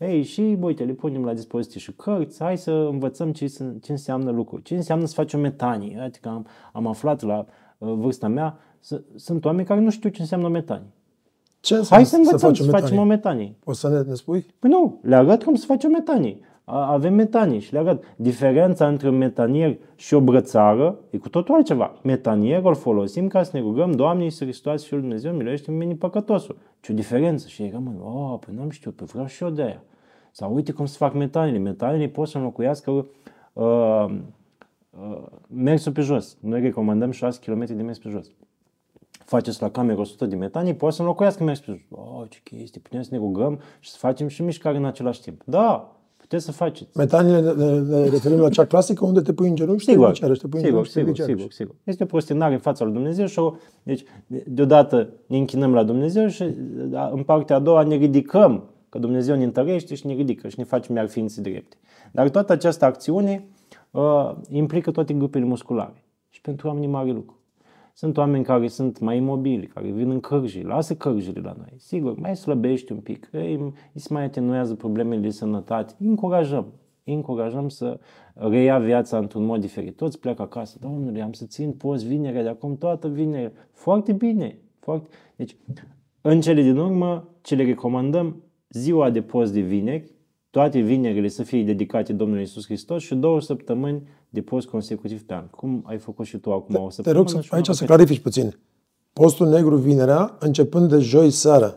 Ei, 0.00 0.22
și 0.22 0.56
uite, 0.60 0.84
le 0.84 0.92
punem 0.92 1.24
la 1.24 1.34
dispoziție 1.34 1.80
și 1.80 1.92
cărți, 1.92 2.42
hai 2.42 2.58
să 2.58 2.70
învățăm 2.70 3.32
ce, 3.32 3.46
sunt- 3.48 3.82
ce 3.82 3.92
înseamnă 3.92 4.30
lucruri, 4.30 4.62
ce 4.62 4.74
înseamnă 4.76 5.04
să 5.06 5.14
faci 5.14 5.34
o 5.34 5.38
metanie. 5.38 5.98
Adică 6.00 6.28
am, 6.28 6.46
am 6.72 6.86
aflat 6.86 7.22
la 7.22 7.46
uh, 7.78 7.92
vârsta 7.96 8.28
mea, 8.28 8.58
s- 8.78 9.00
sunt 9.14 9.44
oameni 9.44 9.66
care 9.66 9.80
nu 9.80 9.90
știu 9.90 10.08
ce 10.10 10.20
înseamnă 10.20 10.46
o 10.46 10.50
metanie. 10.50 10.86
Ce 11.60 11.74
înseamnă 11.74 12.04
Hai 12.06 12.12
să 12.12 12.16
învățăm 12.16 12.38
să, 12.38 12.46
faci 12.46 12.60
o 12.60 12.78
facem 12.78 12.98
o 12.98 13.04
metanie. 13.04 13.54
Poți 13.64 13.80
să 13.80 13.88
ne, 13.88 14.00
ne 14.08 14.14
spui? 14.14 14.46
Păi 14.58 14.70
nu, 14.70 14.98
le 15.02 15.14
arăt 15.16 15.42
cum 15.42 15.54
să 15.54 15.64
faci 15.66 15.84
o 15.84 15.88
metanie. 15.88 16.38
A- 16.64 16.92
Avem 16.92 17.14
metanie 17.14 17.58
și 17.58 17.72
le 17.72 17.78
arăt. 17.78 18.04
Diferența 18.16 18.88
între 18.88 19.08
un 19.08 19.16
metanier 19.16 19.78
și 19.94 20.14
o 20.14 20.20
brățară 20.20 20.98
e 21.10 21.18
cu 21.18 21.28
totul 21.28 21.54
altceva. 21.54 21.92
Metanierul 22.02 22.68
îl 22.68 22.74
folosim 22.74 23.28
ca 23.28 23.42
să 23.42 23.50
ne 23.52 23.60
rugăm, 23.60 23.92
Doamne 23.92 24.22
Iisus 24.22 24.40
Hristos, 24.40 24.84
Fiul 24.84 25.00
lui 25.00 25.08
Dumnezeu, 25.08 25.32
miluiește 25.32 25.70
mine 25.70 25.94
păcătosul. 25.94 26.56
Ce 26.80 26.92
o 26.92 26.94
diferență. 26.94 27.48
Și 27.48 27.62
ei 27.62 27.70
rămân, 27.70 28.00
oh, 28.02 28.38
păi 28.44 28.54
n-am 28.54 28.70
știut, 28.70 28.94
păi 28.96 29.06
vreau 29.06 29.26
și 29.26 29.42
eu 29.42 29.50
de 29.50 29.62
aia. 29.62 29.82
Sau 30.30 30.54
uite 30.54 30.72
cum 30.72 30.86
să 30.86 30.96
fac 30.96 31.14
metaniile. 31.14 31.58
Metaniile 31.58 32.08
pot 32.08 32.28
să 32.28 32.38
înlocuiască 32.38 32.90
uh, 32.90 33.04
uh, 33.62 35.22
mersul 35.46 35.92
pe 35.92 36.00
jos. 36.00 36.36
Noi 36.40 36.60
recomandăm 36.60 37.10
6 37.10 37.40
km 37.44 37.64
de 37.64 37.82
mers 37.82 37.98
pe 37.98 38.08
jos 38.08 38.30
faceți 39.30 39.62
la 39.62 39.70
cameră 39.70 40.00
100 40.00 40.26
de 40.26 40.36
metanii, 40.36 40.74
poate 40.74 40.94
să 40.94 41.02
înlocuiască 41.02 41.44
mers 41.44 41.60
pe 41.60 41.66
jos. 41.70 41.80
Oh, 41.90 42.22
ce 42.28 42.40
chestie, 42.44 42.80
putem 42.80 43.02
să 43.02 43.08
ne 43.12 43.18
rugăm 43.18 43.60
și 43.80 43.90
să 43.90 43.96
facem 43.98 44.28
și 44.28 44.42
mișcare 44.42 44.76
în 44.76 44.84
același 44.84 45.20
timp. 45.20 45.42
Da, 45.44 45.96
puteți 46.30 46.48
să 46.48 46.52
faceți. 46.52 46.90
Metanile 46.94 47.40
ne, 47.40 47.52
ne, 47.52 47.78
ne 47.80 48.08
referim 48.08 48.38
la 48.38 48.48
cea 48.48 48.64
clasică 48.64 49.04
unde 49.04 49.20
te 49.20 49.32
pui 49.32 49.48
în 49.48 49.54
genunchi 49.54 49.80
și 49.80 49.86
te 49.86 49.92
Sigur, 49.92 50.06
ridici 50.06 50.20
iarăși, 50.20 50.40
te 50.40 50.48
pui 50.48 50.58
în 50.60 50.64
sigur, 50.64 50.86
genunchi 50.86 50.88
și 50.88 50.94
te 50.94 51.00
sigur, 51.00 51.14
ridici 51.14 51.28
iarăși. 51.28 51.38
sigur, 51.38 51.52
sigur. 51.52 51.74
Este 51.84 52.02
o 52.02 52.06
prostinare 52.06 52.52
în 52.52 52.58
fața 52.60 52.84
lui 52.84 52.92
Dumnezeu 52.92 53.26
și 53.26 53.38
o, 53.38 53.54
deci, 53.82 54.04
deodată 54.46 55.08
ne 55.26 55.36
închinăm 55.36 55.74
la 55.74 55.82
Dumnezeu 55.82 56.28
și 56.28 56.44
da, 56.88 57.10
în 57.14 57.22
partea 57.22 57.56
a 57.56 57.58
doua 57.58 57.82
ne 57.82 57.94
ridicăm, 57.94 58.64
că 58.88 58.98
Dumnezeu 58.98 59.36
ne 59.36 59.44
întărește 59.44 59.94
și 59.94 60.06
ne 60.06 60.12
ridică 60.12 60.48
și 60.48 60.58
ne 60.58 60.64
facem 60.64 60.96
iar 60.96 61.08
ființe 61.08 61.40
drepte. 61.40 61.76
Dar 62.12 62.28
toată 62.28 62.52
această 62.52 62.84
acțiune 62.84 63.48
uh, 63.90 64.32
implică 64.48 64.90
toate 64.90 65.12
grupele 65.12 65.44
musculare 65.44 66.04
și 66.28 66.40
pentru 66.40 66.68
oamenii 66.68 66.88
mare 66.88 67.10
lucru. 67.10 67.39
Sunt 67.94 68.16
oameni 68.16 68.44
care 68.44 68.68
sunt 68.68 68.98
mai 68.98 69.16
imobili, 69.16 69.66
care 69.66 69.90
vin 69.90 70.10
în 70.10 70.20
cărji, 70.20 70.62
lasă 70.62 70.94
cărjile 70.94 71.40
la 71.40 71.54
noi. 71.58 71.72
Sigur, 71.76 72.18
mai 72.18 72.36
slăbești 72.36 72.92
un 72.92 72.98
pic, 72.98 73.28
îi, 73.32 73.72
îți 73.92 74.04
se 74.04 74.12
mai 74.12 74.24
atenuează 74.24 74.74
problemele 74.74 75.20
de 75.20 75.30
sănătate. 75.30 75.94
Îi 75.98 76.06
încurajăm, 76.06 76.72
îi 77.04 77.14
încurajăm 77.14 77.68
să 77.68 78.00
reia 78.34 78.78
viața 78.78 79.18
într-un 79.18 79.44
mod 79.44 79.60
diferit. 79.60 79.96
Toți 79.96 80.20
pleacă 80.20 80.42
acasă, 80.42 80.78
domnule, 80.80 81.22
am 81.22 81.32
să 81.32 81.44
țin 81.46 81.72
post 81.72 82.06
vinerea 82.06 82.42
de 82.42 82.48
acum 82.48 82.76
toată 82.76 83.08
vinerea. 83.08 83.52
Foarte 83.72 84.12
bine. 84.12 84.58
Foarte... 84.78 85.08
Deci, 85.36 85.56
în 86.20 86.40
cele 86.40 86.62
din 86.62 86.76
urmă, 86.76 87.28
ce 87.40 87.54
le 87.54 87.64
recomandăm, 87.64 88.42
ziua 88.68 89.10
de 89.10 89.22
post 89.22 89.52
de 89.52 89.60
vineri, 89.60 90.10
toate 90.50 90.80
vinerile 90.80 91.28
să 91.28 91.42
fie 91.42 91.64
dedicate 91.64 92.12
Domnului 92.12 92.42
Isus 92.42 92.64
Hristos 92.64 93.02
și 93.02 93.14
două 93.14 93.40
săptămâni 93.40 94.02
de 94.30 94.40
post 94.40 94.68
consecutiv 94.68 95.22
pe 95.22 95.34
an. 95.34 95.44
Cum 95.46 95.84
ai 95.86 95.98
făcut 95.98 96.26
și 96.26 96.36
tu 96.36 96.52
acum 96.52 96.74
o 96.76 96.86
Te 96.88 96.92
săptămână? 96.94 97.20
rog 97.22 97.28
să, 97.30 97.40
și 97.40 97.48
una 97.50 97.56
aici 97.56 97.66
pe 97.66 97.72
să 97.72 97.84
care- 97.84 97.92
clarifici 97.94 98.22
puțin. 98.22 98.58
Postul 99.12 99.48
negru 99.48 99.76
vinerea, 99.76 100.36
începând 100.38 100.88
de 100.88 100.98
joi 100.98 101.30
seară, 101.30 101.74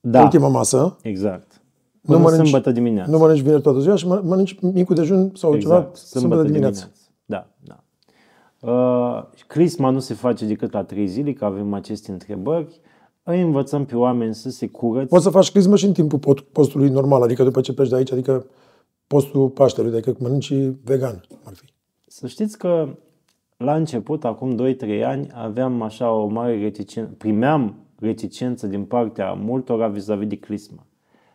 Da, 0.00 0.22
ultima 0.22 0.48
masă, 0.48 0.96
exact. 1.02 1.60
Nu 2.00 2.14
Până 2.16 2.28
mănânci- 2.30 2.42
sâmbătă 2.42 2.70
dimineață. 2.70 3.10
nu 3.10 3.18
mănânci 3.18 3.40
vineri 3.40 3.62
toată 3.62 3.78
ziua 3.80 3.94
și 3.96 4.06
mă- 4.06 4.20
mănânci 4.24 4.60
micul 4.60 4.94
dejun 4.94 5.30
sau 5.34 5.56
ceva 5.56 5.90
sâmbătă 5.94 6.42
dimineață. 6.42 6.90
Da, 7.24 7.46
da. 7.58 7.82
Uh, 8.70 9.24
crisma 9.46 9.90
nu 9.90 9.98
se 9.98 10.14
face 10.14 10.46
decât 10.46 10.72
la 10.72 10.84
trei 10.84 11.06
zile, 11.06 11.32
că 11.32 11.44
avem 11.44 11.72
aceste 11.72 12.10
întrebări. 12.10 12.80
Îi 13.22 13.40
învățăm 13.42 13.84
pe 13.84 13.96
oameni 13.96 14.34
să 14.34 14.50
se 14.50 14.66
curățe. 14.68 15.06
Poți 15.06 15.22
să 15.22 15.30
faci 15.30 15.50
crismă 15.50 15.76
și 15.76 15.84
în 15.86 15.92
timpul 15.92 16.18
pot- 16.18 16.40
postului 16.40 16.88
normal, 16.88 17.22
adică 17.22 17.44
după 17.44 17.60
ce 17.60 17.72
pleci 17.72 17.88
de 17.88 17.96
aici, 17.96 18.12
adică 18.12 18.44
postul 19.14 19.48
Paștelui, 19.48 19.92
adică 19.92 20.14
mănânci 20.18 20.54
vegan, 20.84 21.20
ar 21.44 21.52
fi. 21.54 21.64
Să 22.06 22.26
știți 22.26 22.58
că 22.58 22.96
la 23.56 23.74
început, 23.74 24.24
acum 24.24 24.74
2-3 24.74 25.04
ani, 25.04 25.28
aveam 25.34 25.82
așa 25.82 26.12
o 26.12 26.26
mare 26.26 26.58
reticență, 26.58 27.14
primeam 27.18 27.86
reticență 27.98 28.66
din 28.66 28.84
partea 28.84 29.32
multora 29.32 29.88
vis-a-vis 29.88 30.28
de 30.28 30.36
crismă. 30.36 30.86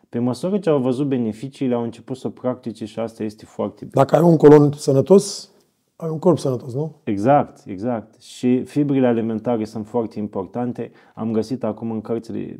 Pe 0.08 0.18
măsură 0.18 0.58
ce 0.58 0.70
au 0.70 0.78
văzut 0.78 1.08
beneficiile, 1.08 1.74
au 1.74 1.82
început 1.82 2.16
să 2.16 2.26
o 2.26 2.30
practice 2.30 2.84
și 2.84 2.98
asta 2.98 3.22
este 3.22 3.44
foarte 3.44 3.84
bine. 3.84 3.90
Dacă 3.94 4.16
ai 4.16 4.22
un 4.22 4.36
colon 4.36 4.72
sănătos, 4.72 5.50
ai 5.96 6.08
un 6.08 6.18
corp 6.18 6.38
sănătos, 6.38 6.74
nu? 6.74 7.00
Exact, 7.04 7.62
exact. 7.66 8.20
Și 8.20 8.62
fibrile 8.64 9.06
alimentare 9.06 9.64
sunt 9.64 9.86
foarte 9.86 10.18
importante. 10.18 10.90
Am 11.14 11.32
găsit 11.32 11.64
acum 11.64 11.90
în 11.90 12.00
cărțile 12.00 12.38
eh, 12.38 12.56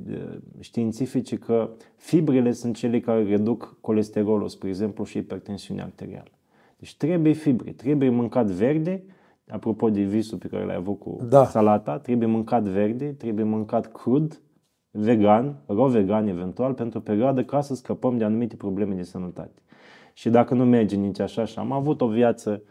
științifice 0.61 1.37
că 1.37 1.71
fibrele 1.97 2.53
sunt 2.53 2.77
cele 2.77 3.01
care 3.01 3.23
reduc 3.23 3.79
colesterolul, 3.81 4.49
spre 4.49 4.69
exemplu, 4.69 5.05
și 5.05 5.19
hipertensiunea 5.19 5.85
arterială. 5.85 6.31
Deci 6.79 6.97
trebuie 6.97 7.33
fibre, 7.33 7.71
trebuie 7.71 8.11
mâncat 8.11 8.47
verde, 8.47 9.05
apropo 9.49 9.91
de 9.91 10.03
visul 10.03 10.39
pe 10.39 10.49
care 10.49 10.65
l-ai 10.65 10.77
avut 10.77 10.99
cu 10.99 11.19
Da. 11.29 11.45
salata, 11.45 11.99
trebuie 11.99 12.29
mâncat 12.29 12.63
verde, 12.63 13.07
trebuie 13.13 13.45
mâncat 13.45 13.93
crud, 13.93 14.41
vegan, 14.91 15.57
ro 15.67 15.87
vegan 15.87 16.27
eventual, 16.27 16.73
pentru 16.75 16.99
o 16.99 17.03
perioadă 17.03 17.45
ca 17.45 17.61
să 17.61 17.75
scăpăm 17.75 18.17
de 18.19 18.25
anumite 18.25 18.57
probleme 18.57 18.95
de 18.95 19.03
sănătate. 19.03 19.61
Și 20.13 20.31
dacă 20.31 20.55
nu 20.55 20.65
merge 20.65 20.97
nici 20.97 21.21
așa 21.21 21.45
și 21.45 21.59
am 21.59 21.73
avut 21.73 22.01
o 22.01 22.09
viață 22.09 22.63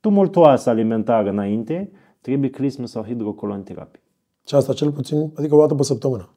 tumultuoasă 0.00 0.70
alimentară 0.70 1.30
înainte, 1.30 1.90
trebuie 2.20 2.50
clismă 2.50 2.86
sau 2.86 3.02
hidrocolonterapie. 3.02 4.02
Și 4.46 4.54
asta 4.54 4.72
cel 4.72 4.92
puțin, 4.92 5.32
adică 5.34 5.54
o 5.54 5.60
dată 5.60 5.74
pe 5.74 5.82
săptămână. 5.82 6.28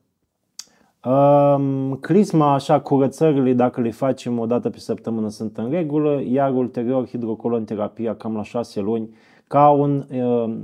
Um, 1.06 1.96
crisma, 1.96 2.54
așa, 2.54 2.80
curățările, 2.80 3.54
dacă 3.54 3.82
le 3.82 3.92
facem 3.92 4.40
o 4.40 4.46
dată 4.46 4.70
pe 4.70 4.80
săptămână, 4.80 5.30
sunt 5.30 5.58
în 5.58 5.70
regulă, 5.70 6.22
iar 6.28 6.54
ulterior 6.54 7.08
hidrocolonterapia 7.08 8.16
cam 8.16 8.36
la 8.36 8.44
șase 8.44 8.80
luni, 8.80 9.16
ca, 9.48 9.70
un, 9.70 10.06
uh, 10.12 10.56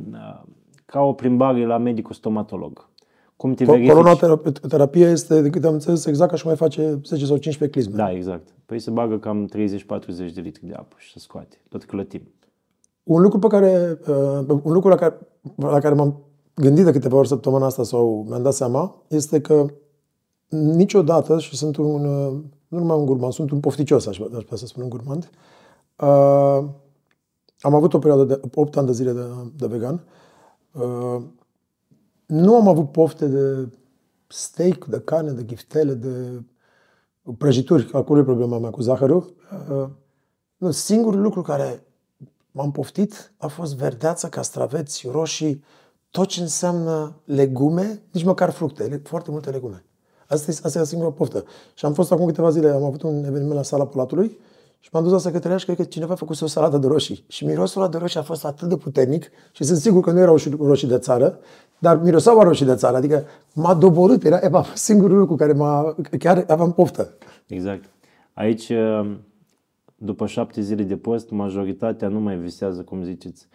ca 0.85 1.01
o 1.01 1.13
plimbare 1.13 1.65
la 1.65 1.77
medicul 1.77 2.13
stomatolog. 2.13 2.89
Cum 3.35 3.53
te 3.53 3.65
verifici? 3.65 3.91
Colonoterapia 3.91 5.09
este, 5.09 5.41
de 5.41 5.49
câte 5.49 5.67
am 5.67 5.73
înțeles, 5.73 6.05
exact 6.05 6.29
ca 6.29 6.37
și 6.37 6.45
mai 6.45 6.55
face 6.55 6.99
10 7.03 7.25
sau 7.25 7.37
15 7.37 7.79
clisme. 7.79 7.95
Da, 7.95 8.11
exact. 8.11 8.47
Păi 8.65 8.79
se 8.79 8.91
bagă 8.91 9.17
cam 9.17 9.49
30-40 9.49 10.33
de 10.33 10.41
litri 10.41 10.67
de 10.67 10.73
apă 10.73 10.95
și 10.97 11.11
se 11.11 11.19
scoate. 11.19 11.57
Tot 11.69 11.83
clătim. 11.83 12.21
Un 13.07 13.21
lucru 13.21 13.39
pe 13.39 13.47
care, 13.47 13.99
uh, 14.07 14.59
un 14.63 14.73
lucru 14.73 14.89
la 14.89 14.95
care, 14.95 15.17
la 15.55 15.79
care 15.79 15.95
m-am 15.95 16.23
gândit 16.55 16.85
de 16.85 16.91
câteva 16.91 17.17
ori 17.17 17.27
săptămâna 17.27 17.65
asta 17.65 17.83
sau 17.83 18.25
mi-am 18.27 18.41
dat 18.41 18.53
seama, 18.53 19.03
este 19.07 19.41
că 19.41 19.65
niciodată, 20.47 21.39
și 21.39 21.55
sunt 21.55 21.77
un, 21.77 22.05
uh, 22.05 22.39
nu 22.67 22.77
numai 22.77 22.97
un 22.97 23.05
gurmand, 23.05 23.33
sunt 23.33 23.51
un 23.51 23.59
pofticios, 23.59 24.07
aș, 24.07 24.19
aș 24.19 24.41
putea 24.41 24.57
să 24.57 24.65
spun 24.65 24.83
un 24.83 24.89
gurmand, 24.89 25.29
uh, 25.97 26.69
am 27.59 27.73
avut 27.73 27.93
o 27.93 27.99
perioadă 27.99 28.23
de 28.23 28.41
8 28.55 28.77
ani 28.77 28.85
de 28.85 28.93
zile 28.93 29.11
de, 29.11 29.21
de 29.55 29.67
vegan, 29.67 30.03
uh, 30.71 31.21
nu 32.25 32.55
am 32.55 32.67
avut 32.67 32.91
pofte 32.91 33.27
de 33.27 33.69
steak, 34.27 34.85
de 34.85 34.99
carne, 34.99 35.31
de 35.31 35.43
ghiftele, 35.43 35.93
de 35.93 36.41
prăjituri. 37.37 37.89
Acolo 37.93 38.19
e 38.19 38.23
problema 38.23 38.59
mea 38.59 38.69
cu 38.69 38.81
zahărul. 38.81 39.33
Uh, 39.69 39.89
nu, 40.57 40.71
singurul 40.71 41.21
lucru 41.21 41.41
care 41.41 41.86
m-am 42.57 42.71
poftit 42.71 43.33
a 43.37 43.47
fost 43.47 43.75
verdeață, 43.75 44.27
castraveți, 44.27 45.07
roșii, 45.11 45.63
tot 46.09 46.27
ce 46.27 46.41
înseamnă 46.41 47.15
legume, 47.25 48.01
nici 48.11 48.23
măcar 48.23 48.49
fructe, 48.49 49.01
foarte 49.03 49.31
multe 49.31 49.49
legume. 49.49 49.83
Asta 50.27 50.51
e, 50.51 50.55
asta 50.63 50.79
e 50.79 50.83
singura 50.83 51.11
poftă. 51.11 51.43
Și 51.73 51.85
am 51.85 51.93
fost 51.93 52.11
acum 52.11 52.25
câteva 52.25 52.49
zile, 52.49 52.69
am 52.69 52.83
avut 52.83 53.01
un 53.01 53.23
eveniment 53.23 53.53
la 53.53 53.63
sala 53.63 53.85
Palatului 53.85 54.37
și 54.79 54.89
m-am 54.91 55.03
dus 55.03 55.11
la 55.11 55.17
secretariat 55.17 55.59
și 55.59 55.65
cred 55.65 55.77
că 55.77 55.83
cineva 55.83 56.13
a 56.13 56.15
făcut 56.15 56.41
o 56.41 56.47
salată 56.47 56.77
de 56.77 56.87
roșii. 56.87 57.23
Și 57.27 57.45
mirosul 57.45 57.81
ăla 57.81 57.89
de 57.89 57.97
roșii 57.97 58.19
a 58.19 58.23
fost 58.23 58.45
atât 58.45 58.69
de 58.69 58.77
puternic 58.77 59.29
și 59.51 59.63
sunt 59.63 59.77
sigur 59.77 60.01
că 60.03 60.11
nu 60.11 60.19
erau 60.19 60.37
roșii 60.59 60.87
de 60.87 60.97
țară, 60.97 61.39
dar 61.79 62.01
miroseau 62.01 62.41
roșii 62.41 62.65
de 62.65 62.75
țară. 62.75 62.95
Adică 62.97 63.23
m-a 63.53 63.73
doborât, 63.73 64.23
era 64.23 64.37
eva, 64.37 64.65
singurul 64.87 65.17
lucru 65.17 65.35
care 65.35 65.53
m-a... 65.53 65.95
chiar 66.19 66.43
aveam 66.47 66.73
poftă. 66.73 67.13
Exact. 67.47 67.83
Aici, 68.33 68.71
după 69.97 70.25
șapte 70.25 70.61
zile 70.61 70.83
de 70.83 70.97
post, 70.97 71.29
majoritatea 71.29 72.07
nu 72.07 72.19
mai 72.19 72.37
visează, 72.37 72.83
cum 72.83 73.03
ziceți, 73.03 73.47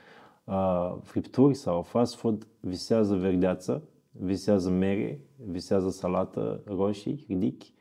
fripturi 1.02 1.54
sau 1.54 1.82
fast 1.82 2.14
food, 2.14 2.46
visează 2.60 3.14
verdeață, 3.14 3.82
visează 4.10 4.70
mere, 4.70 5.20
visează 5.46 5.90
salată, 5.90 6.62
roșii, 6.64 7.24
ridichi, 7.28 7.74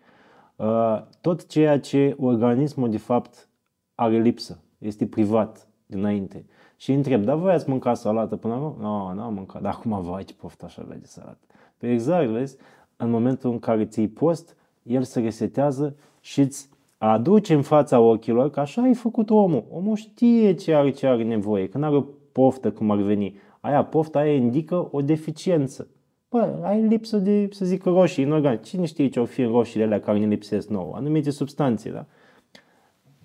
tot 1.22 1.48
ceea 1.48 1.80
ce 1.80 2.16
organismul 2.20 2.90
de 2.90 2.98
fapt 2.98 3.50
are 3.96 4.20
lipsă, 4.20 4.62
este 4.78 5.08
privat 5.08 5.68
dinainte. 5.86 6.46
Și 6.76 6.92
întreb, 6.92 7.24
dar 7.24 7.38
voi 7.38 7.52
ați 7.52 7.70
mâncat 7.70 7.98
salată 7.98 8.36
până 8.36 8.54
acum? 8.54 8.76
Nu, 8.80 9.14
nu 9.14 9.22
am 9.22 9.34
mâncat, 9.34 9.62
dar 9.62 9.74
acum 9.74 10.02
vă 10.02 10.22
ce 10.22 10.34
poftă 10.34 10.66
așa 10.66 10.86
de 10.90 11.00
salată. 11.04 11.46
Pe 11.78 11.92
exact, 11.92 12.30
vezi, 12.30 12.58
în 12.98 13.10
momentul 13.10 13.52
în 13.52 13.60
care 13.60 13.86
ții 13.86 14.08
post, 14.08 14.58
el 14.84 15.04
se 15.04 15.20
resetează 15.20 15.96
și 16.20 16.42
îți 16.42 16.70
aduce 17.08 17.54
în 17.54 17.62
fața 17.62 18.00
ochilor 18.00 18.50
că 18.50 18.60
așa 18.60 18.82
ai 18.82 18.94
făcut 18.94 19.30
omul. 19.30 19.64
Omul 19.72 19.96
știe 19.96 20.54
ce 20.54 20.74
are, 20.74 20.90
ce 20.90 21.08
are 21.08 21.24
nevoie. 21.24 21.68
Când 21.68 21.84
are 21.84 21.96
o 21.96 22.04
poftă, 22.32 22.72
cum 22.72 22.92
ar 22.92 22.98
veni, 22.98 23.40
aia 23.60 23.84
pofta 23.84 24.20
aia 24.20 24.34
indică 24.34 24.88
o 24.92 25.02
deficiență. 25.02 25.88
Bă, 26.30 26.60
ai 26.64 26.82
lipsă 26.82 27.18
de, 27.18 27.48
să 27.52 27.66
zic, 27.66 27.84
roșii 27.84 28.24
în 28.24 28.32
organ. 28.32 28.58
Cine 28.58 28.86
știe 28.86 29.08
ce 29.08 29.20
au 29.20 29.26
fi 29.26 29.42
în 29.42 29.52
roșiile 29.52 29.86
alea 29.86 30.00
care 30.00 30.20
ne 30.20 30.26
lipsesc 30.26 30.70
nouă? 30.70 30.94
Anumite 30.96 31.30
substanțe, 31.30 31.90
da? 31.90 32.06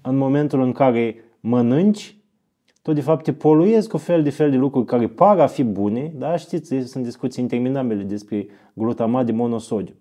În 0.03 0.17
momentul 0.17 0.61
în 0.61 0.73
care 0.73 1.17
mănânci, 1.41 2.17
tot 2.83 2.95
de 2.95 3.01
fapt 3.01 3.25
te 3.25 3.33
poluezi 3.33 3.89
cu 3.89 3.97
fel 3.97 4.23
de 4.23 4.31
fel 4.31 4.51
de 4.51 4.57
lucruri 4.57 4.87
care 4.87 5.07
par 5.07 5.39
a 5.39 5.47
fi 5.47 5.65
bune, 5.65 6.13
da? 6.15 6.37
Știți, 6.37 6.75
sunt 6.85 7.05
discuții 7.05 7.43
interminabile 7.43 8.03
despre 8.03 8.47
glutamat 8.75 9.27
de 9.27 9.33
monosodiu. 9.33 9.95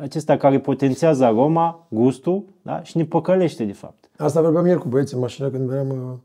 Acesta 0.00 0.36
care 0.36 0.60
potențează 0.60 1.24
aroma, 1.24 1.86
gustul, 1.90 2.44
da? 2.62 2.82
Și 2.82 2.96
ne 2.96 3.04
păcălește 3.04 3.64
de 3.64 3.72
fapt. 3.72 4.10
Asta 4.16 4.40
vorbeam 4.40 4.66
ieri 4.66 4.80
cu 4.80 4.88
băieții 4.88 5.14
în 5.14 5.20
mașină 5.20 5.50
când 5.50 5.68
veneam 5.68 6.22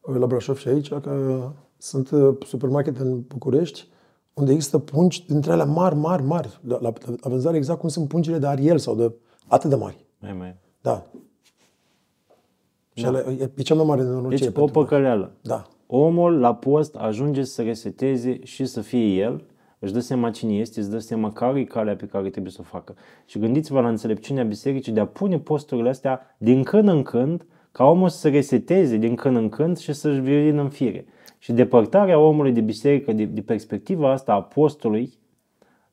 uh, 0.00 0.16
la 0.18 0.26
Brașov 0.26 0.56
și 0.56 0.68
aici, 0.68 0.88
că 0.88 1.50
sunt 1.78 2.10
uh, 2.10 2.36
supermarkete 2.46 3.02
în 3.02 3.20
București 3.20 3.88
unde 4.34 4.52
există 4.52 4.78
pungi 4.78 5.26
dintre 5.26 5.52
ele 5.52 5.64
mari, 5.64 5.94
mari, 5.94 6.22
mari, 6.22 6.60
la, 6.66 6.78
la, 6.80 6.92
la 7.20 7.28
vânzare 7.28 7.56
exact 7.56 7.78
cum 7.80 7.88
sunt 7.88 8.08
pungile 8.08 8.38
de 8.38 8.46
Ariel 8.46 8.78
sau 8.78 8.94
de 8.94 9.12
atât 9.46 9.70
de 9.70 9.76
mari. 9.76 10.04
Mai, 10.18 10.32
mai. 10.32 10.56
Da. 10.80 11.06
Și 12.94 13.02
da. 13.02 13.08
Ale, 13.08 13.50
e 13.56 13.62
cea 13.62 13.74
mai 13.74 13.84
mare 13.84 14.02
nenorocire. 14.02 14.50
Deci 14.50 14.62
o 14.62 14.66
păcăleală. 14.66 15.32
Da. 15.40 15.66
Omul 15.86 16.40
la 16.40 16.54
post 16.54 16.94
ajunge 16.94 17.42
să 17.42 17.62
reseteze 17.62 18.44
și 18.44 18.64
să 18.64 18.80
fie 18.80 19.22
el, 19.22 19.44
își 19.86 19.94
dă 19.94 20.00
seama 20.00 20.30
cine 20.30 20.54
este, 20.54 20.80
își 20.80 20.88
dă 20.88 20.98
seama 20.98 21.32
care 21.32 21.60
e 21.60 21.64
calea 21.64 21.96
pe 21.96 22.06
care 22.06 22.30
trebuie 22.30 22.52
să 22.52 22.58
o 22.60 22.64
facă. 22.64 22.94
Și 23.24 23.38
gândiți-vă 23.38 23.80
la 23.80 23.88
înțelepciunea 23.88 24.44
bisericii 24.44 24.92
de 24.92 25.00
a 25.00 25.06
pune 25.06 25.38
posturile 25.38 25.88
astea 25.88 26.36
din 26.38 26.62
când 26.62 26.88
în 26.88 27.02
când, 27.02 27.46
ca 27.72 27.84
omul 27.84 28.08
să 28.08 28.18
se 28.18 28.28
reseteze 28.28 28.96
din 28.96 29.14
când 29.14 29.36
în 29.36 29.48
când 29.48 29.78
și 29.78 29.92
să-și 29.92 30.20
virină 30.20 30.62
în 30.62 30.68
fire. 30.68 31.06
Și 31.38 31.52
depărtarea 31.52 32.18
omului 32.18 32.52
de 32.52 32.60
biserică, 32.60 33.12
de, 33.12 33.24
de 33.24 33.40
perspectiva 33.40 34.12
asta 34.12 34.32
a 34.32 34.34
apostolului, 34.34 35.12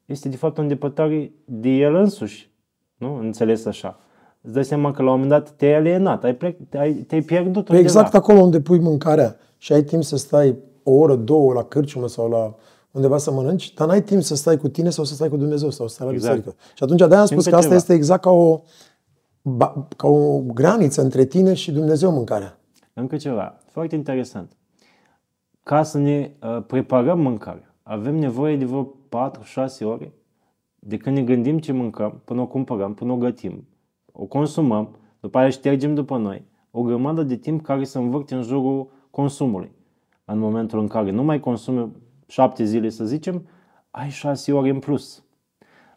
este 0.06 0.30
de 0.30 0.36
fapt 0.36 0.58
o 0.58 0.62
îndepărtare 0.62 1.32
de 1.46 1.70
el 1.70 1.96
însuși. 1.96 2.52
Nu? 2.98 3.16
Înțeles 3.16 3.66
așa. 3.66 4.00
Îți 4.42 4.54
dai 4.54 4.66
seama 4.66 4.92
că 4.92 5.02
la 5.02 5.12
un 5.12 5.20
moment 5.20 5.30
dat 5.30 5.52
te-ai 5.52 5.74
alienat, 5.74 6.24
ai 6.24 6.36
plec, 6.36 6.58
te-ai, 6.70 6.94
te-ai 6.94 7.22
pierdut 7.22 7.68
undeva. 7.68 7.78
Exact 7.78 8.14
acolo 8.14 8.40
unde 8.40 8.62
pui 8.62 8.80
mâncarea 8.80 9.36
și 9.58 9.74
ai 9.74 9.84
timp 9.84 10.04
să 10.04 10.18
stai 10.18 10.58
o 10.84 10.92
oră, 10.92 11.16
două 11.16 11.54
la 11.54 11.64
cârciumă 11.64 12.08
sau 12.08 12.30
la 12.30 12.56
undeva 12.94 13.18
să 13.18 13.32
mănânci, 13.32 13.74
dar 13.74 13.88
n-ai 13.88 14.04
timp 14.04 14.22
să 14.22 14.36
stai 14.36 14.58
cu 14.58 14.68
tine 14.68 14.90
sau 14.90 15.04
să 15.04 15.14
stai 15.14 15.30
cu 15.30 15.38
Dumnezeu 15.38 15.70
sau 15.70 15.88
să 15.88 15.94
stai 15.94 16.08
la 16.08 16.14
exact. 16.14 16.36
biserică. 16.36 16.64
Și 16.76 16.84
atunci 16.84 17.00
de-aia 17.00 17.20
am 17.20 17.26
spus 17.26 17.44
că 17.44 17.50
asta 17.50 17.62
ceva. 17.62 17.76
este 17.76 17.94
exact 17.94 18.22
ca 18.22 18.30
o, 18.30 18.62
ca 19.98 20.08
o 20.08 20.40
graniță 20.40 21.02
între 21.02 21.26
tine 21.26 21.54
și 21.54 21.72
Dumnezeu 21.72 22.12
mâncarea. 22.12 22.60
Încă 22.94 23.18
ceva, 23.18 23.58
foarte 23.66 23.96
interesant 23.96 24.52
ca 25.64 25.84
să 25.84 25.98
ne 25.98 26.32
uh, 26.42 26.64
preparăm 26.68 27.20
mâncarea. 27.20 27.76
Avem 27.84 28.16
nevoie 28.16 28.58
de 28.58 28.66
vreo 28.66 28.84
4-6 28.84 29.84
ore 29.84 30.14
de 30.80 30.98
când 30.98 31.16
ne 31.16 31.24
gândim 31.24 31.60
ce 31.60 31.72
mâncăm, 31.72 32.22
până 32.26 32.42
o 32.42 32.48
cumpărăm, 32.48 32.94
până 32.94 33.12
o 33.12 33.18
gătim, 33.18 33.68
o 34.12 34.26
consumăm, 34.26 34.96
după 35.20 35.38
aia 35.38 35.50
ștergem 35.50 35.94
după 35.94 36.18
noi. 36.18 36.46
O 36.72 36.82
grămadă 36.82 37.24
de 37.24 37.36
timp 37.36 37.62
care 37.62 37.84
se 37.84 37.98
învârte 37.98 38.36
în 38.36 38.42
jurul 38.42 38.92
consumului. 39.10 39.72
În 40.26 40.40
momentul 40.40 40.80
în 40.80 40.88
care 40.88 41.12
nu 41.12 41.24
mai 41.24 41.40
consumi 41.40 41.92
7 42.34 42.64
zile, 42.64 42.90
să 42.90 43.06
zicem, 43.06 43.48
ai 43.92 44.10
6 44.10 44.52
ore 44.52 44.70
în 44.70 44.80
plus. 44.80 45.24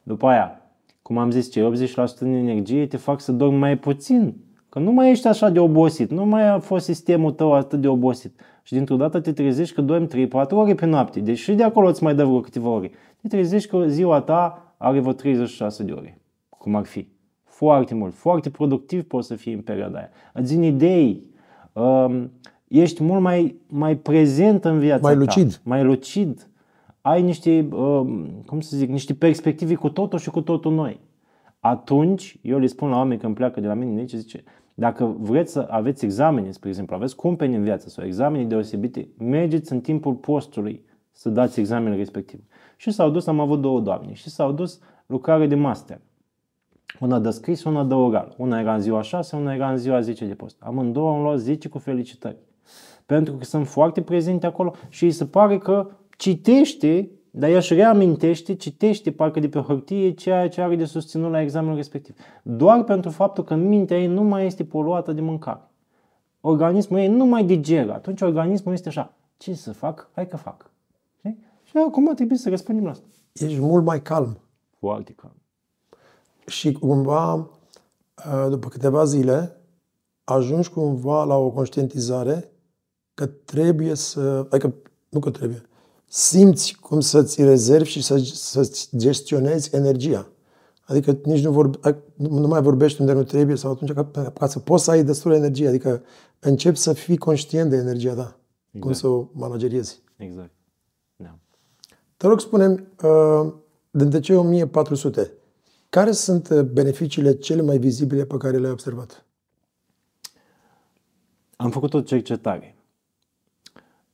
După 0.03 0.27
aia, 0.27 0.61
cum 1.03 1.19
am 1.19 1.31
zis, 1.31 1.51
cei 1.51 1.87
80% 1.87 2.19
din 2.21 2.33
energie 2.33 2.87
te 2.87 2.97
fac 2.97 3.21
să 3.21 3.33
dormi 3.33 3.59
mai 3.59 3.79
puțin 3.79 4.35
Că 4.77 4.83
nu 4.83 4.93
mai 4.93 5.11
ești 5.11 5.27
așa 5.27 5.51
de 5.51 5.59
obosit, 5.59 6.11
nu 6.11 6.25
mai 6.25 6.49
a 6.49 6.59
fost 6.59 6.85
sistemul 6.85 7.33
tău 7.33 7.53
atât 7.53 7.81
de 7.81 7.89
obosit. 7.89 8.41
Și 8.63 8.73
dintr-o 8.73 8.97
dată 8.97 9.21
te 9.21 9.33
trezești 9.33 9.75
că 9.75 9.81
dormi 9.81 10.09
3-4 10.29 10.51
ore 10.51 10.75
pe 10.75 10.87
noapte, 10.87 11.21
deci 11.21 11.39
și 11.39 11.55
de 11.55 11.63
acolo 11.63 11.89
îți 11.89 12.03
mai 12.03 12.15
dă 12.15 12.25
vreo 12.25 12.41
câteva 12.41 12.69
ore. 12.69 12.91
Te 13.23 13.29
trezești 13.29 13.69
că 13.69 13.87
ziua 13.87 14.21
ta 14.21 14.75
are 14.77 15.01
vreo 15.01 15.13
36 15.13 15.83
de 15.83 15.93
ore, 15.93 16.21
cum 16.49 16.75
ar 16.75 16.85
fi. 16.85 17.09
Foarte 17.45 17.95
mult, 17.95 18.15
foarte 18.15 18.51
productiv 18.51 19.03
poți 19.03 19.27
să 19.27 19.35
fii 19.35 19.53
în 19.53 19.61
perioada 19.61 19.99
aia. 19.99 20.11
Îți 20.33 20.55
vin 20.55 20.63
idei, 20.63 21.27
um, 21.73 22.31
ești 22.69 23.03
mult 23.03 23.21
mai, 23.21 23.57
mai 23.67 23.97
prezent 23.97 24.65
în 24.65 24.79
viața 24.79 25.07
mai 25.07 25.17
lucid. 25.17 25.53
ta. 25.53 25.61
Mai 25.63 25.85
lucid. 25.85 26.49
Ai 27.01 27.23
niște, 27.23 27.69
um, 27.73 28.43
cum 28.47 28.61
să 28.61 28.77
zic, 28.77 28.89
niște 28.89 29.15
perspective 29.15 29.75
cu 29.75 29.89
totul 29.89 30.19
și 30.19 30.31
cu 30.31 30.41
totul 30.41 30.73
noi. 30.73 31.01
Atunci, 31.61 32.39
eu 32.43 32.59
le 32.59 32.67
spun 32.67 32.89
la 32.89 32.97
oameni 32.97 33.21
când 33.21 33.35
pleacă 33.35 33.61
de 33.61 33.67
la 33.67 33.75
mine, 33.75 34.01
zice, 34.01 34.17
zice 34.17 34.45
dacă 34.79 35.17
vreți 35.19 35.53
să 35.53 35.67
aveți 35.71 36.05
examene, 36.05 36.51
spre 36.51 36.69
exemplu, 36.69 36.97
aveți 36.97 37.17
cumpeni 37.17 37.55
în 37.55 37.63
viață 37.63 37.89
sau 37.89 38.05
examene 38.05 38.45
deosebite, 38.45 39.09
mergeți 39.19 39.73
în 39.73 39.81
timpul 39.81 40.15
postului 40.15 40.85
să 41.13 41.29
dați 41.29 41.61
examenul 41.61 41.97
respectiv. 41.97 42.41
Și 42.77 42.91
s-au 42.91 43.11
dus, 43.11 43.27
am 43.27 43.41
avut 43.41 43.61
două 43.61 43.81
doamne, 43.81 44.13
și 44.13 44.31
s-au 44.31 44.53
dus 44.53 44.81
lucrare 45.07 45.47
de 45.47 45.55
master. 45.55 46.01
Una 47.01 47.19
de 47.19 47.31
scris, 47.31 47.65
una 47.65 47.85
de 47.85 47.95
oral. 47.95 48.35
Una 48.37 48.61
era 48.61 48.75
în 48.75 48.81
ziua 48.81 49.03
6, 49.03 49.37
una 49.37 49.55
era 49.55 49.71
în 49.71 49.77
ziua 49.77 50.01
10 50.01 50.27
de 50.27 50.35
post. 50.35 50.57
Amândouă 50.63 51.11
am 51.11 51.23
luat 51.23 51.39
10 51.39 51.69
cu 51.69 51.79
felicitări. 51.79 52.37
Pentru 53.07 53.35
că 53.35 53.45
sunt 53.45 53.67
foarte 53.67 54.03
prezente 54.03 54.47
acolo 54.47 54.75
și 54.89 55.05
îi 55.05 55.11
se 55.11 55.27
pare 55.27 55.59
că 55.59 55.91
citește 56.17 57.11
dar 57.39 57.51
ea 57.51 57.57
își 57.57 57.75
reamintește, 57.75 58.55
citește 58.55 59.13
parcă 59.13 59.41
de 59.41 59.49
pe 59.49 59.59
hârtie 59.59 60.15
ceea 60.15 60.49
ce 60.49 60.61
are 60.61 60.77
de 60.77 60.85
susținut 60.85 61.31
la 61.31 61.41
examenul 61.41 61.77
respectiv. 61.77 62.17
Doar 62.43 62.85
pentru 62.85 63.11
faptul 63.11 63.45
că 63.45 63.55
mintea 63.55 63.99
ei 63.99 64.07
nu 64.07 64.23
mai 64.23 64.47
este 64.47 64.65
poluată 64.65 65.13
de 65.13 65.21
mâncare. 65.21 65.71
Organismul 66.41 66.99
ei 66.99 67.09
nu 67.09 67.25
mai 67.25 67.45
digeră. 67.45 67.95
Atunci 67.95 68.21
organismul 68.21 68.75
este 68.75 68.89
așa, 68.89 69.15
ce 69.37 69.55
să 69.55 69.73
fac? 69.73 70.11
Hai 70.15 70.27
că 70.27 70.37
fac. 70.37 70.71
Și 71.63 71.77
acum 71.87 72.15
trebuie 72.15 72.39
să 72.39 72.49
răspundem 72.49 72.85
la 72.85 72.91
asta. 72.91 73.05
Ești 73.33 73.61
mult 73.61 73.85
mai 73.85 74.03
calm. 74.03 74.39
Foarte 74.79 75.13
calm. 75.13 75.35
și 76.47 76.73
cumva, 76.73 77.35
uh, 77.35 78.47
după 78.49 78.69
câteva 78.69 79.05
zile, 79.05 79.57
ajungi 80.25 80.71
cumva 80.71 81.25
la 81.25 81.37
o 81.37 81.51
conștientizare 81.51 82.51
că 83.17 83.27
trebuie 83.27 83.95
să, 83.95 84.47
adică 84.51 84.75
nu 85.09 85.19
că 85.19 85.31
trebuie, 85.31 85.63
simți 86.09 86.77
cum 86.81 87.01
să-ți 87.01 87.43
rezervi 87.43 87.89
și 87.89 88.03
să, 88.03 88.17
să 88.19 88.87
gestionezi 88.97 89.75
energia. 89.75 90.29
Adică 90.85 91.19
nici 91.25 91.45
nu, 91.45 91.51
vorbe, 91.51 92.03
nu 92.15 92.47
mai 92.47 92.63
vorbești 92.63 93.01
unde 93.01 93.13
nu 93.13 93.23
trebuie 93.23 93.57
sau 93.57 93.71
atunci 93.71 93.93
ca, 93.93 94.31
ca 94.35 94.47
să 94.47 94.59
poți 94.59 94.85
să 94.85 94.91
ai 94.91 95.05
destul 95.05 95.33
energie. 95.33 95.69
Adică 95.69 96.03
începi 96.39 96.77
să 96.77 96.93
fii 96.93 97.17
conștient 97.17 97.71
de 97.71 97.77
energia 97.77 98.15
ta. 98.15 98.39
Exact. 98.67 98.81
Cum 98.81 98.93
să 98.93 99.07
o 99.07 99.29
manageriezi. 99.33 100.03
Exact. 100.17 100.51
Da. 101.17 101.39
Te 102.17 102.27
rog, 102.27 102.41
spune 102.41 102.93
uh, 103.03 103.53
dintre 103.91 104.21
cei 104.21 104.37
1400, 104.37 105.33
care 105.89 106.13
sunt 106.13 106.49
uh, 106.49 106.61
beneficiile 106.61 107.33
cele 107.33 107.63
mai 107.63 107.79
vizibile 107.79 108.25
pe 108.25 108.37
care 108.37 108.59
le-ai 108.59 108.73
observat? 108.73 109.25
Am 111.57 111.71
făcut 111.71 111.95
o 111.95 112.01
cercetare. 112.01 112.76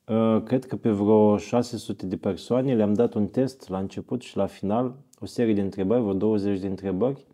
Uh, 0.08 0.42
cred 0.44 0.64
că 0.64 0.76
pe 0.76 0.90
vreo 0.90 1.36
600 1.36 2.06
de 2.06 2.16
persoane 2.16 2.74
le-am 2.74 2.94
dat 2.94 3.14
un 3.14 3.26
test 3.26 3.68
la 3.68 3.78
început 3.78 4.22
și 4.22 4.36
la 4.36 4.46
final, 4.46 4.94
o 5.20 5.26
serie 5.26 5.54
de 5.54 5.60
întrebări, 5.60 6.00
vreo 6.00 6.14
20 6.14 6.60
de 6.60 6.66
întrebări. 6.66 7.26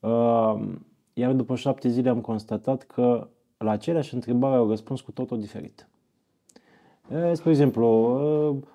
Uh, 0.00 0.54
iar 1.12 1.32
după 1.32 1.54
șapte 1.54 1.88
zile 1.88 2.08
am 2.08 2.20
constatat 2.20 2.82
că 2.82 3.28
la 3.58 3.70
aceleași 3.70 4.14
întrebări 4.14 4.54
au 4.54 4.68
răspuns 4.68 5.00
cu 5.00 5.12
totul 5.12 5.40
diferit. 5.40 5.88
Spre 7.32 7.50
exemplu, 7.50 8.20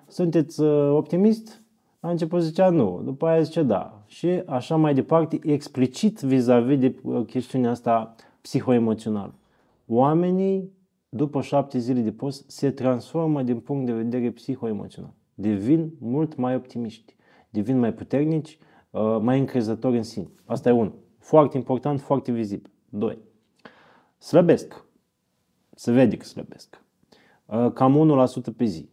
sunteți 0.08 0.62
optimist? 0.62 1.62
La 2.00 2.10
început 2.10 2.42
zicea 2.42 2.70
nu, 2.70 3.00
după 3.04 3.26
aia 3.26 3.40
zice 3.40 3.62
da. 3.62 4.02
Și 4.06 4.42
așa 4.46 4.76
mai 4.76 4.94
departe, 4.94 5.38
explicit 5.42 6.20
vis-a-vis 6.20 6.78
de 6.78 6.94
chestiunea 7.26 7.70
asta 7.70 8.14
psihoemoțională. 8.40 9.34
Oamenii, 9.86 10.70
după 11.08 11.40
șapte 11.40 11.78
zile 11.78 12.00
de 12.00 12.12
post, 12.12 12.50
se 12.50 12.70
transformă 12.70 13.42
din 13.42 13.60
punct 13.60 13.86
de 13.86 13.92
vedere 13.92 14.30
psihoemoțional. 14.30 15.14
Devin 15.34 15.92
mult 15.98 16.36
mai 16.36 16.54
optimiști, 16.54 17.16
devin 17.50 17.78
mai 17.78 17.94
puternici, 17.94 18.58
mai 19.20 19.38
încrezători 19.38 19.96
în 19.96 20.02
sine. 20.02 20.30
Asta 20.44 20.68
e 20.68 20.72
unul. 20.72 20.98
Foarte 21.18 21.56
important, 21.56 22.00
foarte 22.00 22.32
vizibil. 22.32 22.70
Doi. 22.88 23.18
Slăbesc. 24.18 24.84
Se 25.74 25.92
vede 25.92 26.16
că 26.16 26.24
slăbesc. 26.24 26.82
Cam 27.74 28.26
1% 28.52 28.56
pe 28.56 28.64
zi 28.64 28.88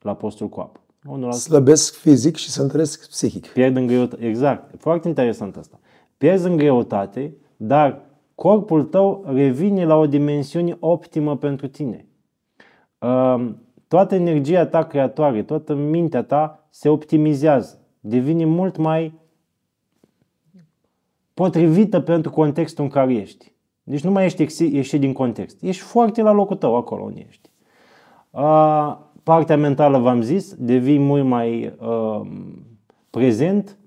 la 0.00 0.16
postul 0.16 0.48
cu 0.48 0.60
apă. 0.60 0.80
1%. 1.28 1.30
Slăbesc 1.30 1.94
fizic 1.94 2.36
și 2.36 2.50
se 2.50 2.62
întăresc 2.62 3.08
psihic. 3.08 3.46
Pierd 3.46 3.76
în 3.76 3.86
greutate. 3.86 4.26
Exact. 4.26 4.80
Foarte 4.80 5.08
interesant 5.08 5.56
asta. 5.56 5.80
Pierzi 6.16 6.46
în 6.46 6.56
greutate, 6.56 7.36
dar 7.56 8.04
corpul 8.34 8.84
tău 8.84 9.24
revine 9.26 9.84
la 9.84 9.96
o 9.96 10.06
dimensiune 10.06 10.76
optimă 10.80 11.36
pentru 11.36 11.68
tine. 11.68 12.06
Toată 13.88 14.14
energia 14.14 14.66
ta 14.66 14.84
creatoare, 14.84 15.42
toată 15.42 15.74
mintea 15.74 16.22
ta 16.22 16.66
se 16.70 16.88
optimizează. 16.88 17.78
Devine 18.00 18.44
mult 18.44 18.76
mai 18.76 19.12
potrivită 21.34 22.00
pentru 22.00 22.30
contextul 22.30 22.84
în 22.84 22.90
care 22.90 23.14
ești. 23.14 23.52
Deci 23.82 24.04
nu 24.04 24.10
mai 24.10 24.24
ești 24.24 24.64
ieșit 24.74 25.00
din 25.00 25.12
context. 25.12 25.62
Ești 25.62 25.82
foarte 25.82 26.22
la 26.22 26.32
locul 26.32 26.56
tău 26.56 26.76
acolo 26.76 27.02
unde 27.02 27.24
ești. 27.28 27.50
Uh, 28.30 28.96
partea 29.22 29.56
mentală, 29.56 29.98
v-am 29.98 30.22
zis, 30.22 30.54
devii 30.54 30.98
mult 30.98 31.24
mai 31.24 31.74
uh, 31.78 32.20
prezent, 33.10 33.78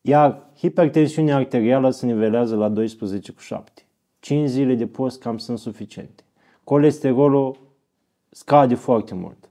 iar 0.00 0.45
hipertensiunea 0.58 1.36
arterială 1.36 1.90
se 1.90 2.06
nivelează 2.06 2.56
la 2.56 2.68
12 2.68 3.32
cu 3.32 3.40
7. 3.40 3.86
5 4.20 4.48
zile 4.48 4.74
de 4.74 4.86
post 4.86 5.20
cam 5.20 5.38
sunt 5.38 5.58
suficiente. 5.58 6.22
Colesterolul 6.64 7.56
scade 8.30 8.74
foarte 8.74 9.14
mult. 9.14 9.50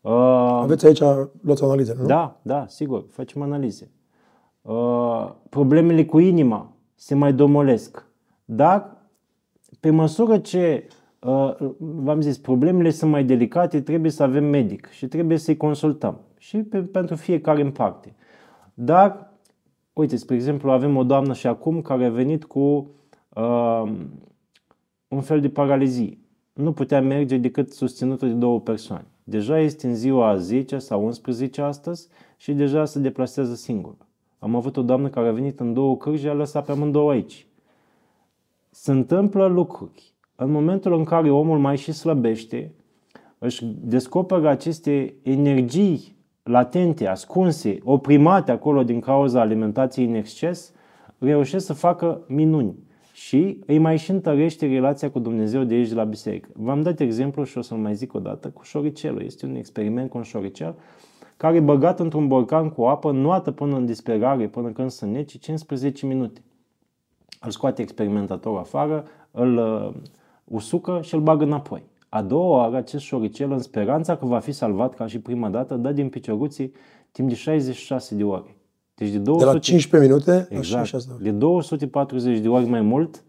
Uh, 0.00 0.12
Aveți 0.62 0.86
aici, 0.86 1.00
luați 1.40 1.64
analize, 1.64 1.94
nu? 1.98 2.06
Da, 2.06 2.40
da, 2.42 2.66
sigur, 2.68 3.04
facem 3.08 3.42
analize. 3.42 3.90
Uh, 4.62 5.32
problemele 5.48 6.04
cu 6.04 6.18
inima 6.18 6.72
se 6.94 7.14
mai 7.14 7.32
domolesc. 7.32 8.06
Dar, 8.44 8.96
pe 9.80 9.90
măsură 9.90 10.38
ce, 10.38 10.86
uh, 11.20 11.54
v-am 11.78 12.20
zis, 12.20 12.38
problemele 12.38 12.90
sunt 12.90 13.10
mai 13.10 13.24
delicate, 13.24 13.80
trebuie 13.80 14.10
să 14.10 14.22
avem 14.22 14.44
medic 14.44 14.88
și 14.90 15.06
trebuie 15.06 15.38
să-i 15.38 15.56
consultăm. 15.56 16.20
Și 16.38 16.58
pe, 16.58 16.78
pentru 16.78 17.16
fiecare 17.16 17.62
în 17.62 17.70
parte. 17.70 18.14
Dar, 18.74 19.25
uite, 19.96 20.16
spre 20.16 20.34
exemplu, 20.34 20.70
avem 20.70 20.96
o 20.96 21.04
doamnă 21.04 21.32
și 21.32 21.46
acum 21.46 21.82
care 21.82 22.04
a 22.04 22.10
venit 22.10 22.44
cu 22.44 22.90
uh, 23.34 23.92
un 25.08 25.20
fel 25.20 25.40
de 25.40 25.48
paralizie. 25.48 26.18
Nu 26.52 26.72
putea 26.72 27.00
merge 27.00 27.36
decât 27.36 27.72
susținută 27.72 28.26
de 28.26 28.32
două 28.32 28.60
persoane. 28.60 29.06
Deja 29.24 29.58
este 29.58 29.86
în 29.86 29.94
ziua 29.94 30.36
10 30.36 30.78
sau 30.78 31.04
11 31.04 31.62
astăzi 31.62 32.08
și 32.36 32.52
deja 32.52 32.84
se 32.84 32.98
deplasează 32.98 33.54
singură. 33.54 33.96
Am 34.38 34.54
avut 34.54 34.76
o 34.76 34.82
doamnă 34.82 35.08
care 35.08 35.28
a 35.28 35.32
venit 35.32 35.60
în 35.60 35.72
două 35.72 35.96
cârji, 35.96 36.28
a 36.28 36.32
lăsat 36.32 36.64
pe 36.64 36.72
amândouă 36.72 37.10
aici 37.10 37.46
se 38.78 38.90
întâmplă 38.90 39.46
lucruri. 39.46 40.14
În 40.34 40.50
momentul 40.50 40.92
în 40.92 41.04
care 41.04 41.30
omul 41.30 41.58
mai 41.58 41.76
și 41.76 41.92
slăbește, 41.92 42.72
își 43.38 43.64
descoperă 43.64 44.48
aceste 44.48 45.14
energii 45.22 46.15
latente, 46.46 47.06
ascunse, 47.06 47.78
oprimate 47.82 48.50
acolo 48.50 48.82
din 48.82 49.00
cauza 49.00 49.40
alimentației 49.40 50.06
în 50.06 50.14
exces, 50.14 50.72
reușesc 51.18 51.66
să 51.66 51.72
facă 51.72 52.24
minuni 52.26 52.74
și 53.12 53.60
îi 53.66 53.78
mai 53.78 53.96
și 53.96 54.10
întărește 54.10 54.66
relația 54.66 55.10
cu 55.10 55.18
Dumnezeu 55.18 55.64
de 55.64 55.74
aici 55.74 55.88
de 55.88 55.94
la 55.94 56.04
biserică. 56.04 56.48
V-am 56.52 56.82
dat 56.82 57.00
exemplu 57.00 57.44
și 57.44 57.58
o 57.58 57.60
să-l 57.60 57.78
mai 57.78 57.94
zic 57.94 58.14
o 58.14 58.18
dată 58.18 58.48
cu 58.48 58.62
șoricelul. 58.62 59.22
Este 59.22 59.46
un 59.46 59.54
experiment 59.54 60.10
cu 60.10 60.16
un 60.16 60.22
șoricel 60.22 60.74
care 61.36 61.56
e 61.56 61.60
băgat 61.60 62.00
într-un 62.00 62.28
borcan 62.28 62.70
cu 62.70 62.82
apă, 62.82 63.12
nuată 63.12 63.50
până 63.50 63.76
în 63.76 63.86
disperare, 63.86 64.48
până 64.48 64.68
când 64.68 64.90
se 64.90 65.06
nece, 65.06 65.38
15 65.38 66.06
minute 66.06 66.40
îl 67.40 67.50
scoate 67.50 67.82
experimentatorul 67.82 68.58
afară, 68.58 69.04
îl 69.30 69.56
uh, 69.56 69.94
usucă 70.44 71.00
și 71.02 71.14
îl 71.14 71.20
bagă 71.20 71.44
înapoi. 71.44 71.82
A 72.08 72.22
doua 72.22 72.56
oară, 72.56 72.76
acest 72.76 73.04
șoricel, 73.04 73.52
în 73.52 73.58
speranța 73.58 74.16
că 74.16 74.26
va 74.26 74.38
fi 74.38 74.52
salvat 74.52 74.94
ca 74.94 75.06
și 75.06 75.18
prima 75.18 75.48
dată, 75.48 75.76
dă 75.76 75.92
din 75.92 76.08
picioruții 76.08 76.72
timp 77.12 77.28
de 77.28 77.34
66 77.34 78.14
de 78.14 78.24
ore. 78.24 78.56
Deci 78.94 79.10
de, 79.10 79.18
200, 79.18 79.44
de 79.44 79.52
la 79.52 79.58
15 79.58 80.10
minute 80.10 80.46
exact, 80.50 80.92
la 80.92 81.14
de 81.20 81.30
240 81.30 82.38
de 82.38 82.48
ori 82.48 82.68
mai 82.68 82.80
mult, 82.80 83.24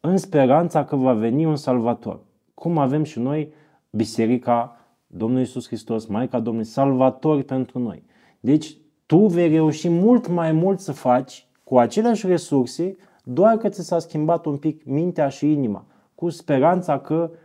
în 0.00 0.16
speranța 0.16 0.84
că 0.84 0.96
va 0.96 1.12
veni 1.12 1.44
un 1.44 1.56
salvator. 1.56 2.20
Cum 2.54 2.78
avem 2.78 3.02
și 3.02 3.18
noi 3.18 3.52
biserica 3.90 4.76
Domnului 5.06 5.42
Iisus 5.42 5.66
Hristos, 5.66 6.06
Maica 6.06 6.40
Domnului, 6.40 6.68
salvatori 6.68 7.44
pentru 7.44 7.78
noi. 7.78 8.04
Deci 8.40 8.76
tu 9.06 9.26
vei 9.26 9.48
reuși 9.48 9.88
mult 9.88 10.28
mai 10.28 10.52
mult 10.52 10.80
să 10.80 10.92
faci 10.92 11.48
cu 11.64 11.78
aceleași 11.78 12.26
resurse 12.26 12.96
doar 13.24 13.56
că 13.56 13.68
ți 13.68 13.84
s-a 13.84 13.98
schimbat 13.98 14.44
un 14.44 14.56
pic 14.56 14.84
mintea 14.84 15.28
și 15.28 15.52
inima, 15.52 15.86
cu 16.14 16.28
speranța 16.28 16.98
că 16.98 17.30
uh, 17.32 17.38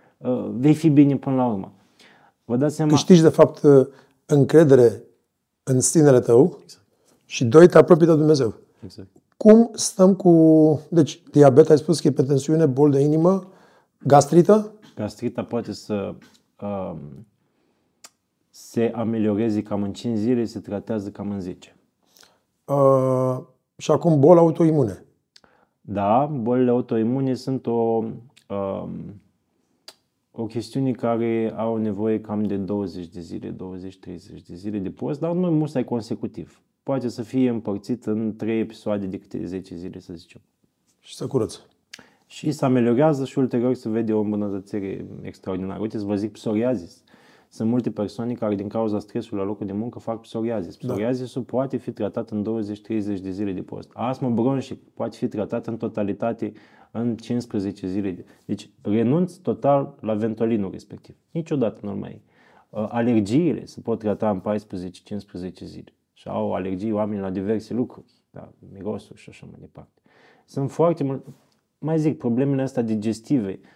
vei 0.58 0.74
fi 0.74 0.90
bine 0.90 1.18
până 1.18 1.36
la 1.36 1.46
urmă. 1.46 1.74
Vă 2.46 2.58
dați 2.58 2.76
seama? 2.76 2.92
Câștigi, 2.92 3.22
de 3.22 3.30
fapt, 3.30 3.64
uh, 3.64 3.88
încredere 4.26 5.04
în 5.64 5.82
sinele 5.82 6.20
tău 6.20 6.58
exact. 6.64 6.86
și 7.26 7.46
doi, 7.46 7.68
te 7.68 7.78
apropii 7.78 8.06
de 8.06 8.16
Dumnezeu. 8.16 8.54
Exact. 8.84 9.08
Cum 9.38 9.70
stăm 9.74 10.16
cu... 10.16 10.32
Deci, 10.90 11.22
diabet, 11.32 11.70
ai 11.70 11.78
spus 11.78 12.00
că 12.00 12.08
e 12.08 12.10
hipertensiune, 12.10 12.66
bol 12.66 12.92
de 12.92 13.00
inimă, 13.00 13.52
gastrită? 14.04 14.72
Gastrita 14.96 15.44
poate 15.44 15.72
să 15.72 16.16
uh, 16.62 16.96
se 18.50 18.92
amelioreze 18.96 19.62
cam 19.62 19.84
în 19.84 19.94
5 19.94 20.18
zile, 20.18 20.46
se 20.46 20.60
tratează 20.60 21.10
cam 21.10 21.30
în 21.30 21.40
10. 21.40 21.76
Uh, 22.66 23.38
și 23.78 23.92
acum 23.92 24.20
bol 24.20 24.38
autoimune. 24.38 25.06
Da, 25.82 26.26
bolile 26.26 26.70
autoimune 26.70 27.34
sunt 27.34 27.68
o, 27.68 27.72
um, 27.72 29.22
o 30.36 30.46
chestiune 30.46 30.92
care 30.92 31.54
au 31.56 31.78
nevoie 31.78 32.22
cam 32.22 32.44
de 32.44 32.58
20 32.58 33.08
de 33.08 33.20
zile, 33.20 33.52
20-30 33.52 33.56
de 34.48 34.56
zile 34.56 34.78
de 34.78 34.90
post, 34.90 35.20
dar 35.20 35.34
nu 35.34 35.52
musai 35.52 35.84
consecutiv. 35.84 36.62
Poate 36.84 37.08
să 37.08 37.22
fie 37.22 37.50
împărțit 37.50 38.06
în 38.06 38.36
3 38.36 38.60
episoade 38.60 39.06
de 39.06 39.18
câte 39.20 39.46
10 39.46 39.76
zile, 39.76 40.00
să 40.00 40.14
zicem. 40.14 40.42
Și 41.00 41.16
să 41.16 41.28
curăță. 41.28 41.60
Și 42.28 42.52
se 42.52 42.66
ameliorează 42.66 43.26
și 43.26 43.40
ulterior 43.40 43.74
se 43.74 43.90
vede 43.90 44.14
o 44.14 44.20
îmbunătățire 44.20 45.06
extraordinară. 45.22 45.82
Uite, 45.82 45.98
să 45.98 46.06
vă 46.06 46.16
zic 46.16 46.32
psoriazis. 46.32 47.04
Sunt 47.50 47.70
multe 47.70 47.92
persoane 47.92 48.34
care 48.34 48.56
din 48.56 48.68
cauza 48.68 49.00
stresului 49.00 49.40
la 49.40 49.46
locul 49.48 49.66
de 49.66 49.74
muncă 49.74 50.00
fac 50.00 50.22
psoriazis. 50.22 50.78
Da. 50.78 50.88
Psoriazisul 50.88 51.42
da. 51.42 51.52
poate 51.52 51.78
fi 51.78 51.92
tratat 51.92 52.30
în 52.30 52.44
20-30 52.44 52.88
de 53.22 53.30
zile 53.30 53.52
de 53.52 53.62
post. 53.62 53.90
Astmă 53.94 54.30
bronșic 54.30 54.80
poate 54.94 55.18
fi 55.18 55.28
tratat 55.28 55.68
în 55.68 55.78
totalitate 55.78 56.52
în 56.92 57.16
15 57.16 57.88
zile. 57.88 58.26
Deci 58.46 58.70
renunț 58.82 59.34
total 59.34 59.96
la 60.00 60.14
ventolinul 60.14 60.72
respectiv. 60.72 61.16
Niciodată 61.32 61.80
nu 61.84 61.96
mai 61.96 62.22
uh, 62.70 62.88
Alergiile 62.90 63.66
se 63.66 63.82
pot 63.82 64.00
trata 64.00 64.30
în 64.30 64.42
14-15 65.50 65.52
zile. 65.64 65.94
și 66.14 66.28
au 66.28 66.54
alergii 66.54 66.92
oameni 66.92 67.22
la 67.22 67.30
diverse 67.30 67.74
lucruri, 67.74 68.06
da, 68.32 68.52
mirosuri 68.74 69.20
și 69.20 69.30
așa 69.30 69.46
mai 69.52 69.60
departe. 69.60 70.02
Sunt 70.46 70.72
foarte 70.72 71.04
mult, 71.04 71.26
mai 71.80 72.00
zic, 72.00 72.18
problemele 72.18 72.62
astea 72.62 72.84
digestive, 72.84 73.60
uh, 73.62 73.68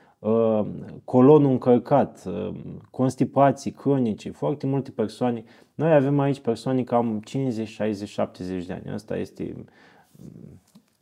colonul 1.04 1.52
încărcat, 1.52 2.26
uh, 2.26 2.56
constipații 2.92 3.72
cronice, 3.72 4.32
foarte 4.32 4.66
multe 4.66 4.92
persoane. 4.92 5.44
Noi 5.76 5.94
avem 5.94 6.20
aici 6.20 6.40
persoane 6.40 6.84
cam 6.84 7.20
50, 7.24 7.68
60, 7.68 8.10
70 8.10 8.66
de 8.66 8.74
ani. 8.74 8.94
Asta 8.94 9.18
este 9.18 9.54
mm, 9.56 10.62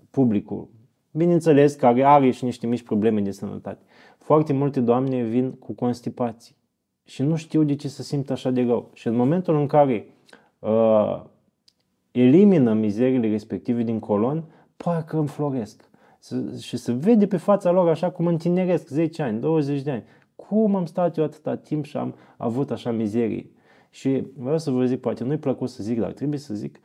publicul. 0.09 0.67
Bineînțeles, 1.11 1.75
care 1.75 2.03
are 2.03 2.31
și 2.31 2.43
niște 2.43 2.67
mici 2.67 2.83
probleme 2.83 3.21
de 3.21 3.31
sănătate. 3.31 3.83
Foarte 4.17 4.53
multe 4.53 4.79
doamne 4.79 5.23
vin 5.23 5.51
cu 5.51 5.73
constipații 5.73 6.55
și 7.03 7.23
nu 7.23 7.35
știu 7.35 7.63
de 7.63 7.75
ce 7.75 7.87
să 7.87 8.03
simt 8.03 8.29
așa 8.29 8.49
de 8.49 8.61
rău. 8.61 8.89
Și 8.93 9.07
în 9.07 9.15
momentul 9.15 9.55
în 9.55 9.67
care 9.67 10.07
uh, 10.59 11.23
elimină 12.11 12.73
mizerile 12.73 13.29
respective 13.29 13.83
din 13.83 13.99
colon, 13.99 14.43
parcă 14.77 15.17
înfloresc. 15.17 15.89
Și 16.59 16.77
se 16.77 16.91
vede 16.91 17.27
pe 17.27 17.37
fața 17.37 17.71
lor 17.71 17.89
așa 17.89 18.09
cum 18.09 18.27
întineresc 18.27 18.87
10 18.87 19.21
ani, 19.21 19.39
20 19.39 19.81
de 19.81 19.91
ani. 19.91 20.03
Cum 20.35 20.75
am 20.75 20.85
stat 20.85 21.17
eu 21.17 21.23
atâta 21.23 21.55
timp 21.55 21.85
și 21.85 21.97
am 21.97 22.15
avut 22.37 22.71
așa 22.71 22.91
mizerie? 22.91 23.49
Și 23.89 24.27
vreau 24.35 24.57
să 24.57 24.71
vă 24.71 24.85
zic, 24.85 24.99
poate 24.99 25.23
nu-i 25.23 25.37
plăcut 25.37 25.69
să 25.69 25.83
zic, 25.83 25.99
dar 25.99 26.11
trebuie 26.11 26.39
să 26.39 26.53
zic, 26.53 26.79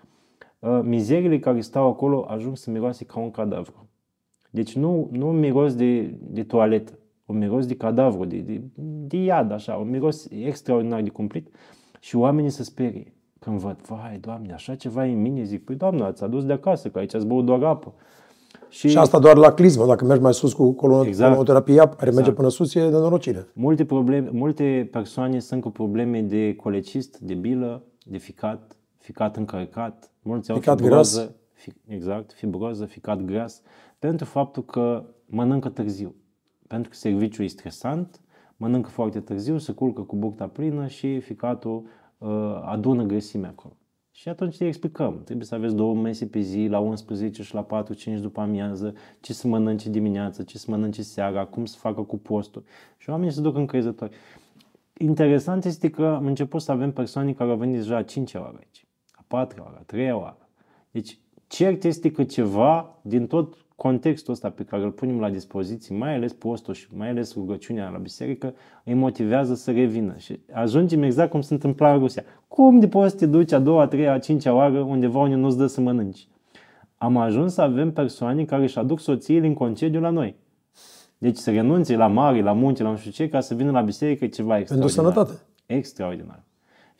uh, 0.58 0.80
mizeriile 0.82 1.38
care 1.38 1.60
stau 1.60 1.88
acolo 1.88 2.24
ajung 2.28 2.56
să 2.56 2.70
miroase 2.70 3.04
ca 3.04 3.20
un 3.20 3.30
cadavru. 3.30 3.88
Deci 4.50 4.76
nu, 4.76 5.08
nu 5.12 5.28
un 5.28 5.38
miros 5.38 5.74
de, 5.74 6.14
de 6.20 6.42
toaletă, 6.42 6.98
un 7.26 7.38
miros 7.38 7.66
de 7.66 7.76
cadavru, 7.76 8.24
de, 8.24 8.38
de, 8.38 8.60
de 9.06 9.16
iad, 9.16 9.52
așa, 9.52 9.74
un 9.74 9.90
miros 9.90 10.28
extraordinar 10.30 11.02
de 11.02 11.08
cumplit 11.08 11.48
și 12.00 12.16
oamenii 12.16 12.50
se 12.50 12.62
sperie. 12.62 13.14
Când 13.38 13.58
văd, 13.58 13.80
vai, 13.80 14.18
Doamne, 14.20 14.52
așa 14.52 14.74
ceva 14.74 15.06
e 15.06 15.12
în 15.12 15.20
mine, 15.20 15.42
zic, 15.42 15.64
păi, 15.64 15.74
Doamne, 15.74 16.02
ați 16.02 16.24
adus 16.24 16.44
de 16.44 16.52
acasă, 16.52 16.88
că 16.88 16.98
aici 16.98 17.14
ați 17.14 17.26
băut 17.26 17.44
doar 17.44 17.62
apă. 17.62 17.94
Și, 18.68 18.88
și 18.88 18.98
asta 18.98 19.18
doar 19.18 19.36
la 19.36 19.52
clismă, 19.52 19.86
dacă 19.86 20.04
mergi 20.04 20.22
mai 20.22 20.34
sus 20.34 20.52
cu 20.52 20.74
colon- 20.74 21.06
exact. 21.06 21.30
colonoterapia, 21.30 21.88
care 21.88 21.94
exact. 21.96 22.14
merge 22.14 22.32
până 22.32 22.48
sus, 22.48 22.74
e 22.74 22.80
de 22.80 22.96
norocire. 22.96 23.46
Multe, 23.52 23.84
probleme, 23.84 24.30
multe 24.32 24.88
persoane 24.92 25.38
sunt 25.38 25.60
cu 25.60 25.70
probleme 25.70 26.20
de 26.20 26.54
colecist, 26.54 27.18
de 27.18 27.34
bilă, 27.34 27.82
de 28.04 28.18
ficat, 28.18 28.76
ficat 28.98 29.36
încărcat, 29.36 30.10
mulți 30.22 30.50
au 30.50 30.56
ficat 30.56 30.80
fibroză, 30.80 31.20
gras. 31.20 31.34
Fi, 31.52 31.72
exact, 31.86 32.32
fibroză, 32.32 32.84
ficat 32.84 33.20
gras, 33.20 33.62
pentru 33.98 34.26
faptul 34.26 34.64
că 34.64 35.04
mănâncă 35.26 35.68
târziu. 35.68 36.14
Pentru 36.66 36.90
că 36.90 36.96
serviciul 36.96 37.44
e 37.44 37.48
stresant, 37.48 38.20
mănâncă 38.56 38.88
foarte 38.88 39.20
târziu, 39.20 39.58
se 39.58 39.72
culcă 39.72 40.02
cu 40.02 40.16
burta 40.16 40.46
plină 40.46 40.86
și 40.86 41.20
ficatul 41.20 41.82
uh, 42.18 42.28
adună 42.64 43.02
grăsime 43.02 43.46
acolo. 43.46 43.76
Și 44.14 44.28
atunci 44.28 44.56
te 44.56 44.66
explicăm. 44.66 45.22
Trebuie 45.24 45.46
să 45.46 45.54
aveți 45.54 45.74
două 45.74 45.94
mese 45.94 46.26
pe 46.26 46.40
zi, 46.40 46.66
la 46.66 46.78
11 46.78 47.42
și 47.42 47.54
la 47.54 47.66
4-5 48.16 48.20
după 48.20 48.40
amiază, 48.40 48.94
ce 49.20 49.32
să 49.32 49.48
mănânce 49.48 49.90
dimineața, 49.90 50.42
ce 50.42 50.58
să 50.58 50.66
mănânce 50.68 51.02
seara, 51.02 51.44
cum 51.44 51.64
să 51.64 51.76
facă 51.78 52.02
cu 52.02 52.18
postul. 52.18 52.64
Și 52.96 53.10
oamenii 53.10 53.32
se 53.32 53.40
duc 53.40 53.56
încrezători. 53.56 54.16
Interesant 54.98 55.64
este 55.64 55.90
că 55.90 56.04
am 56.06 56.26
început 56.26 56.62
să 56.62 56.72
avem 56.72 56.92
persoane 56.92 57.32
care 57.32 57.50
au 57.50 57.56
venit 57.56 57.76
deja 57.76 57.96
a 57.96 58.02
5 58.02 58.34
oară 58.34 58.56
aici, 58.58 58.86
a 59.12 59.24
4 59.26 59.62
oară, 59.62 59.76
a 59.78 59.82
3 59.82 60.12
oară. 60.12 60.48
Deci, 60.90 61.18
cert 61.52 61.84
este 61.84 62.10
că 62.10 62.24
ceva 62.24 62.98
din 63.02 63.26
tot 63.26 63.54
contextul 63.76 64.32
ăsta 64.32 64.50
pe 64.50 64.62
care 64.64 64.82
îl 64.82 64.90
punem 64.90 65.20
la 65.20 65.30
dispoziție, 65.30 65.96
mai 65.96 66.14
ales 66.14 66.32
postul 66.32 66.74
și 66.74 66.86
mai 66.96 67.08
ales 67.08 67.34
rugăciunea 67.34 67.88
la 67.88 67.98
biserică, 67.98 68.54
îi 68.84 68.94
motivează 68.94 69.54
să 69.54 69.70
revină. 69.70 70.14
Și 70.16 70.40
ajungem 70.52 71.02
exact 71.02 71.30
cum 71.30 71.40
se 71.40 71.52
întâmpla 71.52 71.92
în 71.92 71.98
Rusia. 71.98 72.22
Cum 72.48 72.78
de 72.78 72.88
poți 72.88 73.10
să 73.10 73.16
te 73.16 73.26
duci 73.26 73.52
a 73.52 73.58
doua, 73.58 73.82
a 73.82 73.86
treia, 73.86 74.12
a 74.12 74.18
cincea 74.18 74.54
oară 74.54 74.80
undeva 74.80 75.18
unde 75.18 75.34
nu-ți 75.34 75.56
dă 75.56 75.66
să 75.66 75.80
mănânci? 75.80 76.28
Am 76.96 77.16
ajuns 77.16 77.52
să 77.52 77.62
avem 77.62 77.92
persoane 77.92 78.44
care 78.44 78.62
își 78.62 78.78
aduc 78.78 79.00
soțiile 79.00 79.46
în 79.46 79.54
concediu 79.54 80.00
la 80.00 80.10
noi. 80.10 80.36
Deci 81.18 81.36
să 81.36 81.50
renunțe 81.50 81.96
la 81.96 82.06
mare, 82.06 82.42
la 82.42 82.52
munte, 82.52 82.82
la 82.82 82.90
nu 82.90 82.96
știu 82.96 83.10
ce, 83.10 83.28
ca 83.28 83.40
să 83.40 83.54
vină 83.54 83.70
la 83.70 83.80
biserică 83.80 84.26
ceva 84.26 84.58
extraordinar. 84.58 85.04
Pentru 85.04 85.24
sănătate. 85.24 85.42
Extraordinar. 85.66 86.42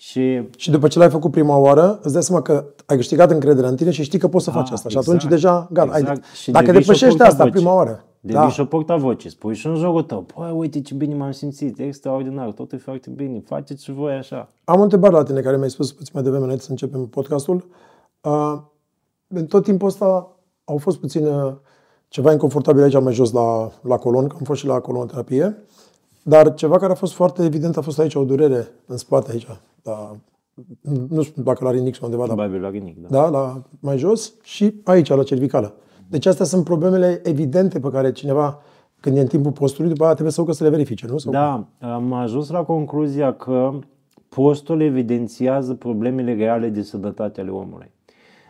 Și, 0.05 0.49
și 0.57 0.71
după 0.71 0.89
ce 0.89 0.99
l-ai 0.99 1.11
făcut 1.11 1.31
prima 1.31 1.57
oară, 1.57 1.99
îți 2.03 2.13
dai 2.13 2.23
seama 2.23 2.43
că 2.43 2.65
ai 2.87 2.97
câștigat 2.97 3.31
încrederea 3.31 3.69
în 3.69 3.77
tine 3.77 3.91
și 3.91 4.03
știi 4.03 4.19
că 4.19 4.29
poți 4.29 4.45
să 4.45 4.51
a, 4.51 4.53
faci 4.53 4.71
asta. 4.71 4.89
Exact, 4.89 5.05
și 5.05 5.11
atunci 5.11 5.23
exact, 5.23 5.35
deja, 5.35 5.69
gata. 5.71 5.99
Exact. 5.99 6.23
Ai, 6.23 6.31
și 6.35 6.51
dacă 6.51 6.73
depășești 6.73 7.23
asta 7.23 7.45
voce. 7.45 7.57
prima 7.57 7.75
oară. 7.75 8.05
Devii 8.21 8.41
da. 8.41 8.49
și 8.49 8.61
o 8.61 8.65
porta 8.65 8.97
voce, 8.97 9.29
spui 9.29 9.55
și 9.55 9.67
în 9.67 9.75
jurul 9.75 10.03
tău, 10.03 10.23
păi 10.23 10.51
uite 10.55 10.81
ce 10.81 10.95
bine 10.95 11.15
m-am 11.15 11.31
simțit, 11.31 11.79
extraordinar, 11.79 12.53
totul 12.53 12.79
e 12.79 12.81
foarte 12.81 13.11
bine, 13.11 13.43
faceți 13.47 13.85
și 13.85 13.93
voi 13.93 14.13
așa. 14.13 14.49
Am 14.65 14.81
o 14.81 14.83
întrebare 14.83 15.15
la 15.15 15.23
tine 15.23 15.41
care 15.41 15.57
mi-ai 15.57 15.71
spus 15.71 15.93
puțin 15.93 16.11
mai 16.15 16.23
devreme 16.23 16.45
înainte 16.45 16.65
să 16.65 16.71
începem 16.71 17.07
podcastul. 17.07 17.67
Uh, 18.21 18.59
în 19.29 19.47
tot 19.47 19.65
timpul 19.65 19.89
ăsta 19.89 20.37
au 20.65 20.77
fost 20.77 20.99
puțin 20.99 21.27
uh, 21.27 21.53
ceva 22.09 22.33
inconfortabil 22.33 22.83
aici 22.83 23.01
mai 23.01 23.13
jos 23.13 23.33
la, 23.33 23.71
la 23.83 23.97
colon, 23.97 24.27
că 24.27 24.37
am 24.39 24.45
fost 24.45 24.61
și 24.61 24.67
la 24.67 24.81
colonoterapie, 24.81 25.57
dar 26.23 26.55
ceva 26.55 26.79
care 26.79 26.93
a 26.93 26.97
fost 26.97 27.13
foarte 27.13 27.45
evident 27.45 27.77
a 27.77 27.81
fost 27.81 27.99
aici 27.99 28.15
o 28.15 28.25
durere 28.25 28.69
în 28.87 28.97
spate 28.97 29.31
aici, 29.31 29.47
la 29.83 30.17
nu 31.09 31.23
știu 31.23 31.43
dacă 31.43 31.65
la 31.65 31.71
rinic 31.71 31.95
sau 31.95 32.11
undeva, 32.11 32.35
dar 32.35 32.51
la 32.51 32.71
rinic, 32.71 32.99
da. 32.99 33.09
da. 33.09 33.29
la 33.29 33.63
mai 33.81 33.99
jos 33.99 34.33
și 34.43 34.75
aici, 34.85 35.09
la 35.09 35.23
cervicală. 35.23 35.75
Deci 36.09 36.27
astea 36.27 36.45
sunt 36.45 36.65
problemele 36.65 37.21
evidente 37.25 37.81
pe 37.81 37.89
care 37.91 38.13
cineva, 38.13 38.61
când 39.01 39.17
e 39.17 39.21
în 39.21 39.27
timpul 39.27 39.53
postului, 39.53 39.89
după 39.89 40.01
aceea 40.03 40.13
trebuie 40.15 40.35
să 40.35 40.41
ducă 40.41 40.53
să 40.53 40.65
le 40.65 40.71
verifice, 40.71 41.07
nu? 41.07 41.19
Sau 41.19 41.33
da, 41.33 41.67
am 41.81 42.13
ajuns 42.13 42.51
la 42.51 42.63
concluzia 42.63 43.33
că 43.33 43.71
postul 44.29 44.81
evidențiază 44.81 45.75
problemele 45.75 46.35
reale 46.35 46.69
de 46.69 46.83
sănătate 46.83 47.41
ale 47.41 47.51
omului. 47.51 47.91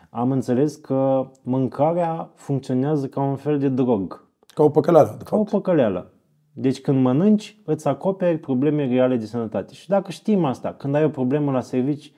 Am 0.09 0.31
înțeles 0.31 0.75
că 0.75 1.27
mâncarea 1.41 2.31
funcționează 2.35 3.07
ca 3.07 3.21
un 3.21 3.35
fel 3.35 3.59
de 3.59 3.69
drog. 3.69 4.27
Ca 4.53 4.63
o 4.63 4.69
păcăleală, 4.69 5.15
de 5.17 5.23
Ca 5.23 5.35
fapt. 5.35 5.53
o 5.53 5.57
păcăleală. 5.57 6.12
Deci 6.53 6.81
când 6.81 7.01
mănânci, 7.01 7.57
îți 7.65 7.87
acoperi 7.87 8.37
probleme 8.37 8.87
reale 8.87 9.15
de 9.17 9.25
sănătate. 9.25 9.73
Și 9.73 9.89
dacă 9.89 10.11
știm 10.11 10.45
asta, 10.45 10.73
când 10.77 10.95
ai 10.95 11.03
o 11.03 11.09
problemă 11.09 11.51
la 11.51 11.61
servici, 11.61 12.11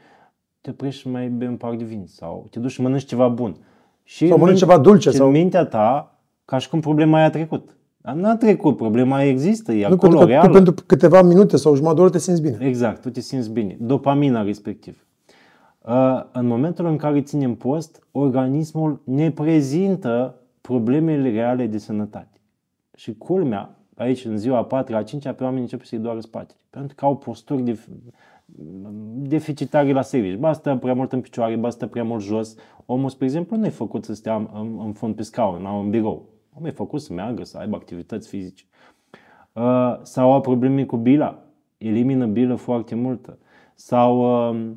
te 0.61 0.69
oprești 0.69 1.01
și 1.01 1.09
mai 1.09 1.27
bei 1.27 1.47
un 1.47 1.55
par 1.55 1.75
de 1.75 1.83
vin 1.83 2.03
sau 2.05 2.47
te 2.49 2.59
duci 2.59 2.71
și 2.71 2.81
mănânci 2.81 3.05
ceva 3.05 3.27
bun. 3.27 3.55
Și 4.03 4.27
sau 4.27 4.38
mănânci 4.38 4.59
ceva 4.59 4.77
dulce. 4.77 5.09
Și 5.09 5.15
sau... 5.15 5.25
în 5.25 5.31
mintea 5.31 5.65
ta, 5.65 6.19
ca 6.45 6.57
și 6.57 6.69
cum 6.69 6.79
problema 6.79 7.17
aia 7.17 7.25
a 7.25 7.29
trecut. 7.29 7.77
Dar 7.97 8.13
n-a 8.13 8.36
trecut, 8.36 8.77
problema 8.77 9.23
există, 9.23 9.71
e 9.71 9.88
nu, 9.88 9.93
acolo, 9.93 10.11
pentru 10.11 10.27
reală. 10.27 10.47
Tu 10.47 10.53
pentru 10.53 10.83
câteva 10.86 11.21
minute 11.21 11.57
sau 11.57 11.75
jumătate 11.75 11.95
de 11.95 12.01
oră 12.01 12.11
te 12.11 12.19
simți 12.19 12.41
bine. 12.41 12.57
Exact, 12.59 13.01
tu 13.01 13.09
te 13.09 13.19
simți 13.19 13.51
bine. 13.51 13.77
Dopamina 13.79 14.41
respectiv. 14.41 15.05
Uh, 15.81 16.23
în 16.31 16.47
momentul 16.47 16.86
în 16.86 16.97
care 16.97 17.21
ținem 17.21 17.55
post, 17.55 18.07
organismul 18.11 19.01
ne 19.03 19.31
prezintă 19.31 20.36
problemele 20.61 21.31
reale 21.31 21.67
de 21.67 21.77
sănătate. 21.77 22.41
Și 22.95 23.13
culmea, 23.17 23.75
aici 23.95 24.25
în 24.25 24.37
ziua 24.37 24.57
a 24.57 24.63
patra, 24.63 24.97
a 24.97 25.03
cincea, 25.03 25.33
pe 25.33 25.43
oameni 25.43 25.61
încep 25.61 25.83
să-i 25.83 25.97
doară 25.97 26.19
spatele. 26.19 26.59
Pentru 26.69 26.95
că 26.95 27.05
au 27.05 27.17
posturi 27.17 27.61
de, 27.61 27.79
deficitare 29.15 29.91
la 29.91 30.01
servici. 30.01 30.39
Ba 30.39 30.53
stă 30.53 30.75
prea 30.75 30.93
mult 30.93 31.11
în 31.11 31.21
picioare, 31.21 31.55
ba 31.55 31.69
stă 31.69 31.87
prea 31.87 32.03
mult 32.03 32.23
jos. 32.23 32.55
Omul, 32.85 33.09
spre 33.09 33.25
exemplu, 33.25 33.57
nu 33.57 33.65
e 33.65 33.69
făcut 33.69 34.05
să 34.05 34.13
stea 34.13 34.35
în, 34.35 34.79
în 34.85 34.93
fund 34.93 35.15
pe 35.15 35.23
scaun, 35.23 35.65
în 35.65 35.89
birou. 35.89 36.29
Omul 36.53 36.67
e 36.67 36.71
făcut 36.71 37.01
să 37.01 37.13
meargă, 37.13 37.43
să 37.43 37.57
aibă 37.57 37.75
activități 37.75 38.27
fizice. 38.27 38.65
Uh, 39.53 39.99
sau 40.01 40.31
au 40.31 40.41
probleme 40.41 40.85
cu 40.85 40.97
bila. 40.97 41.43
Elimină 41.77 42.25
bilă 42.25 42.55
foarte 42.55 42.95
multă. 42.95 43.37
Sau 43.75 44.49
uh, 44.49 44.71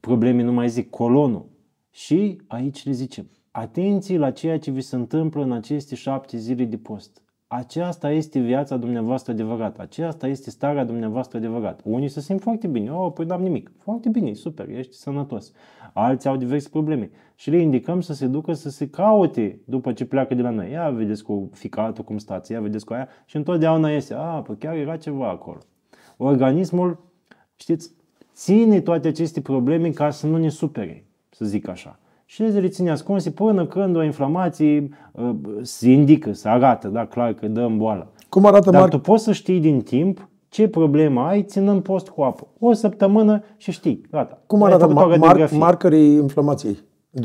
probleme, 0.00 0.42
nu 0.42 0.52
mai 0.52 0.68
zic, 0.68 0.90
colonul. 0.90 1.46
Și 1.90 2.40
aici 2.46 2.84
le 2.84 2.92
zicem, 2.92 3.30
atenție 3.50 4.18
la 4.18 4.30
ceea 4.30 4.58
ce 4.58 4.70
vi 4.70 4.80
se 4.80 4.96
întâmplă 4.96 5.42
în 5.42 5.52
aceste 5.52 5.94
șapte 5.94 6.36
zile 6.36 6.64
de 6.64 6.76
post 6.76 7.22
aceasta 7.48 8.10
este 8.10 8.38
viața 8.38 8.76
dumneavoastră 8.76 9.32
adevărată, 9.32 9.82
aceasta 9.82 10.26
este 10.26 10.50
starea 10.50 10.84
dumneavoastră 10.84 11.38
adevărată. 11.38 11.82
Unii 11.86 12.08
se 12.08 12.20
simt 12.20 12.40
foarte 12.40 12.66
bine, 12.66 12.92
oh, 12.92 13.12
păi 13.12 13.24
n-am 13.24 13.42
nimic, 13.42 13.70
foarte 13.78 14.08
bine, 14.08 14.32
super, 14.32 14.68
ești 14.68 14.94
sănătos. 14.94 15.52
Alții 15.92 16.28
au 16.28 16.36
diverse 16.36 16.68
probleme 16.68 17.10
și 17.34 17.50
le 17.50 17.56
indicăm 17.56 18.00
să 18.00 18.12
se 18.12 18.26
ducă 18.26 18.52
să 18.52 18.70
se 18.70 18.88
caute 18.88 19.60
după 19.64 19.92
ce 19.92 20.04
pleacă 20.04 20.34
de 20.34 20.42
la 20.42 20.50
noi. 20.50 20.70
Ia 20.70 20.90
vedeți 20.90 21.22
cu 21.22 21.50
ficatul 21.52 22.04
cum 22.04 22.18
stați, 22.18 22.52
ia 22.52 22.60
vedeți 22.60 22.84
cu 22.84 22.92
aia 22.92 23.08
și 23.24 23.36
întotdeauna 23.36 23.90
iese, 23.90 24.14
a, 24.14 24.42
păi 24.42 24.56
chiar 24.56 24.74
era 24.74 24.96
ceva 24.96 25.28
acolo. 25.28 25.58
Organismul, 26.16 27.00
știți, 27.56 27.90
ține 28.34 28.80
toate 28.80 29.08
aceste 29.08 29.40
probleme 29.40 29.90
ca 29.90 30.10
să 30.10 30.26
nu 30.26 30.36
ne 30.36 30.48
supere, 30.48 31.04
să 31.30 31.44
zic 31.44 31.68
așa 31.68 31.98
și 32.30 32.42
le 32.42 32.68
ține 32.68 32.90
ascunse 32.90 33.30
până 33.30 33.66
când 33.66 33.96
o 33.96 34.02
inflamație 34.02 34.88
uh, 35.12 35.34
se 35.62 35.90
indică, 35.90 36.32
se 36.32 36.48
arată, 36.48 36.88
da, 36.88 37.06
clar 37.06 37.32
că 37.32 37.48
dă 37.48 37.60
în 37.60 37.78
boală. 37.78 38.12
Cum 38.28 38.46
arată 38.46 38.70
Dar 38.70 38.86
mar- 38.86 38.90
tu 38.90 38.98
poți 38.98 39.24
să 39.24 39.32
știi 39.32 39.60
din 39.60 39.80
timp 39.80 40.28
ce 40.48 40.68
problemă 40.68 41.20
ai 41.20 41.42
ținând 41.42 41.82
post 41.82 42.08
cu 42.08 42.22
apă. 42.22 42.46
O 42.58 42.72
săptămână 42.72 43.42
și 43.56 43.70
știi, 43.70 44.00
gata. 44.10 44.42
Cum 44.46 44.62
arată 44.62 44.88
mar- 44.88 45.18
mar- 45.18 45.50
marcării 45.50 46.14
inflamației? 46.14 46.78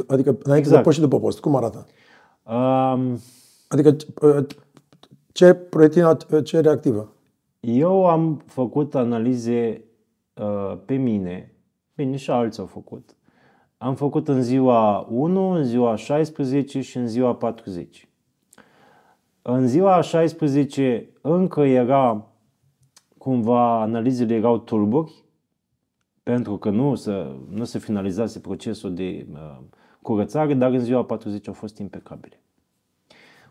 Adică 0.08 0.38
înainte 0.43 0.54
exact. 0.54 0.76
de 0.76 0.82
post 0.82 0.95
și 0.95 1.01
după 1.01 1.20
post. 1.20 1.39
Cum 1.39 1.56
arată? 1.56 1.86
Um, 2.43 3.20
adică 3.68 3.95
uh, 4.22 4.45
ce 5.32 5.54
proteina, 5.54 6.18
ce 6.43 6.60
reactivă? 6.60 7.14
Eu 7.60 8.06
am 8.06 8.41
făcut 8.45 8.95
analize 8.95 9.84
uh, 10.34 10.78
pe 10.86 10.95
mine, 10.95 11.56
bine 11.95 12.16
și 12.16 12.32
alții 12.32 12.62
au 12.62 12.68
făcut, 12.68 13.16
Am 13.84 13.96
făcut 13.96 14.28
în 14.28 14.42
ziua 14.42 15.08
1, 15.10 15.50
în 15.50 15.64
ziua 15.64 15.96
16 15.96 16.82
și 16.82 16.98
în 16.98 17.08
ziua 17.08 17.36
40. 17.36 18.10
În 19.42 19.68
ziua 19.68 20.02
16 20.02 21.10
încă 21.22 21.62
era 21.62 22.28
cumva 23.18 23.82
analizele 23.82 24.36
erau 24.36 24.58
tulburi, 24.58 25.24
pentru 26.24 26.58
că 26.58 26.70
nu, 26.70 26.96
să, 26.96 27.36
nu 27.50 27.64
se 27.64 27.80
finalizase 27.80 28.40
procesul 28.40 28.94
de 28.94 29.28
uh, 29.32 29.58
curățare, 30.02 30.54
dar 30.54 30.72
în 30.72 30.80
ziua 30.80 31.04
40 31.04 31.48
au 31.48 31.54
fost 31.54 31.78
impecabile. 31.78 32.42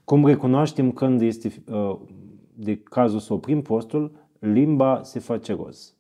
Cum 0.04 0.26
recunoaștem 0.26 0.92
când 0.92 1.20
este 1.20 1.62
uh, 1.70 1.98
de 2.54 2.76
cazul 2.76 3.18
să 3.18 3.32
oprim 3.32 3.62
postul, 3.62 4.12
limba 4.38 5.02
se 5.02 5.18
face 5.18 5.54
roz. 5.54 5.94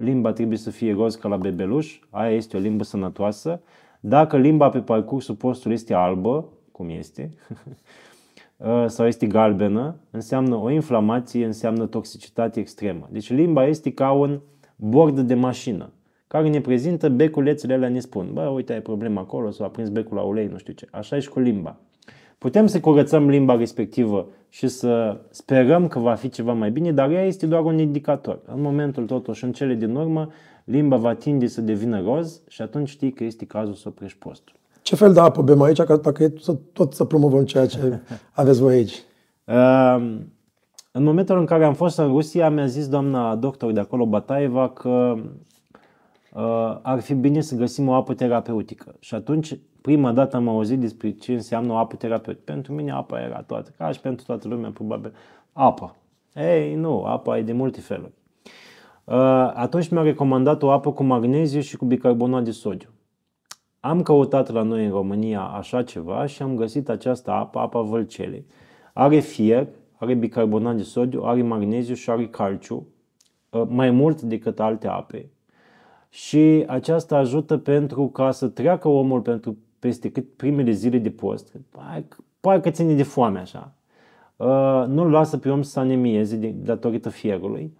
Limba 0.00 0.32
trebuie 0.32 0.58
să 0.58 0.70
fie 0.70 0.92
roz 0.92 1.14
ca 1.14 1.28
la 1.28 1.36
bebeluș, 1.36 2.00
aia 2.10 2.34
este 2.34 2.56
o 2.56 2.60
limbă 2.60 2.84
sănătoasă. 2.84 3.60
Dacă 4.00 4.36
limba 4.36 4.68
pe 4.68 4.80
parcursul 4.80 5.34
postului 5.34 5.76
este 5.76 5.94
albă, 5.94 6.48
cum 6.72 6.88
este, 6.88 7.30
uh, 8.56 8.84
sau 8.94 9.06
este 9.06 9.26
galbenă, 9.26 9.96
înseamnă 10.10 10.54
o 10.54 10.70
inflamație, 10.70 11.44
înseamnă 11.44 11.86
toxicitate 11.86 12.60
extremă. 12.60 13.08
Deci 13.10 13.30
limba 13.30 13.66
este 13.66 13.92
ca 13.92 14.12
un 14.12 14.40
bord 14.76 15.20
de 15.20 15.34
mașină 15.34 15.92
care 16.26 16.48
ne 16.48 16.60
prezintă 16.60 17.08
beculețele 17.08 17.74
alea, 17.74 17.88
ne 17.88 18.00
spun, 18.00 18.30
bă, 18.32 18.46
uite, 18.46 18.72
ai 18.72 18.80
problemă 18.80 19.20
acolo, 19.20 19.50
s-a 19.50 19.64
aprins 19.64 19.88
becul 19.88 20.16
la 20.16 20.22
ulei, 20.22 20.46
nu 20.46 20.58
știu 20.58 20.72
ce. 20.72 20.86
Așa 20.90 21.16
e 21.16 21.20
și 21.20 21.28
cu 21.28 21.40
limba. 21.40 21.80
Putem 22.40 22.66
să 22.66 22.80
curățăm 22.80 23.28
limba 23.28 23.56
respectivă 23.56 24.26
și 24.48 24.68
să 24.68 25.20
sperăm 25.30 25.88
că 25.88 25.98
va 25.98 26.14
fi 26.14 26.28
ceva 26.28 26.52
mai 26.52 26.70
bine, 26.70 26.92
dar 26.92 27.10
ea 27.10 27.24
este 27.24 27.46
doar 27.46 27.64
un 27.64 27.78
indicator. 27.78 28.38
În 28.54 28.60
momentul 28.60 29.04
totuși, 29.04 29.44
în 29.44 29.52
cele 29.52 29.74
din 29.74 29.94
urmă, 29.94 30.28
limba 30.64 30.96
va 30.96 31.14
tinde 31.14 31.46
să 31.46 31.60
devină 31.60 32.02
roz 32.02 32.40
și 32.48 32.62
atunci 32.62 32.88
știi 32.88 33.12
că 33.12 33.24
este 33.24 33.44
cazul 33.44 33.74
să 33.74 33.88
oprești 33.88 34.18
postul. 34.18 34.54
Ce 34.82 34.96
fel 34.96 35.12
de 35.12 35.20
apă 35.20 35.42
bem 35.42 35.62
aici, 35.62 35.82
ca 35.82 35.96
dacă 35.96 36.22
e 36.22 36.32
să, 36.40 36.56
tot 36.72 36.92
să 36.92 37.04
promovăm 37.04 37.44
ceea 37.44 37.66
ce 37.66 38.00
aveți 38.32 38.60
voi 38.60 38.74
aici? 38.74 39.02
Uh, 39.44 40.18
în 40.92 41.02
momentul 41.02 41.38
în 41.38 41.44
care 41.44 41.64
am 41.64 41.74
fost 41.74 41.98
în 41.98 42.06
Rusia, 42.06 42.50
mi-a 42.50 42.66
zis 42.66 42.88
doamna 42.88 43.36
doctor 43.36 43.72
de 43.72 43.80
acolo, 43.80 44.06
Bataeva, 44.06 44.68
că 44.68 45.14
uh, 45.16 45.22
ar 46.82 47.00
fi 47.00 47.14
bine 47.14 47.40
să 47.40 47.54
găsim 47.54 47.88
o 47.88 47.94
apă 47.94 48.14
terapeutică. 48.14 48.94
Și 48.98 49.14
atunci, 49.14 49.58
prima 49.80 50.12
dată 50.12 50.36
am 50.36 50.48
auzit 50.48 50.78
despre 50.78 51.10
ce 51.10 51.32
înseamnă 51.32 51.72
o 51.72 51.76
apă 51.76 51.96
terapeutică. 51.96 52.44
Pentru 52.52 52.72
mine 52.72 52.92
apa 52.92 53.20
era 53.20 53.42
toată, 53.42 53.70
ca 53.76 53.90
și 53.90 54.00
pentru 54.00 54.24
toată 54.24 54.48
lumea, 54.48 54.70
probabil, 54.70 55.12
apă. 55.52 55.96
Ei, 56.34 56.74
nu, 56.74 57.04
apa 57.04 57.38
e 57.38 57.42
de 57.42 57.52
multe 57.52 57.80
feluri. 57.80 58.12
Uh, 59.04 59.16
atunci 59.54 59.88
mi-a 59.88 60.02
recomandat 60.02 60.62
o 60.62 60.70
apă 60.70 60.92
cu 60.92 61.02
magneziu 61.02 61.60
și 61.60 61.76
cu 61.76 61.84
bicarbonat 61.84 62.44
de 62.44 62.50
sodiu. 62.50 62.88
Am 63.80 64.02
căutat 64.02 64.50
la 64.50 64.62
noi 64.62 64.84
în 64.84 64.90
România 64.90 65.40
așa 65.40 65.82
ceva 65.82 66.26
și 66.26 66.42
am 66.42 66.56
găsit 66.56 66.88
această 66.88 67.30
apă, 67.30 67.58
apa 67.58 67.80
Vălcelei. 67.80 68.46
Are 68.92 69.18
fier, 69.18 69.66
are 69.96 70.14
bicarbonat 70.14 70.76
de 70.76 70.82
sodiu, 70.82 71.22
are 71.22 71.42
magneziu 71.42 71.94
și 71.94 72.10
are 72.10 72.28
calciu, 72.28 72.86
uh, 73.50 73.62
mai 73.68 73.90
mult 73.90 74.22
decât 74.22 74.60
alte 74.60 74.88
ape 74.88 75.30
și 76.10 76.64
aceasta 76.66 77.16
ajută 77.16 77.56
pentru 77.56 78.06
ca 78.06 78.30
să 78.30 78.46
treacă 78.46 78.88
omul 78.88 79.20
pentru 79.20 79.56
peste 79.78 80.10
cât 80.10 80.28
primele 80.36 80.70
zile 80.70 80.98
de 80.98 81.10
post, 81.10 81.52
parcă 82.40 82.70
ține 82.70 82.94
de 82.94 83.02
foame 83.02 83.38
așa, 83.38 83.72
uh, 84.36 84.84
nu-l 84.88 85.10
lasă 85.10 85.38
pe 85.38 85.50
om 85.50 85.62
să 85.62 85.80
anemieze 85.80 86.54
datorită 86.64 87.08
fierului 87.08 87.72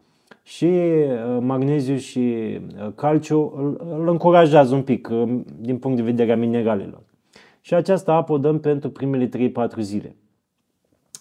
și 0.42 0.64
uh, 0.64 1.38
magneziu 1.40 1.96
și 1.96 2.18
uh, 2.18 2.92
calciu 2.94 3.52
îl 3.98 4.08
încurajează 4.08 4.74
un 4.74 4.82
pic 4.82 5.08
din 5.56 5.78
punct 5.78 5.96
de 5.96 6.02
vedere 6.02 6.32
a 6.32 6.36
mineralelor. 6.36 7.02
Și 7.60 7.74
această 7.74 8.10
apă 8.10 8.32
o 8.32 8.38
dăm 8.38 8.60
pentru 8.60 8.90
primele 8.90 9.28
3-4 9.28 9.78
zile. 9.80 10.16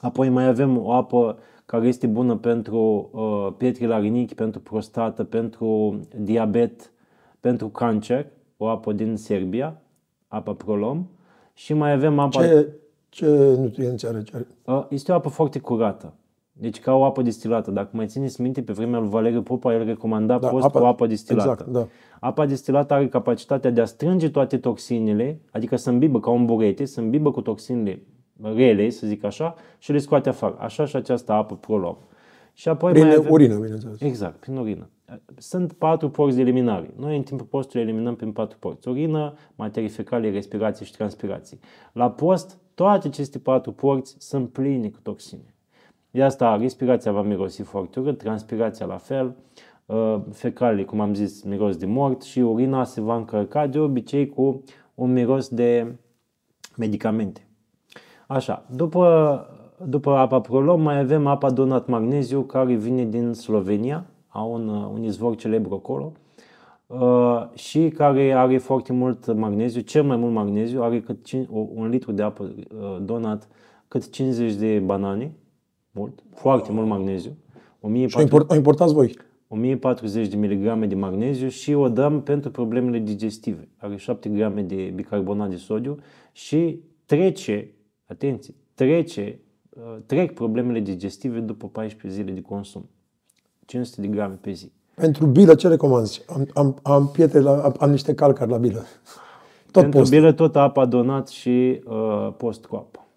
Apoi 0.02 0.30
mai 0.30 0.48
avem 0.48 0.78
o 0.78 0.92
apă 0.92 1.38
care 1.66 1.88
este 1.88 2.08
bună 2.08 2.36
pentru 2.36 3.10
uh, 3.12 3.54
pietre 3.58 3.88
la 3.88 4.00
rinichi, 4.00 4.36
pentru 4.36 4.60
prostată, 4.60 5.24
pentru 5.24 6.00
diabet, 6.16 6.92
pentru 7.40 7.68
cancer, 7.68 8.26
o 8.58 8.68
apă 8.68 8.94
din 8.94 9.16
Serbia, 9.16 9.82
apa 10.28 10.54
Prolom, 10.54 11.08
și 11.54 11.74
mai 11.74 11.92
avem 11.92 12.20
apa... 12.20 12.42
Ce, 12.42 12.68
ce 13.10 13.56
nutrienți 13.58 14.08
are? 14.08 14.24
Ce 14.24 14.46
are? 14.66 14.86
Este 14.90 15.12
o 15.12 15.16
apă 15.16 15.30
foarte 15.30 15.60
curată. 15.60 16.14
Deci 16.52 16.80
ca 16.80 16.94
o 16.94 17.04
apă 17.04 17.22
distilată. 17.22 17.72
Dacă 17.72 17.90
mai 17.92 18.08
țineți 18.08 18.42
minte, 18.42 18.62
pe 18.62 18.74
vremea 18.74 19.00
lui 19.00 19.10
Valeriu 19.10 19.42
Popa, 19.42 19.74
el 19.74 19.86
recomanda 19.86 20.38
da, 20.38 20.48
post 20.48 20.66
apa, 20.66 20.80
cu 20.80 20.86
apă 20.86 21.08
distilată. 21.08 21.50
Exact, 21.50 21.70
da. 21.70 21.88
Apa 22.20 22.46
distilată 22.46 22.94
are 22.94 23.08
capacitatea 23.08 23.72
de 23.72 23.82
a 23.82 23.86
strânge 23.86 24.30
toate 24.30 24.58
toxinele, 24.58 25.42
adică 25.52 25.76
să 25.76 25.90
îmbibă 25.90 26.20
ca 26.20 26.30
un 26.30 26.46
burete, 26.46 26.86
să 26.86 27.00
îmbibă 27.00 27.32
cu 27.32 27.42
toxinele 27.42 28.04
rele, 28.42 28.90
să 28.90 29.08
zic 29.08 29.24
așa, 29.24 29.56
și 29.78 29.92
le 29.92 29.98
scoate 29.98 30.30
afară. 30.30 30.56
Așa 30.60 30.86
și 30.86 30.96
această 30.96 31.32
apă 31.32 31.56
Prolom. 31.56 31.96
Și 32.54 32.70
apoi 32.70 32.92
prin 32.92 33.06
mai 33.06 33.16
avem... 33.16 33.32
urină, 33.32 33.56
bineînțeles. 33.56 34.02
Exact, 34.02 34.36
prin 34.36 34.58
urină. 34.58 34.90
Sunt 35.38 35.74
patru 35.74 36.10
porți 36.10 36.36
de 36.36 36.42
eliminare. 36.42 36.94
Noi 36.98 37.16
în 37.18 37.24
timpul 37.24 37.46
postului 37.46 37.86
eliminăm 37.86 38.16
prin 38.16 38.32
patru 38.32 38.58
porți. 38.58 38.88
Urină, 38.88 39.34
materii 39.56 39.90
fecale, 39.90 40.32
respirație 40.32 40.86
și 40.86 40.92
transpirație. 40.92 41.58
La 41.94 42.12
post, 42.12 42.58
toate 42.74 43.08
aceste 43.08 43.40
patru 43.40 43.72
porți 43.72 44.16
sunt 44.18 44.50
pline 44.50 44.90
cu 44.90 45.00
toxine. 45.04 45.54
De 46.12 46.24
asta 46.24 46.56
respirația 46.56 47.12
va 47.12 47.22
mirosi 47.22 47.62
foarte 47.62 48.00
urât, 48.00 48.18
transpirația 48.18 48.86
la 48.86 48.98
fel, 48.98 49.36
uh, 49.86 50.22
fecalele, 50.32 50.84
cum 50.84 51.00
am 51.00 51.14
zis, 51.14 51.44
miros 51.44 51.78
de 51.78 51.86
mort 51.86 52.22
și 52.22 52.40
urina 52.40 52.84
se 52.84 53.02
va 53.02 53.16
încărca 53.16 53.68
de 53.68 53.80
obicei 53.80 54.30
cu 54.30 54.64
un 54.96 55.14
miros 55.14 55.48
de 55.48 55.96
medicamente. 56.78 57.48
Așa, 58.28 58.66
după 58.76 59.44
după 59.86 60.16
apa 60.16 60.42
Prolom 60.42 60.82
mai 60.82 61.00
avem 61.00 61.28
apa 61.28 61.50
Donat 61.50 61.88
Magneziu 61.88 62.42
care 62.42 62.74
vine 62.74 63.06
din 63.06 63.34
Slovenia, 63.34 64.06
au 64.30 64.54
un, 64.54 64.68
un 64.68 65.04
izvor 65.04 65.36
celebru 65.36 65.74
acolo 65.74 66.12
uh, 66.88 67.50
și 67.54 67.90
care 67.90 68.32
are 68.32 68.58
foarte 68.58 68.94
mult 68.94 69.34
magneziu, 69.34 69.82
cel 69.82 70.04
mai 70.04 70.18
mult 70.18 70.34
magneziu, 70.34 70.82
are 70.82 71.02
cât 71.02 71.24
5, 71.24 71.48
un 71.50 71.88
litru 71.90 72.12
de 72.12 72.22
apă 72.22 72.44
uh, 72.44 72.98
Donat 73.02 73.48
cât 73.88 74.10
50 74.10 74.54
de 74.54 74.80
banane, 74.80 75.36
mult, 75.92 76.24
foarte 76.34 76.72
mult 76.72 76.88
magneziu. 76.88 77.32
1400, 77.80 78.46
și 78.46 78.52
o 78.52 78.56
importați 78.56 78.94
voi? 78.94 79.18
1040 79.48 80.28
de 80.28 80.38
mg 80.38 80.86
de 80.86 80.96
magneziu 80.96 81.48
și 81.48 81.74
o 81.74 81.90
dăm 81.90 82.22
pentru 82.22 82.52
problemele 82.52 83.00
digestive. 83.00 83.68
Are 83.78 83.96
7 83.96 84.30
g 84.30 84.60
de 84.60 84.92
bicarbonat 84.96 85.50
de 85.50 85.56
sodiu 85.56 85.98
și 86.32 86.84
trece, 87.06 87.72
atenție, 88.06 88.54
trece 88.74 89.40
Uh, 89.80 89.98
trec 90.06 90.34
problemele 90.34 90.80
digestive 90.80 91.40
după 91.40 91.68
14 91.68 92.22
zile 92.22 92.32
de 92.32 92.42
consum. 92.42 92.90
500 93.70 94.02
de 94.02 94.08
grame 94.08 94.38
pe 94.42 94.52
zi. 94.52 94.72
Pentru 94.96 95.26
bilă 95.26 95.56
ce 95.56 95.68
recomanzi? 95.68 96.22
Am, 96.28 96.48
am, 96.54 96.80
am 96.84 97.08
pietre, 97.08 97.40
la, 97.40 97.64
am, 97.64 97.76
am 97.80 97.90
niște 97.90 98.14
calcari 98.14 98.50
la 98.50 98.58
bilă. 98.58 98.86
Tot 99.72 99.82
Pentru 99.82 100.00
post. 100.00 100.12
bilă 100.12 100.32
tot 100.32 100.56
apa 100.56 100.86
donat 100.86 101.28
și 101.28 101.82
uh, 101.86 102.34
post 102.38 102.66
cu 102.66 102.76
apă. 102.76 103.08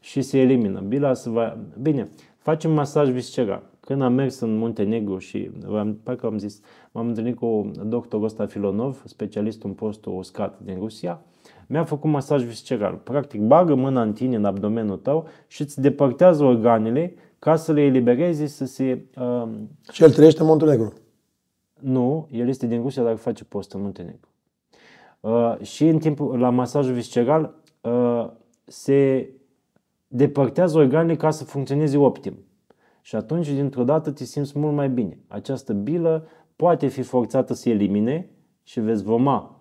Și 0.00 0.22
se 0.22 0.38
elimină. 0.38 0.80
Bila 0.80 1.14
se 1.14 1.30
va... 1.30 1.58
Bine, 1.82 2.08
facem 2.38 2.72
masaj 2.72 3.08
visceral. 3.08 3.62
Când 3.80 4.02
am 4.02 4.12
mers 4.12 4.40
în 4.40 4.56
Muntenegru 4.56 5.18
și, 5.18 5.50
am, 5.66 5.98
parcă 6.02 6.26
am 6.26 6.38
zis, 6.38 6.60
m-am 6.92 7.06
întâlnit 7.08 7.36
cu 7.36 7.70
doctorul 7.84 8.24
ăsta 8.24 8.46
Filonov, 8.46 9.02
specialist 9.04 9.62
în 9.62 9.72
postul 9.72 10.16
uscat 10.16 10.58
din 10.64 10.76
Rusia, 10.78 11.20
mi-a 11.66 11.84
făcut 11.84 12.10
masaj 12.10 12.42
visceral. 12.42 12.94
Practic, 12.94 13.40
bagă 13.40 13.74
mâna 13.74 14.02
în 14.02 14.12
tine, 14.12 14.36
în 14.36 14.44
abdomenul 14.44 14.96
tău 14.96 15.28
și 15.46 15.62
îți 15.62 15.80
depărtează 15.80 16.44
organele 16.44 17.14
ca 17.38 17.56
să 17.56 17.72
le 17.72 17.80
elibereze 17.80 18.46
să 18.46 18.64
se... 18.64 19.04
Uh, 19.20 19.48
și 19.92 20.02
el 20.02 20.12
trăiește 20.12 20.40
în 20.40 20.46
Muntenegru? 20.46 20.92
Nu, 21.80 22.28
el 22.30 22.48
este 22.48 22.66
din 22.66 22.82
Rusia, 22.82 23.02
dar 23.02 23.16
face 23.16 23.44
post 23.44 23.72
în 23.72 23.80
Muntenegru. 23.80 24.28
Uh, 25.20 25.56
și 25.60 25.86
în 25.86 25.98
timpul, 25.98 26.38
la 26.38 26.50
masajul 26.50 26.94
visceral 26.94 27.54
uh, 27.80 28.30
se 28.64 29.30
depărtează 30.08 30.78
organele 30.78 31.16
ca 31.16 31.30
să 31.30 31.44
funcționeze 31.44 31.96
optim. 31.96 32.38
Și 33.00 33.16
atunci, 33.16 33.48
dintr-o 33.48 33.84
dată, 33.84 34.10
te 34.10 34.24
simți 34.24 34.58
mult 34.58 34.74
mai 34.74 34.88
bine. 34.88 35.18
Această 35.28 35.72
bilă 35.72 36.26
poate 36.56 36.86
fi 36.86 37.02
forțată 37.02 37.54
să 37.54 37.68
elimine 37.68 38.30
și 38.62 38.80
veți 38.80 39.02
voma 39.02 39.56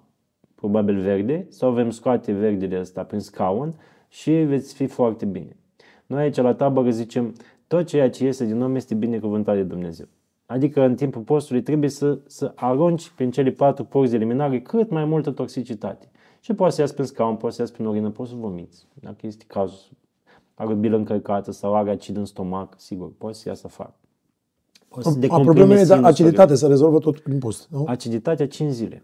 probabil 0.55 0.99
verde, 0.99 1.45
sau 1.49 1.71
vom 1.71 1.89
scoate 1.89 2.31
verdele 2.31 2.79
ăsta 2.79 3.03
prin 3.03 3.19
scaun 3.19 3.73
și 4.07 4.31
veți 4.31 4.73
fi 4.73 4.85
foarte 4.87 5.25
bine. 5.25 5.57
Noi 6.05 6.21
aici 6.21 6.35
la 6.35 6.53
tabără 6.53 6.89
zicem, 6.89 7.33
tot 7.67 7.85
ceea 7.85 8.09
ce 8.09 8.23
iese 8.23 8.45
din 8.45 8.61
om 8.61 8.75
este 8.75 8.95
binecuvântat 8.95 9.55
de 9.55 9.63
Dumnezeu. 9.63 10.05
Adică 10.45 10.81
în 10.81 10.95
timpul 10.95 11.21
postului 11.21 11.61
trebuie 11.61 11.89
să, 11.89 12.19
să 12.25 12.51
arunci 12.55 13.09
prin 13.09 13.31
cele 13.31 13.51
patru 13.51 13.83
porți 13.83 14.11
de 14.11 14.15
eliminare 14.17 14.61
cât 14.61 14.89
mai 14.89 15.05
multă 15.05 15.31
toxicitate. 15.31 16.09
Și 16.39 16.53
poți 16.53 16.75
să 16.75 16.81
iasă 16.81 16.93
prin 16.93 17.05
scaun, 17.05 17.35
poți 17.35 17.55
să 17.55 17.61
iasă 17.61 17.73
prin 17.73 17.85
urină, 17.85 18.09
poți 18.09 18.29
să 18.29 18.35
vomiți. 18.35 18.87
Dacă 18.93 19.27
este 19.27 19.43
cazul, 19.47 19.89
are 20.53 20.71
o 20.71 20.75
bilă 20.75 20.95
încărcată 20.95 21.51
sau 21.51 21.75
are 21.75 21.89
acid 21.89 22.17
în 22.17 22.25
stomac, 22.25 22.73
sigur, 22.77 23.11
poți 23.17 23.39
să 23.39 23.49
iasă 23.49 23.63
afară. 23.65 23.95
A 25.29 25.39
problemele 25.39 25.83
de 25.83 25.93
aciditate 25.93 26.55
se 26.55 26.67
rezolvă 26.67 26.99
tot 26.99 27.19
prin 27.19 27.39
post, 27.39 27.67
nu? 27.71 27.83
Aciditatea 27.87 28.47
5 28.47 28.71
zile. 28.71 29.03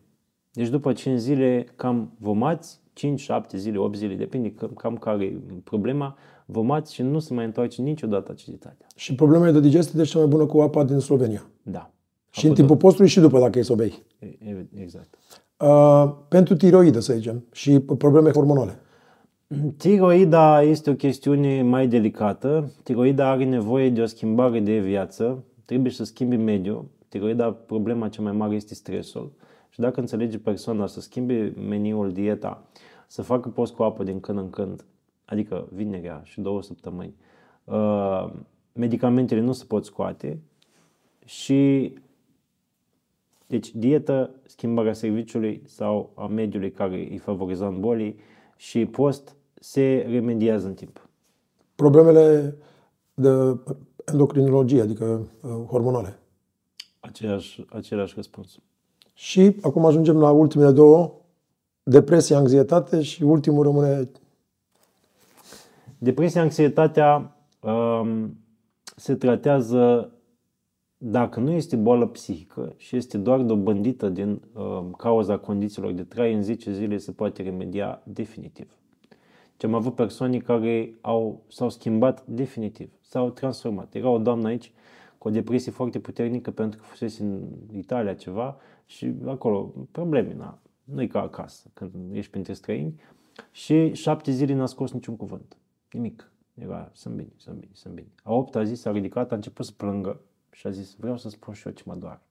Deci 0.51 0.67
după 0.69 0.93
5 0.93 1.19
zile 1.19 1.65
cam 1.75 2.11
vomați, 2.19 2.79
5, 2.93 3.19
7 3.19 3.57
zile, 3.57 3.77
8 3.77 3.95
zile, 3.95 4.15
depinde 4.15 4.53
cam 4.75 4.97
care 4.97 5.23
e 5.23 5.39
problema, 5.63 6.17
vomați 6.51 6.93
și 6.93 7.01
nu 7.01 7.19
se 7.19 7.33
mai 7.33 7.45
întoarce 7.45 7.81
niciodată 7.81 8.31
aciditatea. 8.31 8.87
Și 8.95 9.15
problemele 9.15 9.51
de 9.51 9.59
digestie 9.59 9.93
deci 9.95 10.09
cea 10.09 10.19
mai 10.19 10.27
bună 10.27 10.45
cu 10.45 10.59
apa 10.59 10.83
din 10.83 10.99
Slovenia. 10.99 11.49
Da. 11.61 11.91
Și 12.29 12.47
în 12.47 12.53
timpul 12.53 12.77
postului 12.77 13.09
și 13.09 13.19
după, 13.19 13.39
dacă 13.39 13.59
e 13.59 13.61
să 13.61 13.73
bei. 13.73 14.03
Exact. 14.73 15.17
Uh, 15.57 16.13
pentru 16.27 16.55
tiroidă, 16.55 16.99
să 16.99 17.13
zicem, 17.13 17.45
și 17.51 17.79
probleme 17.79 18.31
hormonale. 18.31 18.79
Tiroida 19.77 20.61
este 20.61 20.89
o 20.89 20.93
chestiune 20.93 21.61
mai 21.61 21.87
delicată. 21.87 22.71
Tiroida 22.83 23.29
are 23.29 23.43
nevoie 23.43 23.89
de 23.89 24.01
o 24.01 24.05
schimbare 24.05 24.59
de 24.59 24.79
viață. 24.79 25.43
Trebuie 25.65 25.91
să 25.91 26.03
schimbi 26.03 26.35
mediul. 26.35 26.85
Tiroida, 27.07 27.51
problema 27.51 28.09
cea 28.09 28.21
mai 28.21 28.31
mare 28.31 28.55
este 28.55 28.73
stresul. 28.73 29.31
Și 29.69 29.79
dacă 29.79 29.99
înțelege 29.99 30.37
persoana 30.37 30.87
să 30.87 31.01
schimbe 31.01 31.53
meniul, 31.67 32.11
dieta, 32.11 32.63
să 33.07 33.21
facă 33.21 33.49
post 33.49 33.73
cu 33.73 33.83
apă 33.83 34.03
din 34.03 34.19
când 34.19 34.37
în 34.37 34.49
când, 34.49 34.85
adică 35.31 35.67
vinerea 35.71 36.21
și 36.23 36.41
două 36.41 36.61
săptămâni, 36.61 37.15
uh, 37.63 38.33
medicamentele 38.73 39.41
nu 39.41 39.51
se 39.51 39.65
pot 39.65 39.85
scoate 39.85 40.39
și 41.25 41.93
deci 43.47 43.75
dietă, 43.75 44.35
schimbarea 44.45 44.93
serviciului 44.93 45.61
sau 45.65 46.11
a 46.15 46.27
mediului 46.27 46.71
care 46.71 46.95
îi 46.95 47.17
favorizează 47.17 47.75
bolii 47.79 48.19
și 48.55 48.85
post 48.85 49.35
se 49.53 50.05
remediază 50.09 50.67
în 50.67 50.73
timp. 50.73 51.09
Problemele 51.75 52.55
de 53.13 53.29
endocrinologie, 54.05 54.81
adică 54.81 55.29
uh, 55.41 55.49
hormonale. 55.67 56.19
Același, 56.99 57.65
același 57.69 58.13
răspuns. 58.15 58.59
Și 59.13 59.55
acum 59.61 59.85
ajungem 59.85 60.17
la 60.17 60.31
ultimele 60.31 60.71
două, 60.71 61.13
depresie, 61.83 62.35
anxietate 62.35 63.01
și 63.01 63.23
ultimul 63.23 63.63
rămâne... 63.63 64.09
Depresia, 66.03 66.41
anxietatea 66.41 67.37
um, 67.59 68.37
se 68.95 69.15
tratează 69.15 70.11
dacă 70.97 71.39
nu 71.39 71.51
este 71.51 71.75
boală 71.75 72.07
psihică 72.07 72.73
și 72.77 72.95
este 72.95 73.17
doar 73.17 73.41
dobândită 73.41 74.09
din 74.09 74.41
uh, 74.53 74.85
cauza 74.97 75.37
condițiilor 75.37 75.91
de 75.91 76.03
trai, 76.03 76.33
în 76.33 76.41
10 76.41 76.71
zile 76.71 76.97
se 76.97 77.11
poate 77.11 77.41
remedia 77.43 78.01
definitiv. 78.05 78.77
Ce 79.57 79.65
am 79.65 79.73
avut 79.73 79.95
persoane 79.95 80.37
care 80.37 80.93
au, 81.01 81.43
s-au 81.47 81.69
schimbat 81.69 82.25
definitiv, 82.25 82.89
s-au 83.01 83.29
transformat. 83.29 83.95
Era 83.95 84.09
o 84.09 84.17
doamnă 84.17 84.47
aici 84.47 84.71
cu 85.17 85.27
o 85.27 85.31
depresie 85.31 85.71
foarte 85.71 85.99
puternică 85.99 86.51
pentru 86.51 86.79
că 86.79 86.85
fusese 86.85 87.23
în 87.23 87.41
Italia 87.73 88.13
ceva 88.13 88.57
și 88.85 89.13
acolo 89.25 89.73
probleme, 89.91 90.33
na, 90.33 90.59
nu 90.83 91.01
e 91.01 91.07
ca 91.07 91.21
acasă 91.21 91.69
când 91.73 91.91
ești 92.11 92.31
printre 92.31 92.53
străini 92.53 93.01
și 93.51 93.93
șapte 93.93 94.31
zile 94.31 94.53
n-a 94.53 94.65
scos 94.65 94.91
niciun 94.91 95.17
cuvânt, 95.17 95.55
nimic. 95.91 96.31
Era, 96.53 96.89
sunt 96.93 97.15
bine, 97.15 97.31
sunt 97.35 97.55
bine, 97.55 97.71
sunt 97.73 97.93
bine. 97.93 98.07
A 98.23 98.33
opta 98.33 98.63
zi 98.63 98.73
s-a 98.75 98.91
ridicat, 98.91 99.31
a 99.31 99.35
început 99.35 99.65
să 99.65 99.71
plângă 99.77 100.21
și 100.51 100.67
a 100.67 100.69
zis, 100.69 100.95
vreau 100.99 101.17
să 101.17 101.29
spun 101.29 101.53
și 101.53 101.67
eu 101.67 101.73
ce 101.73 101.83
mă 101.85 101.95
doare. 101.95 102.21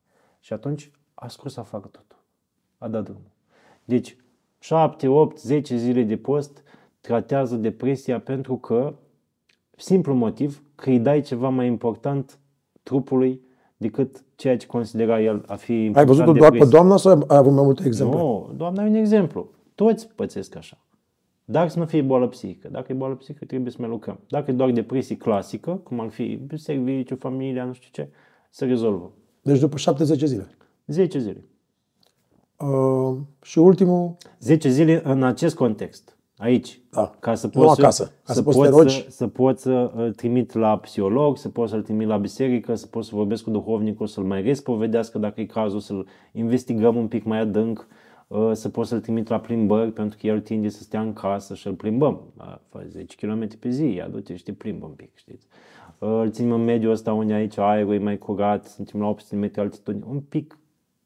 Și 0.40 0.52
atunci 0.52 0.90
a 1.14 1.28
scos 1.28 1.56
afară 1.56 1.86
totul. 1.90 2.18
A 2.78 2.88
dat 2.88 3.04
drumul. 3.04 3.30
Deci, 3.84 4.16
7, 4.58 5.08
8, 5.08 5.38
10 5.38 5.76
zile 5.76 6.02
de 6.02 6.16
post 6.16 6.62
tratează 7.00 7.56
depresia 7.56 8.20
pentru 8.20 8.56
că, 8.56 8.94
simplu 9.76 10.14
motiv, 10.14 10.62
că 10.74 10.90
îi 10.90 10.98
dai 10.98 11.20
ceva 11.20 11.48
mai 11.48 11.66
important 11.66 12.38
trupului 12.82 13.40
decât 13.76 14.24
ceea 14.36 14.56
ce 14.56 14.66
considera 14.66 15.20
el 15.20 15.44
a 15.46 15.54
fi 15.54 15.72
important 15.72 16.08
Ai 16.08 16.16
văzut-o 16.16 16.32
doar 16.38 16.50
pe 16.50 16.64
doamna 16.64 16.96
sau 16.96 17.24
ai 17.28 17.36
avut 17.36 17.52
mai 17.52 17.64
multe 17.64 17.86
exemple? 17.86 18.18
Nu, 18.18 18.52
doamna 18.56 18.84
e 18.84 18.88
un 18.88 18.94
exemplu. 18.94 19.50
Toți 19.74 20.08
pățesc 20.08 20.56
așa. 20.56 20.78
Dacă 21.50 21.68
să 21.68 21.78
nu 21.78 21.84
fie 21.84 22.02
boală 22.02 22.28
psihică, 22.28 22.68
dacă 22.72 22.92
e 22.92 22.94
boală 22.94 23.14
psihică, 23.14 23.44
trebuie 23.44 23.70
să 23.70 23.76
mai 23.80 23.88
lucrăm. 23.88 24.20
Dacă 24.28 24.50
e 24.50 24.54
doar 24.54 24.70
depresie 24.70 25.16
clasică, 25.16 25.80
cum 25.84 26.00
ar 26.00 26.08
fi 26.08 26.40
serviciu, 26.54 27.16
familia, 27.16 27.64
nu 27.64 27.72
știu 27.72 27.88
ce, 27.92 28.08
se 28.50 28.64
rezolvă. 28.64 29.12
Deci 29.42 29.58
după 29.58 29.76
70 29.76 30.22
zile. 30.22 30.48
10 30.86 31.18
zile. 31.18 31.44
Uh, 32.56 33.16
și 33.42 33.58
ultimul... 33.58 34.16
10 34.40 34.68
zile 34.68 35.00
în 35.04 35.22
acest 35.22 35.54
context. 35.54 36.16
Aici. 36.36 36.80
Da. 36.90 37.14
Ca 37.18 37.34
să 37.34 37.48
poți, 37.48 37.64
nu 37.64 37.70
acasă. 37.70 38.04
Ca 38.04 38.32
să, 38.32 38.32
să 38.32 38.42
poți, 38.42 38.56
poți 38.56 38.70
să, 38.70 38.76
rogi. 38.76 39.02
să, 39.02 39.10
să 39.10 39.26
poți 39.26 39.62
să 39.62 39.92
îl 39.94 40.12
trimit 40.12 40.52
la 40.52 40.78
psiholog, 40.78 41.36
să 41.38 41.48
poți 41.48 41.70
să-l 41.70 41.82
trimit 41.82 42.06
la 42.06 42.16
biserică, 42.16 42.74
să 42.74 42.86
poți 42.86 43.08
să 43.08 43.14
vorbesc 43.14 43.42
cu 43.44 43.50
duhovnicul, 43.50 44.06
să-l 44.06 44.24
mai 44.24 44.42
răspovedească 44.42 45.18
dacă 45.18 45.40
e 45.40 45.44
cazul, 45.44 45.80
să-l 45.80 46.06
investigăm 46.32 46.96
un 46.96 47.08
pic 47.08 47.24
mai 47.24 47.38
adânc, 47.38 47.78
uh, 47.78 47.94
să 48.52 48.68
poți 48.68 48.88
să-l 48.88 49.00
trimit 49.00 49.28
la 49.28 49.40
plimbări, 49.40 49.92
pentru 49.92 50.18
că 50.20 50.26
el 50.26 50.40
tinde 50.40 50.68
să 50.68 50.82
stea 50.82 51.00
în 51.00 51.12
casă 51.12 51.54
și 51.54 51.66
îl 51.66 51.74
plimbăm. 51.74 52.20
Fă 52.68 52.84
10 52.88 53.26
km 53.26 53.58
pe 53.58 53.70
zi, 53.70 53.94
ia 53.94 54.08
du-te 54.08 54.36
și 54.36 54.42
te 54.42 54.52
plimbă 54.52 54.86
un 54.86 54.92
pic, 54.92 55.10
știți. 55.14 55.46
Uh, 55.98 56.08
îl 56.08 56.30
ținem 56.30 56.52
în 56.52 56.64
mediul 56.64 56.92
ăsta 56.92 57.12
unde 57.12 57.32
aici 57.32 57.58
aerul 57.58 57.94
e 57.94 57.98
mai 57.98 58.18
curat, 58.18 58.64
suntem 58.64 59.00
la 59.00 59.06
800 59.06 59.36
metri 59.36 59.60
altitudine, 59.60 60.04
un 60.08 60.20
pic 60.20 60.58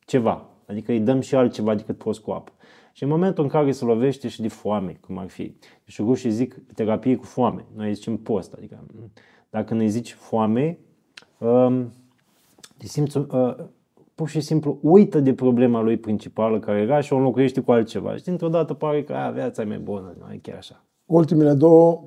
ceva. 0.06 0.48
Adică 0.66 0.92
îi 0.92 1.00
dăm 1.00 1.20
și 1.20 1.34
altceva 1.34 1.74
decât 1.74 1.98
post 1.98 2.20
cu 2.20 2.30
apă. 2.30 2.52
Și 2.92 3.02
în 3.02 3.08
momentul 3.08 3.44
în 3.44 3.50
care 3.50 3.72
se 3.72 3.84
lovește 3.84 4.28
și 4.28 4.40
de 4.40 4.48
foame, 4.48 4.98
cum 5.00 5.18
ar 5.18 5.28
fi, 5.28 5.54
și 5.84 6.02
rușii 6.02 6.30
zic 6.30 6.56
terapie 6.74 7.16
cu 7.16 7.24
foame, 7.24 7.64
noi 7.76 7.94
zicem 7.94 8.16
post, 8.16 8.52
adică 8.52 8.84
dacă 9.50 9.74
ne 9.74 9.86
zici 9.86 10.12
foame, 10.12 10.78
um, 11.38 11.92
de 12.76 12.86
simț, 12.86 13.14
uh, 13.14 13.54
pur 14.14 14.28
și 14.28 14.40
simplu 14.40 14.78
uită 14.82 15.20
de 15.20 15.34
problema 15.34 15.80
lui 15.80 15.96
principală 15.96 16.58
care 16.58 16.80
era 16.80 17.00
și 17.00 17.12
o 17.12 17.16
înlocuiește 17.16 17.60
cu 17.60 17.72
altceva. 17.72 18.16
Și 18.16 18.22
dintr-o 18.22 18.48
dată 18.48 18.74
pare 18.74 19.02
că 19.02 19.12
a, 19.12 19.30
viața 19.30 19.62
e 19.62 19.64
mai 19.64 19.78
bună, 19.78 20.14
nu 20.18 20.32
e 20.32 20.38
chiar 20.42 20.56
așa. 20.56 20.84
Ultimele 21.04 21.52
două, 21.52 22.02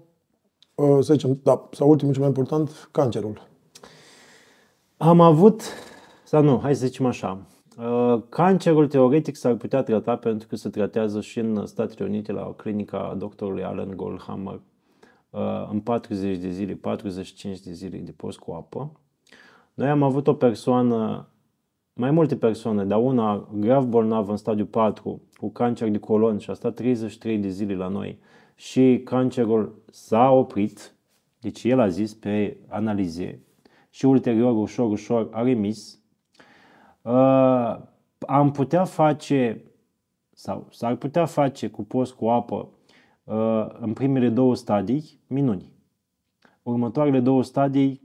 uh, 0.76 0.98
să 1.02 1.14
zicem, 1.14 1.40
da, 1.44 1.70
sau 1.72 1.90
ultimul 1.90 2.14
cel 2.14 2.22
mai 2.22 2.30
important, 2.30 2.90
cancerul. 2.92 3.48
Am 4.98 5.22
avut, 5.22 5.62
sau 6.24 6.44
nu, 6.44 6.60
hai 6.60 6.76
să 6.76 6.86
zicem 6.86 7.06
așa, 7.06 7.48
Uh, 7.78 8.22
cancerul 8.30 8.88
teoretic 8.88 9.36
s-ar 9.36 9.56
putea 9.56 9.84
trata 9.84 10.16
pentru 10.16 10.48
că 10.48 10.56
se 10.56 10.70
tratează 10.70 11.22
și 11.22 11.40
în 11.40 11.66
Statele 11.66 12.08
Unite 12.08 12.32
la 12.32 12.54
clinica 12.54 13.16
doctorului 13.18 13.64
Alan 13.64 13.96
Goldhammer 13.96 14.62
uh, 15.30 15.68
în 15.72 15.80
40 15.80 16.38
de 16.38 16.50
zile, 16.50 16.74
45 16.74 17.60
de 17.60 17.72
zile 17.72 17.98
de 17.98 18.12
post 18.12 18.40
cu 18.40 18.52
apă. 18.52 18.92
Noi 19.74 19.90
am 19.90 20.04
avut 20.04 20.28
o 20.28 20.34
persoană, 20.34 21.30
mai 21.98 22.12
multe 22.12 22.36
persoane, 22.36 22.86
dar 22.86 23.00
una 23.00 23.50
grav 23.54 23.86
bolnavă 23.86 24.32
în 24.32 24.38
stadiu 24.38 24.66
4 24.66 25.22
cu 25.38 25.50
cancer 25.50 25.90
de 25.90 25.98
colon 25.98 26.38
și 26.38 26.50
a 26.50 26.54
stat 26.54 26.74
33 26.74 27.38
de 27.38 27.50
zile 27.50 27.76
la 27.76 27.88
noi 27.88 28.20
și 28.56 29.02
cancerul 29.04 29.84
s-a 29.92 30.32
oprit, 30.32 30.96
deci 31.40 31.64
el 31.64 31.80
a 31.80 31.88
zis 31.88 32.14
pe 32.14 32.58
analize 32.68 33.42
și 33.90 34.06
ulterior 34.06 34.56
ușor, 34.56 34.92
ușor 34.92 35.30
a 35.32 35.42
remis 35.42 36.00
uh, 37.02 37.78
am 38.20 38.52
putea 38.52 38.84
face 38.84 39.64
sau 40.32 40.68
s-ar 40.72 40.96
putea 40.96 41.26
face 41.26 41.68
cu 41.68 41.84
post 41.84 42.14
cu 42.14 42.28
apă 42.28 42.70
uh, 43.24 43.68
în 43.80 43.94
primele 43.94 44.30
două 44.30 44.56
stadii 44.56 45.20
minuni. 45.28 45.72
Următoarele 46.64 47.20
două 47.20 47.44
stadii 47.44 48.02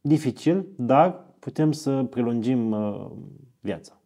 dificil, 0.00 0.66
dar 0.76 1.31
putem 1.42 1.72
să 1.72 2.02
prelungim 2.02 2.70
uh, 2.70 3.10
viața. 3.60 4.00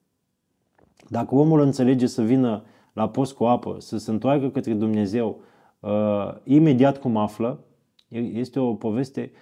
Dacă 1.08 1.34
omul 1.34 1.60
înțelege 1.60 2.06
să 2.06 2.22
vină 2.22 2.64
la 2.92 3.08
post 3.08 3.34
cu 3.34 3.44
apă, 3.44 3.76
să 3.78 3.98
se 3.98 4.10
întoarcă 4.10 4.50
către 4.50 4.74
Dumnezeu 4.74 5.40
uh, 5.80 6.34
imediat 6.44 6.98
cum 6.98 7.16
află, 7.16 7.64
este 8.08 8.60
o 8.60 8.74
poveste 8.74 9.32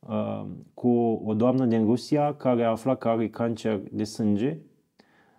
Uh, 0.00 0.46
cu 0.74 0.88
o 1.24 1.34
doamnă 1.34 1.66
din 1.66 1.84
Rusia 1.84 2.34
care 2.34 2.64
a 2.64 2.70
aflat 2.70 2.98
că 2.98 3.08
are 3.08 3.28
cancer 3.28 3.80
de 3.90 4.04
sânge, 4.04 4.58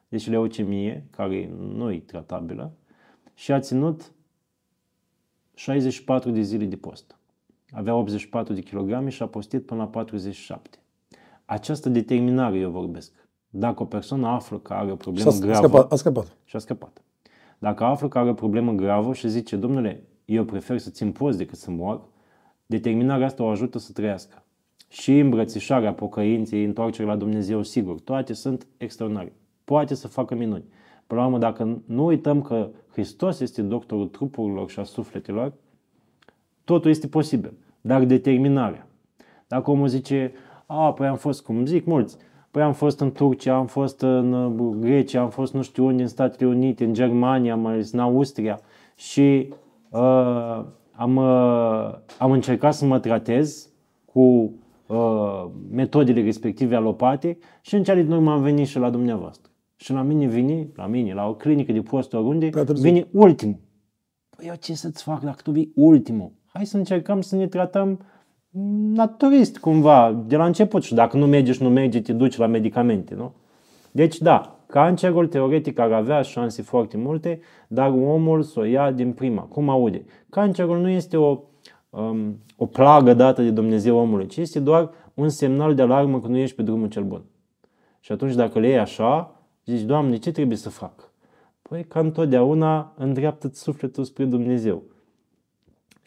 deci 0.07 0.27
leucemie, 0.27 1.07
care 1.09 1.53
nu 1.57 1.91
e 1.91 1.99
tratabilă, 1.99 2.73
și 3.33 3.51
a 3.51 3.59
ținut 3.59 4.13
64 5.53 6.31
de 6.31 6.41
zile 6.41 6.65
de 6.65 6.75
post. 6.75 7.19
Avea 7.69 7.95
84 7.95 8.53
de 8.53 8.61
kilograme 8.61 9.09
și 9.09 9.23
a 9.23 9.27
postit 9.27 9.65
până 9.65 9.81
la 9.81 9.87
47. 9.87 10.80
Această 11.51 11.89
determinare 11.89 12.57
eu 12.57 12.69
vorbesc. 12.69 13.11
Dacă 13.49 13.83
o 13.83 13.85
persoană 13.85 14.27
află 14.27 14.57
că 14.57 14.73
are 14.73 14.91
o 14.91 14.95
problemă 14.95 15.31
a 15.31 15.37
gravă... 15.39 15.67
Scăpat, 15.67 15.91
a 15.91 15.95
scăpat. 15.95 16.37
Și 16.45 16.55
a 16.55 16.59
scăpat. 16.59 17.01
Dacă 17.59 17.83
află 17.83 18.07
că 18.07 18.17
are 18.17 18.29
o 18.29 18.33
problemă 18.33 18.71
gravă 18.71 19.13
și 19.13 19.29
zice, 19.29 19.55
domnule, 19.55 20.03
eu 20.25 20.43
prefer 20.43 20.77
să 20.77 20.89
țin 20.89 21.11
post 21.11 21.37
decât 21.37 21.57
să 21.57 21.71
mor, 21.71 22.01
determinarea 22.65 23.25
asta 23.25 23.43
o 23.43 23.47
ajută 23.47 23.79
să 23.79 23.91
trăiască 23.91 24.43
și 24.87 25.19
îmbrățișarea 25.19 25.93
pocăinței, 25.93 26.63
întoarcerea 26.63 27.11
la 27.11 27.17
Dumnezeu, 27.17 27.63
sigur, 27.63 27.99
toate 27.99 28.33
sunt 28.33 28.67
extraordinare. 28.77 29.33
Poate 29.63 29.93
să 29.93 30.07
facă 30.07 30.35
minuni. 30.35 30.63
Până 31.07 31.19
la 31.19 31.25
urmă, 31.25 31.37
dacă 31.37 31.81
nu 31.85 32.05
uităm 32.05 32.41
că 32.41 32.69
Hristos 32.91 33.39
este 33.39 33.61
doctorul 33.61 34.07
trupurilor 34.07 34.69
și 34.69 34.79
a 34.79 34.83
sufletelor, 34.83 35.53
totul 36.63 36.89
este 36.89 37.07
posibil. 37.07 37.53
Dar 37.81 38.03
determinarea. 38.03 38.87
Dacă 39.47 39.71
omul 39.71 39.87
zice, 39.87 40.33
a, 40.71 40.93
păi 40.93 41.07
am 41.07 41.15
fost, 41.15 41.43
cum 41.43 41.65
zic 41.65 41.85
mulți, 41.85 42.17
Păi 42.51 42.61
am 42.61 42.73
fost 42.73 42.99
în 42.99 43.11
Turcia, 43.11 43.55
am 43.55 43.65
fost 43.65 44.01
în 44.01 44.33
uh, 44.33 44.75
Grecia, 44.79 45.21
am 45.21 45.29
fost 45.29 45.53
nu 45.53 45.61
știu 45.61 45.85
unde, 45.85 46.01
în 46.01 46.07
Statele 46.07 46.49
Unite, 46.49 46.83
în 46.83 46.93
Germania, 46.93 47.55
mai 47.55 47.73
ales 47.73 47.91
în 47.91 47.99
Austria 47.99 48.59
și 48.95 49.53
uh, 49.89 50.65
am, 50.91 51.15
uh, 51.15 51.97
am 52.17 52.31
încercat 52.31 52.73
să 52.73 52.85
mă 52.85 52.99
tratez 52.99 53.69
cu 54.05 54.53
uh, 54.87 55.45
metodele 55.71 56.21
respective 56.21 56.75
alopate 56.75 57.37
și 57.61 57.75
în 57.75 57.83
cea 57.83 57.95
din 57.95 58.11
urmă 58.11 58.31
am 58.31 58.41
venit 58.41 58.67
și 58.67 58.79
la 58.79 58.89
dumneavoastră. 58.89 59.51
Și 59.75 59.91
la 59.91 60.01
mine 60.01 60.25
vine, 60.25 60.67
la 60.75 60.85
mine, 60.85 61.13
la 61.13 61.27
o 61.27 61.33
clinică 61.33 61.71
de 61.71 61.81
post 61.81 62.13
oriunde, 62.13 62.49
vine 62.73 63.07
ultimul. 63.11 63.59
Păi 64.29 64.45
eu 64.47 64.55
ce 64.59 64.73
să-ți 64.73 65.03
fac 65.03 65.21
dacă 65.21 65.39
tu 65.43 65.51
vii 65.51 65.71
ultimul? 65.75 66.31
Hai 66.45 66.65
să 66.65 66.77
încercăm 66.77 67.21
să 67.21 67.35
ne 67.35 67.47
tratăm 67.47 67.99
naturist 68.93 69.57
cumva, 69.57 70.23
de 70.27 70.35
la 70.35 70.45
început 70.45 70.83
și 70.83 70.93
dacă 70.93 71.17
nu 71.17 71.27
mergi 71.27 71.51
și 71.51 71.63
nu 71.63 71.69
mergi, 71.69 72.01
te 72.01 72.13
duci 72.13 72.37
la 72.37 72.45
medicamente, 72.45 73.15
nu? 73.15 73.33
Deci 73.91 74.17
da, 74.17 74.59
cancerul 74.65 75.27
teoretic 75.27 75.79
ar 75.79 75.91
avea 75.91 76.21
șanse 76.21 76.61
foarte 76.61 76.97
multe, 76.97 77.39
dar 77.67 77.89
omul 77.89 78.41
să 78.41 78.59
o 78.59 78.63
ia 78.63 78.91
din 78.91 79.11
prima. 79.11 79.41
Cum 79.41 79.69
aude? 79.69 80.05
Cancerul 80.29 80.79
nu 80.79 80.89
este 80.89 81.17
o, 81.17 81.39
um, 81.89 82.37
o 82.57 82.65
plagă 82.65 83.13
dată 83.13 83.41
de 83.41 83.49
Dumnezeu 83.49 83.97
omului, 83.97 84.27
ci 84.27 84.37
este 84.37 84.59
doar 84.59 84.89
un 85.13 85.29
semnal 85.29 85.75
de 85.75 85.81
alarmă 85.81 86.19
că 86.19 86.27
nu 86.27 86.37
ești 86.37 86.55
pe 86.55 86.61
drumul 86.61 86.87
cel 86.87 87.03
bun. 87.03 87.23
Și 87.99 88.11
atunci 88.11 88.33
dacă 88.33 88.59
le 88.59 88.67
iei 88.67 88.79
așa, 88.79 89.35
zici, 89.65 89.81
Doamne, 89.81 90.17
ce 90.17 90.31
trebuie 90.31 90.57
să 90.57 90.69
fac? 90.69 91.11
Păi 91.61 91.83
ca 91.83 91.99
întotdeauna 91.99 92.93
îndreaptă 92.97 93.49
sufletul 93.53 94.03
spre 94.03 94.25
Dumnezeu. 94.25 94.83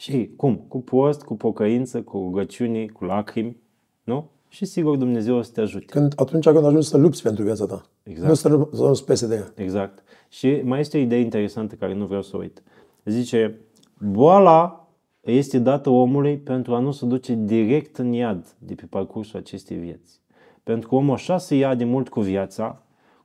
Și 0.05 0.30
cum? 0.36 0.57
Cu 0.68 0.80
post, 0.80 1.22
cu 1.22 1.36
pocăință, 1.36 2.02
cu 2.02 2.16
rugăciuni, 2.18 2.88
cu 2.88 3.05
lacrimi, 3.05 3.57
nu? 4.02 4.30
Și 4.48 4.64
sigur 4.64 4.96
Dumnezeu 4.96 5.36
o 5.36 5.42
să 5.42 5.50
te 5.52 5.61
ajute. 5.61 5.84
Când, 5.84 6.12
atunci 6.16 6.44
când 6.44 6.64
ajungi 6.64 6.86
să 6.86 6.96
lupți 6.96 7.22
pentru 7.22 7.44
viața 7.44 7.66
ta. 7.66 7.82
Exact. 8.02 8.28
Nu 8.28 8.34
să, 8.34 8.48
nu, 8.48 8.68
să 8.72 8.82
nu 8.82 8.94
spese 8.94 9.26
de 9.26 9.34
ea. 9.34 9.52
Exact. 9.64 10.02
Și 10.28 10.61
mai 10.64 10.80
este 10.80 10.96
o 10.96 11.00
idee 11.00 11.20
interesantă 11.20 11.74
care 11.74 11.94
nu 11.94 12.07
vreau 12.07 12.22
să 12.22 12.36
o 12.36 12.38
uit. 12.38 12.62
Zice, 13.05 13.61
boala 13.98 14.88
este 15.20 15.59
dată 15.59 15.90
omului 15.90 16.38
pentru 16.38 16.74
a 16.74 16.78
nu 16.78 16.90
se 16.90 17.07
duce 17.07 17.34
direct 17.34 17.96
în 17.96 18.12
iad 18.12 18.57
de 18.59 18.74
pe 18.74 18.86
parcursul 18.90 19.38
acestei 19.38 19.76
vieți. 19.76 20.20
Pentru 20.62 20.88
că 20.88 20.94
omul 20.94 21.14
așa 21.14 21.38
se 21.38 21.55
ia 21.55 21.74
de 21.74 21.84
mult 21.84 22.09
cu 22.09 22.20
viața, 22.20 22.82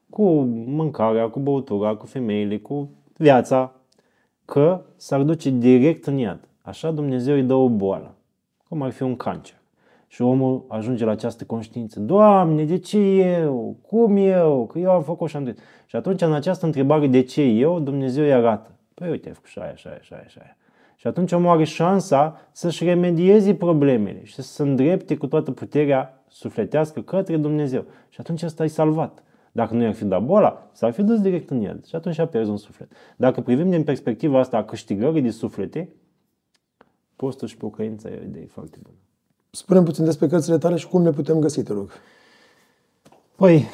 cu 0.09 0.23
mâncarea, 0.65 1.29
cu 1.29 1.39
băutura, 1.39 1.95
cu 1.95 2.05
femeile, 2.05 2.57
cu 2.57 2.89
viața, 3.17 3.75
că 4.45 4.85
s-ar 4.95 5.23
duce 5.23 5.49
direct 5.49 6.05
în 6.05 6.17
iad. 6.17 6.48
Așa 6.69 6.91
Dumnezeu 6.91 7.35
îi 7.35 7.43
dă 7.43 7.53
o 7.53 7.69
boală, 7.69 8.15
cum 8.67 8.81
ar 8.81 8.91
fi 8.91 9.03
un 9.03 9.15
cancer. 9.15 9.55
Și 10.07 10.21
omul 10.21 10.65
ajunge 10.67 11.05
la 11.05 11.11
această 11.11 11.43
conștiință. 11.43 11.99
Doamne, 11.99 12.63
de 12.63 12.77
ce 12.77 12.97
eu? 12.97 13.75
Cum 13.87 14.17
eu? 14.17 14.67
Că 14.71 14.79
eu 14.79 14.91
am 14.91 15.03
făcut 15.03 15.29
și 15.29 15.35
am 15.35 15.43
dit. 15.43 15.59
Și 15.85 15.95
atunci, 15.95 16.21
în 16.21 16.33
această 16.33 16.65
întrebare, 16.65 17.07
de 17.07 17.21
ce 17.21 17.41
eu, 17.41 17.79
Dumnezeu 17.79 18.23
îi 18.23 18.33
arată. 18.33 18.71
Păi 18.93 19.09
uite, 19.09 19.27
ai 19.27 19.33
făcut 19.33 19.49
și 19.49 19.59
aia, 19.59 19.75
și 19.75 19.87
aia, 19.87 19.97
și 20.01 20.13
aia, 20.13 20.27
și 20.27 20.37
aia. 20.41 20.57
Și 20.95 21.07
atunci 21.07 21.31
omul 21.31 21.49
are 21.49 21.63
șansa 21.63 22.39
să-și 22.51 22.83
remedieze 22.83 23.55
problemele 23.55 24.23
și 24.23 24.33
să 24.33 24.41
se 24.41 24.61
îndrepte 24.61 25.15
cu 25.15 25.27
toată 25.27 25.51
puterea 25.51 26.23
sufletească 26.27 27.01
către 27.01 27.37
Dumnezeu. 27.37 27.85
Și 28.09 28.19
atunci 28.19 28.43
ăsta 28.43 28.63
e 28.63 28.67
salvat. 28.67 29.23
Dacă 29.51 29.73
nu 29.73 29.81
i-ar 29.81 29.93
fi 29.93 30.05
dat 30.05 30.23
boala, 30.23 30.67
s-ar 30.71 30.91
fi 30.91 31.03
dus 31.03 31.21
direct 31.21 31.49
în 31.49 31.61
el. 31.61 31.81
Și 31.87 31.95
atunci 31.95 32.19
a 32.19 32.25
pierdut 32.25 32.51
un 32.51 32.57
suflet. 32.57 32.91
Dacă 33.15 33.41
privim 33.41 33.69
din 33.69 33.83
perspectiva 33.83 34.39
asta 34.39 34.57
a 34.57 34.63
câștigării 34.63 35.21
de 35.21 35.29
suflete, 35.29 35.89
postul 37.19 37.47
și 37.47 37.57
pocăința 37.57 38.09
e 38.09 38.19
o 38.21 38.27
idee 38.27 38.45
foarte 38.45 38.77
bună. 38.83 38.95
Spune 39.49 39.81
puțin 39.81 40.05
despre 40.05 40.27
cărțile 40.27 40.57
tale 40.57 40.75
și 40.75 40.87
cum 40.87 41.03
le 41.03 41.11
putem 41.11 41.39
găsi, 41.39 41.63
te 41.63 41.73
rog. 41.73 41.91
Păi, 43.35 43.65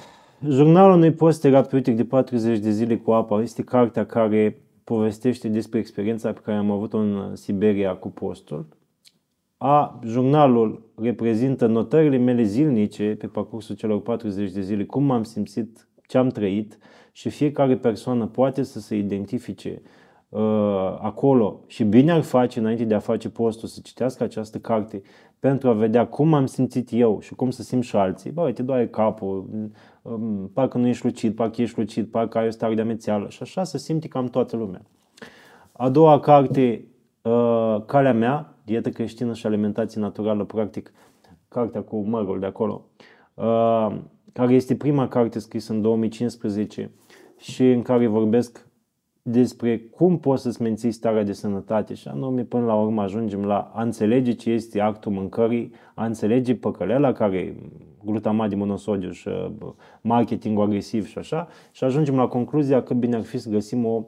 jurnalul 0.48 0.96
unui 0.96 1.12
post 1.12 1.42
terapeutic 1.42 1.96
de 1.96 2.06
40 2.06 2.60
de 2.60 2.72
zile 2.72 2.98
cu 2.98 3.12
apa 3.12 3.42
este 3.42 3.64
cartea 3.64 4.06
care 4.06 4.62
povestește 4.84 5.48
despre 5.48 5.80
experiența 5.80 6.34
pe 6.34 6.40
care 6.44 6.58
am 6.58 6.72
avut-o 6.72 6.98
în 6.98 7.36
Siberia 7.36 7.96
cu 7.96 8.10
postul. 8.10 8.66
A, 9.58 10.00
jurnalul 10.06 10.90
reprezintă 10.96 11.66
notările 11.66 12.18
mele 12.18 12.44
zilnice 12.44 13.16
pe 13.20 13.28
parcursul 13.28 13.76
celor 13.76 14.02
40 14.02 14.52
de 14.52 14.62
zile, 14.62 14.86
cum 14.86 15.04
m-am 15.04 15.24
simțit, 15.24 15.88
ce 16.08 16.18
am 16.18 16.30
trăit 16.30 16.78
și 17.12 17.30
fiecare 17.30 17.78
persoană 17.78 18.28
poate 18.28 18.64
să 18.64 18.80
se 18.80 18.96
identifice 18.96 19.82
uh, 19.84 19.90
acolo 21.02 21.60
și 21.68 21.84
bine 21.84 22.12
ar 22.12 22.22
face 22.22 22.60
înainte 22.60 22.84
de 22.84 22.94
a 22.94 23.00
face 23.00 23.30
postul 23.30 23.68
să 23.68 23.80
citească 23.84 24.24
această 24.24 24.58
carte 24.58 25.02
pentru 25.40 25.70
a 25.70 25.74
vedea 25.74 26.08
cum 26.08 26.34
am 26.34 26.46
simțit 26.46 26.90
eu 26.92 27.20
și 27.20 27.36
cum 27.36 27.50
să 27.50 27.62
simt 27.62 27.84
și 27.84 27.96
alții. 27.96 28.32
Bă, 28.32 28.52
te 28.52 28.64
doare 28.64 28.88
capul, 28.88 29.50
um, 30.02 30.50
parcă 30.54 30.78
nu 30.78 30.88
ești 30.88 31.06
lucid, 31.06 31.36
parcă 31.36 31.62
ești 31.62 31.80
lucid, 31.80 32.08
parcă 32.08 32.38
ai 32.38 32.48
o 32.48 32.50
stare 32.50 32.74
de 32.74 32.82
amețeală 32.82 33.30
și 33.30 33.40
așa 33.42 33.64
să 33.64 33.78
simți 33.78 34.08
cam 34.08 34.26
toată 34.26 34.56
lumea. 34.56 34.82
A 35.72 35.90
doua 35.90 36.20
carte, 36.20 36.86
uh, 37.22 37.84
Calea 37.86 38.14
mea, 38.14 38.56
Dietă 38.64 38.90
creștină 38.90 39.34
și 39.34 39.46
alimentație 39.46 40.02
naturală, 40.02 40.44
practic, 40.44 40.92
cartea 41.48 41.82
cu 41.82 41.98
mărul 42.08 42.40
de 42.40 42.46
acolo, 42.46 42.86
uh, 43.34 43.96
care 44.34 44.54
este 44.54 44.76
prima 44.76 45.08
carte 45.08 45.40
scrisă 45.40 45.74
în 45.74 45.82
2015 45.82 46.92
și 47.38 47.72
în 47.72 47.82
care 47.82 48.08
vorbesc 48.08 48.65
despre 49.28 49.78
cum 49.78 50.20
poți 50.20 50.42
să-ți 50.42 50.62
menții 50.62 50.92
starea 50.92 51.24
de 51.24 51.34
sănătate 51.34 51.94
și 51.94 52.08
anume 52.08 52.44
până 52.44 52.66
la 52.66 52.76
urmă 52.76 53.02
ajungem 53.02 53.46
la 53.46 53.72
a 53.74 53.82
înțelege 53.82 54.32
ce 54.32 54.50
este 54.50 54.80
actul 54.80 55.12
mâncării, 55.12 55.72
a 55.96 56.06
înțelege 56.06 56.56
păcălela 56.56 57.12
care 57.12 57.56
glutamat 58.04 58.50
de 58.50 58.56
monosodiu 58.56 59.12
și 59.12 59.28
uh, 59.28 59.72
marketing 60.02 60.60
agresiv 60.60 61.08
și 61.08 61.18
așa 61.18 61.48
și 61.72 61.84
ajungem 61.84 62.16
la 62.16 62.28
concluzia 62.28 62.84
că 62.84 62.94
bine 62.94 63.16
ar 63.16 63.24
fi 63.24 63.38
să 63.38 63.50
găsim 63.50 63.86
o 63.86 64.06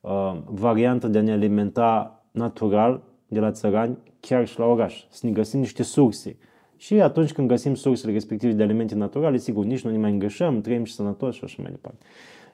uh, 0.00 0.36
variantă 0.44 1.08
de 1.08 1.18
a 1.18 1.22
ne 1.22 1.32
alimenta 1.32 2.22
natural 2.30 3.02
de 3.28 3.40
la 3.40 3.50
țărani 3.50 3.98
chiar 4.20 4.46
și 4.46 4.58
la 4.58 4.64
oraș, 4.64 5.04
să 5.08 5.26
ne 5.26 5.32
găsim 5.32 5.58
niște 5.58 5.82
surse. 5.82 6.36
Și 6.76 7.00
atunci 7.00 7.32
când 7.32 7.48
găsim 7.48 7.74
sursele 7.74 8.12
respective 8.12 8.52
de 8.52 8.62
alimente 8.62 8.94
naturale, 8.94 9.36
sigur, 9.36 9.64
nici 9.64 9.84
nu 9.84 9.90
ne 9.90 9.98
mai 9.98 10.10
îngășăm, 10.10 10.60
trăim 10.60 10.84
și 10.84 10.92
sănătos 10.92 11.34
și 11.34 11.44
așa 11.44 11.62
mai 11.62 11.70
departe. 11.70 12.04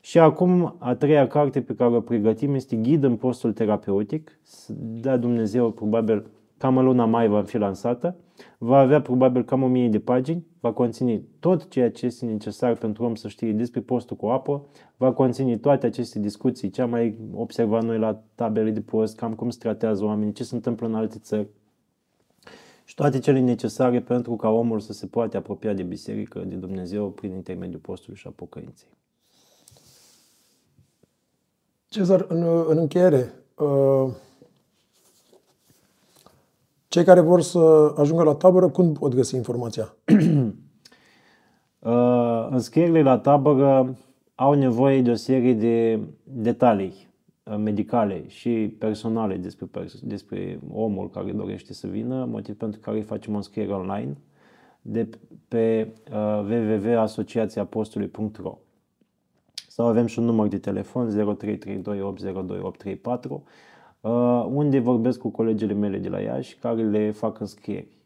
Și 0.06 0.18
acum, 0.18 0.76
a 0.78 0.94
treia 0.94 1.26
carte 1.26 1.62
pe 1.62 1.74
care 1.74 1.94
o 1.94 2.00
pregătim 2.00 2.54
este 2.54 2.76
Ghid 2.76 3.02
în 3.02 3.16
postul 3.16 3.52
terapeutic. 3.52 4.38
Da, 4.76 5.16
Dumnezeu, 5.16 5.70
probabil, 5.70 6.26
cam 6.56 6.76
în 6.76 6.84
luna 6.84 7.04
mai 7.04 7.28
va 7.28 7.42
fi 7.42 7.58
lansată. 7.58 8.16
Va 8.58 8.78
avea 8.78 9.00
probabil 9.00 9.44
cam 9.44 9.62
o 9.62 9.66
mie 9.66 9.88
de 9.88 9.98
pagini. 9.98 10.46
Va 10.60 10.72
conține 10.72 11.22
tot 11.40 11.68
ceea 11.68 11.90
ce 11.90 12.06
este 12.06 12.26
necesar 12.26 12.74
pentru 12.74 13.04
om 13.04 13.14
să 13.14 13.28
știe 13.28 13.52
despre 13.52 13.80
postul 13.80 14.16
cu 14.16 14.26
apă. 14.26 14.66
Va 14.96 15.12
conține 15.12 15.56
toate 15.56 15.86
aceste 15.86 16.18
discuții, 16.18 16.70
ce 16.70 16.82
am 16.82 16.90
mai 16.90 17.18
observat 17.34 17.84
noi 17.84 17.98
la 17.98 18.22
tabele 18.34 18.70
de 18.70 18.80
post, 18.80 19.16
cam 19.16 19.34
cum 19.34 19.50
se 19.50 19.58
tratează 19.58 20.04
oamenii, 20.04 20.32
ce 20.32 20.44
se 20.44 20.54
întâmplă 20.54 20.86
în 20.86 20.94
alte 20.94 21.18
țări. 21.18 21.48
Și 22.84 22.94
toate 22.94 23.18
cele 23.18 23.40
necesare 23.40 24.00
pentru 24.00 24.36
ca 24.36 24.48
omul 24.48 24.80
să 24.80 24.92
se 24.92 25.06
poate 25.06 25.36
apropia 25.36 25.72
de 25.72 25.82
biserică, 25.82 26.38
de 26.46 26.54
Dumnezeu, 26.54 27.10
prin 27.10 27.32
intermediul 27.32 27.80
postului 27.80 28.18
și 28.18 28.26
a 28.26 28.32
pocăinței. 28.36 28.88
Cezar, 31.96 32.24
în, 32.28 32.42
în 32.68 32.78
încheiere, 32.78 33.32
uh, 33.54 34.10
cei 36.88 37.04
care 37.04 37.20
vor 37.20 37.40
să 37.40 37.94
ajungă 37.96 38.22
la 38.22 38.34
tabără, 38.34 38.68
cum 38.68 38.92
pot 38.92 39.14
găsi 39.14 39.36
informația? 39.36 39.94
Uh, 41.78 42.48
înscrierile 42.50 43.02
la 43.02 43.18
tabără 43.18 43.96
au 44.34 44.54
nevoie 44.54 45.02
de 45.02 45.10
o 45.10 45.14
serie 45.14 45.54
de 45.54 46.00
detalii 46.22 47.08
uh, 47.42 47.56
medicale 47.56 48.28
și 48.28 48.76
personale 48.78 49.36
despre, 49.36 49.66
despre 50.02 50.60
omul 50.72 51.10
care 51.10 51.32
dorește 51.32 51.72
să 51.72 51.86
vină, 51.86 52.24
motiv 52.24 52.56
pentru 52.56 52.80
care 52.80 53.00
facem 53.00 53.32
o 53.32 53.36
înscriere 53.36 53.72
online 53.72 54.16
de 54.82 55.08
pe 55.48 55.94
www.asociațiapostului.ro 56.48 58.58
sau 59.76 59.86
avem 59.86 60.06
și 60.06 60.18
un 60.18 60.24
număr 60.24 60.48
de 60.48 60.58
telefon 60.58 61.36
0332802834 61.36 61.40
uh, 64.00 64.46
unde 64.48 64.78
vorbesc 64.78 65.18
cu 65.18 65.28
colegele 65.28 65.72
mele 65.72 65.98
de 65.98 66.08
la 66.08 66.20
Iași 66.20 66.56
care 66.56 66.82
le 66.82 67.10
fac 67.10 67.40
înscrieri. 67.40 67.96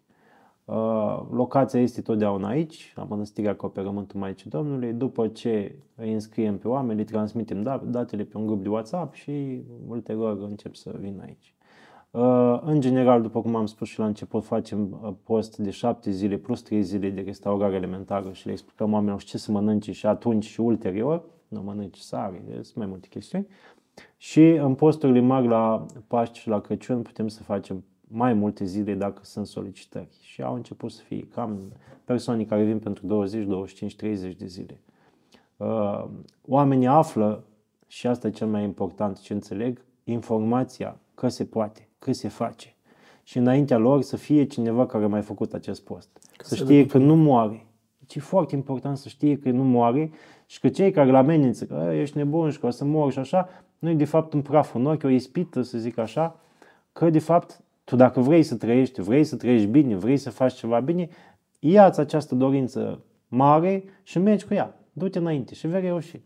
Uh, 0.64 1.20
locația 1.30 1.80
este 1.80 2.00
totdeauna 2.00 2.48
aici, 2.48 2.92
la 2.96 3.04
Mănăstirea 3.04 3.56
Cooperământul 3.56 4.20
Maicii 4.20 4.50
Domnului. 4.50 4.92
După 4.92 5.28
ce 5.28 5.74
îi 5.96 6.12
înscriem 6.12 6.58
pe 6.58 6.68
oameni, 6.68 6.98
le 6.98 7.04
transmitem 7.04 7.62
da, 7.62 7.82
datele 7.86 8.22
pe 8.22 8.36
un 8.36 8.46
grup 8.46 8.62
de 8.62 8.68
WhatsApp 8.68 9.14
și 9.14 9.62
ulterior 9.88 10.38
încep 10.48 10.74
să 10.74 10.96
vin 11.00 11.20
aici. 11.24 11.54
Uh, 12.10 12.60
în 12.64 12.80
general, 12.80 13.22
după 13.22 13.40
cum 13.40 13.56
am 13.56 13.66
spus 13.66 13.88
și 13.88 13.98
la 13.98 14.06
început, 14.06 14.44
facem 14.44 15.14
post 15.24 15.56
de 15.56 15.70
7 15.70 16.10
zile 16.10 16.36
plus 16.36 16.62
3 16.62 16.82
zile 16.82 17.10
de 17.10 17.20
restaurare 17.20 17.74
elementară 17.74 18.32
și 18.32 18.46
le 18.46 18.52
explicăm 18.52 18.92
oamenilor 18.92 19.22
ce 19.22 19.38
să 19.38 19.52
mănânce 19.52 19.92
și 19.92 20.06
atunci 20.06 20.44
și 20.44 20.60
ulterior 20.60 21.38
nu 21.50 21.62
mănânci 21.62 21.98
sare, 21.98 22.42
sunt 22.52 22.74
mai 22.74 22.86
multe 22.86 23.08
chestiuni. 23.08 23.46
Și 24.16 24.48
în 24.48 24.74
posturile 24.74 25.20
mari 25.20 25.46
la 25.46 25.86
Paști 26.06 26.38
și 26.38 26.48
la 26.48 26.60
Crăciun 26.60 27.02
putem 27.02 27.28
să 27.28 27.42
facem 27.42 27.84
mai 28.00 28.32
multe 28.32 28.64
zile 28.64 28.94
dacă 28.94 29.20
sunt 29.24 29.46
solicitări. 29.46 30.18
Și 30.20 30.42
au 30.42 30.54
început 30.54 30.90
să 30.90 31.02
fie 31.02 31.28
cam 31.34 31.72
persoane 32.04 32.44
care 32.44 32.64
vin 32.64 32.78
pentru 32.78 33.06
20, 33.06 33.46
25, 33.46 33.96
30 33.96 34.34
de 34.34 34.46
zile. 34.46 34.80
Uh, 35.56 36.04
oamenii 36.46 36.86
află, 36.86 37.44
și 37.86 38.06
asta 38.06 38.26
e 38.26 38.30
cel 38.30 38.46
mai 38.46 38.62
important 38.62 39.20
ce 39.20 39.32
înțeleg, 39.32 39.84
informația 40.04 41.00
că 41.14 41.28
se 41.28 41.44
poate, 41.44 41.88
că 41.98 42.12
se 42.12 42.28
face. 42.28 42.74
Și 43.22 43.38
înaintea 43.38 43.78
lor 43.78 44.02
să 44.02 44.16
fie 44.16 44.44
cineva 44.44 44.86
care 44.86 45.04
a 45.04 45.08
mai 45.08 45.22
făcut 45.22 45.52
acest 45.52 45.84
post. 45.84 46.08
Că 46.36 46.46
să 46.46 46.54
știe 46.54 46.86
că 46.86 46.98
nu 46.98 47.16
moare. 47.16 47.66
Deci 47.98 48.14
e 48.14 48.20
foarte 48.20 48.54
important 48.54 48.96
să 48.96 49.08
știe 49.08 49.38
că 49.38 49.50
nu 49.50 49.64
moare 49.64 50.10
și 50.50 50.60
că 50.60 50.68
cei 50.68 50.90
care 50.90 51.08
îl 51.08 51.14
amenință, 51.14 51.64
că 51.64 51.90
ești 51.92 52.16
nebun 52.16 52.50
și 52.50 52.58
că 52.58 52.66
o 52.66 52.70
să 52.70 52.84
mor 52.84 53.12
și 53.12 53.18
așa, 53.18 53.48
nu 53.78 53.90
e 53.90 53.94
de 53.94 54.04
fapt 54.04 54.32
un 54.32 54.42
praf 54.42 54.74
în 54.74 54.86
ochi, 54.86 55.04
o 55.04 55.08
ispită, 55.08 55.62
să 55.62 55.78
zic 55.78 55.98
așa, 55.98 56.40
că 56.92 57.10
de 57.10 57.18
fapt 57.18 57.60
tu 57.84 57.96
dacă 57.96 58.20
vrei 58.20 58.42
să 58.42 58.54
trăiești, 58.54 59.00
vrei 59.00 59.24
să 59.24 59.36
trăiești 59.36 59.66
bine, 59.66 59.96
vrei 59.96 60.16
să 60.16 60.30
faci 60.30 60.54
ceva 60.54 60.80
bine, 60.80 61.08
ia-ți 61.58 62.00
această 62.00 62.34
dorință 62.34 63.00
mare 63.28 63.84
și 64.02 64.18
mergi 64.18 64.46
cu 64.46 64.54
ea. 64.54 64.80
Du-te 64.92 65.18
înainte 65.18 65.54
și 65.54 65.66
vei 65.66 65.80
reuși. 65.80 66.20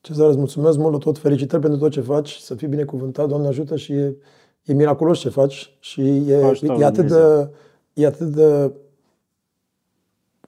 Cezar, 0.00 0.28
îți 0.28 0.38
mulțumesc 0.38 0.78
mult 0.78 1.00
tot, 1.00 1.18
felicitări 1.18 1.62
pentru 1.62 1.78
tot 1.78 1.90
ce 1.90 2.00
faci, 2.00 2.30
să 2.30 2.54
fii 2.54 2.68
binecuvântat, 2.68 3.28
Doamne 3.28 3.46
ajută 3.46 3.76
și 3.76 3.92
e, 3.92 4.16
e 4.64 4.72
miraculos 4.72 5.18
ce 5.18 5.28
faci 5.28 5.76
și 5.78 6.00
e, 6.00 6.54
e, 6.78 6.84
atât 6.84 7.06
de, 7.06 7.50
e 7.92 8.06
atât 8.06 8.28
de 8.28 8.72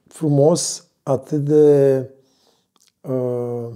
frumos, 0.07 0.89
atât 1.03 1.39
de 1.39 2.07
uh, 3.11 3.69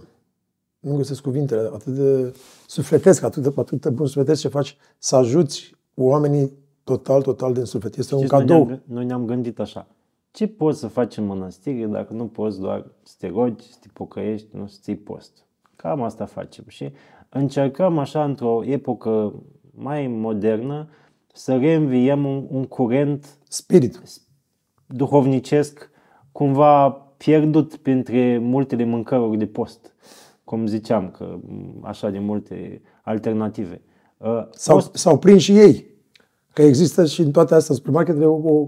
nu 0.80 0.96
găsesc 0.96 1.22
cuvintele, 1.22 1.70
atât 1.74 1.94
de 1.94 2.36
sufletesc, 2.68 3.24
atât 3.24 3.44
de, 3.44 3.54
atât 3.56 3.82
de 3.82 3.90
bun 3.90 4.06
sufletesc 4.06 4.42
ce 4.42 4.48
faci, 4.48 4.78
să 4.98 5.16
ajuți 5.16 5.76
oamenii 5.96 6.52
total, 6.84 7.22
total 7.22 7.54
din 7.54 7.64
suflet. 7.64 7.98
Este 7.98 8.16
Știți, 8.16 8.34
un 8.34 8.40
cadou. 8.40 8.58
Noi 8.58 8.68
ne-am, 8.68 8.82
noi 8.86 9.06
ne-am 9.06 9.26
gândit 9.26 9.60
așa. 9.60 9.88
Ce 10.32 10.48
poți 10.48 10.80
să 10.80 10.88
faci 10.88 11.18
în 11.18 11.26
mănăstire 11.26 11.86
dacă 11.86 12.14
nu 12.14 12.28
poți 12.28 12.60
doar 12.60 12.86
să 13.04 13.16
te 13.18 13.28
rogi, 13.28 13.64
să 13.64 13.78
te 13.82 13.88
pocăiești, 13.94 14.48
nu 14.52 14.68
să 14.68 14.78
ții 14.82 14.96
post? 14.96 15.46
Cam 15.76 16.02
asta 16.02 16.26
facem. 16.26 16.64
Și 16.68 16.92
încercăm 17.30 17.98
așa 17.98 18.24
într-o 18.24 18.64
epocă 18.66 19.34
mai 19.72 20.08
modernă 20.08 20.90
să 21.34 21.58
reînviem 21.58 22.26
un, 22.26 22.48
un 22.50 22.66
curent 22.66 23.38
spirit 23.48 24.02
duhovnicesc 24.88 25.90
cumva 26.32 27.07
pierdut 27.18 27.76
printre 27.76 28.38
multele 28.38 28.84
mâncăruri 28.84 29.38
de 29.38 29.46
post 29.46 29.96
cum 30.48 30.68
ziceam, 30.68 31.10
că 31.10 31.40
așa 31.82 32.10
de 32.10 32.20
multe 32.20 32.82
alternative. 33.02 33.82
Uh, 34.18 34.48
s-au, 34.52 34.76
Post... 34.76 34.96
s-au 34.96 35.18
prins 35.18 35.42
și 35.42 35.58
ei. 35.58 35.86
Că 36.54 36.62
există 36.62 37.06
și 37.06 37.22
în 37.22 37.32
toate 37.32 37.56
astea 37.56 37.76
supermarketele 37.76 38.26
o, 38.26 38.34
o, 38.34 38.68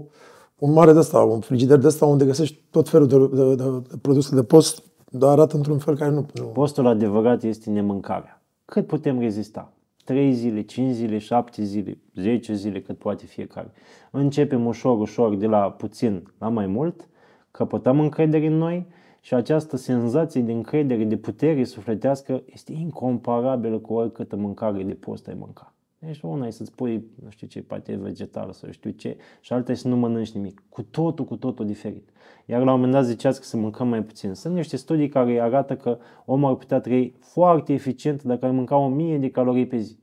un 0.58 0.72
mare 0.72 0.92
de 0.92 0.98
ăsta, 0.98 1.18
un 1.18 1.40
frigider 1.40 1.78
de 1.78 1.86
ăsta 1.86 2.06
unde 2.06 2.24
găsești 2.24 2.62
tot 2.70 2.88
felul 2.88 3.06
de, 3.06 3.16
de, 3.36 3.54
de, 3.54 3.70
de 3.88 3.96
produse 4.00 4.34
de 4.34 4.42
post, 4.42 4.82
dar 5.10 5.30
arată 5.30 5.56
într-un 5.56 5.78
fel 5.78 5.96
care 5.96 6.10
nu, 6.10 6.26
nu... 6.34 6.44
Postul 6.44 6.86
adevărat 6.86 7.42
este 7.42 7.70
nemâncarea. 7.70 8.42
Cât 8.64 8.86
putem 8.86 9.18
rezista? 9.18 9.72
3 10.04 10.32
zile, 10.32 10.62
5 10.62 10.94
zile, 10.94 11.18
7 11.18 11.62
zile, 11.62 11.98
10 12.14 12.54
zile, 12.54 12.80
cât 12.80 12.98
poate 12.98 13.26
fiecare. 13.26 13.72
Începem 14.10 14.66
ușor, 14.66 15.00
ușor, 15.00 15.34
de 15.34 15.46
la 15.46 15.70
puțin 15.70 16.32
la 16.38 16.48
mai 16.48 16.66
mult, 16.66 17.08
căpătăm 17.50 18.00
încredere 18.00 18.46
în 18.46 18.56
noi 18.56 18.86
și 19.20 19.34
această 19.34 19.76
senzație 19.76 20.40
de 20.40 20.52
încredere, 20.52 21.04
de 21.04 21.16
putere 21.16 21.64
sufletească 21.64 22.42
este 22.46 22.72
incomparabilă 22.72 23.78
cu 23.78 23.94
oricâtă 23.94 24.36
mâncare 24.36 24.82
de 24.82 24.94
post 24.94 25.28
ai 25.28 25.36
mânca. 25.38 25.74
Deci 25.98 26.20
una 26.22 26.46
e 26.46 26.50
să-ți 26.50 26.72
pui, 26.72 27.10
nu 27.24 27.30
știu 27.30 27.46
ce, 27.46 27.62
pate 27.62 27.98
vegetală 28.02 28.52
sau 28.52 28.70
știu 28.70 28.90
ce, 28.90 29.16
și 29.40 29.52
alta 29.52 29.72
e 29.72 29.74
să 29.74 29.88
nu 29.88 29.96
mănânci 29.96 30.30
nimic. 30.30 30.62
Cu 30.68 30.82
totul, 30.82 31.24
cu 31.24 31.36
totul 31.36 31.66
diferit. 31.66 32.08
Iar 32.46 32.62
la 32.62 32.72
un 32.72 32.76
moment 32.80 32.92
dat 32.92 33.04
ziceați 33.04 33.40
că 33.40 33.46
să 33.46 33.56
mâncăm 33.56 33.88
mai 33.88 34.02
puțin. 34.02 34.34
Sunt 34.34 34.54
niște 34.54 34.76
studii 34.76 35.08
care 35.08 35.40
arată 35.40 35.76
că 35.76 35.98
omul 36.24 36.50
ar 36.50 36.56
putea 36.56 36.80
trăi 36.80 37.14
foarte 37.20 37.72
eficient 37.72 38.22
dacă 38.22 38.44
ar 38.44 38.50
mânca 38.50 38.76
1000 38.76 39.18
de 39.18 39.30
calorii 39.30 39.66
pe 39.66 39.76
zi. 39.76 39.98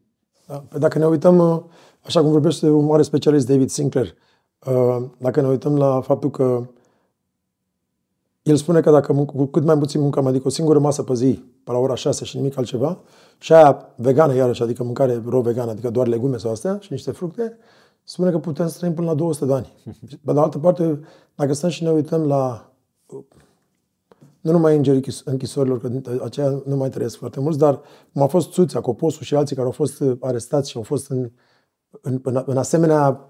Da. 0.47 0.63
Dacă 0.79 0.97
ne 0.97 1.05
uităm, 1.05 1.69
așa 2.05 2.21
cum 2.21 2.31
vorbește 2.31 2.69
un 2.69 2.85
mare 2.85 3.01
specialist 3.01 3.47
David 3.47 3.69
Sinclair, 3.69 4.13
uh, 4.65 5.05
dacă 5.17 5.41
ne 5.41 5.47
uităm 5.47 5.77
la 5.77 6.01
faptul 6.01 6.29
că 6.29 6.67
el 8.47 8.55
spune 8.55 8.79
că 8.79 8.91
dacă 8.91 9.13
cu 9.13 9.45
cât 9.45 9.63
mai 9.63 9.77
puțin 9.77 10.01
mâncăm, 10.01 10.25
adică 10.25 10.47
o 10.47 10.49
singură 10.49 10.79
masă 10.79 11.03
pe 11.03 11.13
zi, 11.13 11.43
pe 11.63 11.71
la 11.71 11.77
ora 11.77 11.95
6 11.95 12.25
și 12.25 12.37
nimic 12.37 12.57
altceva, 12.57 12.99
și 13.37 13.53
aia 13.53 13.93
vegană 13.95 14.35
iarăși, 14.35 14.63
adică 14.63 14.83
mâncare 14.83 15.21
ro 15.25 15.41
vegană, 15.41 15.71
adică 15.71 15.89
doar 15.89 16.07
legume 16.07 16.37
sau 16.37 16.51
astea 16.51 16.77
și 16.79 16.91
niște 16.91 17.11
fructe, 17.11 17.57
spune 18.03 18.31
că 18.31 18.39
putem 18.39 18.67
să 18.67 18.77
trăim 18.77 18.93
până 18.93 19.07
la 19.07 19.13
200 19.13 19.45
de 19.45 19.53
ani. 19.53 19.73
Pe 20.25 20.33
de 20.33 20.39
altă 20.39 20.57
parte, 20.57 20.99
dacă 21.35 21.53
stăm 21.53 21.69
și 21.69 21.83
ne 21.83 21.91
uităm 21.91 22.21
la 22.25 22.71
nu 24.41 24.51
numai 24.51 24.75
îngerii 24.75 25.03
închisorilor, 25.23 25.79
că 25.79 25.89
aceia 26.23 26.61
nu 26.65 26.75
mai 26.75 26.89
trăiesc 26.89 27.17
foarte 27.17 27.39
mulți, 27.39 27.57
dar 27.57 27.81
cum 28.13 28.21
a 28.21 28.27
fost 28.27 28.51
Țuțea, 28.51 28.81
Coposul 28.81 29.23
și 29.23 29.35
alții 29.35 29.55
care 29.55 29.67
au 29.67 29.73
fost 29.73 30.03
arestați 30.19 30.69
și 30.69 30.77
au 30.77 30.83
fost 30.83 31.09
în, 31.09 31.31
în, 32.01 32.19
în, 32.23 32.43
în 32.45 32.57
asemenea 32.57 33.29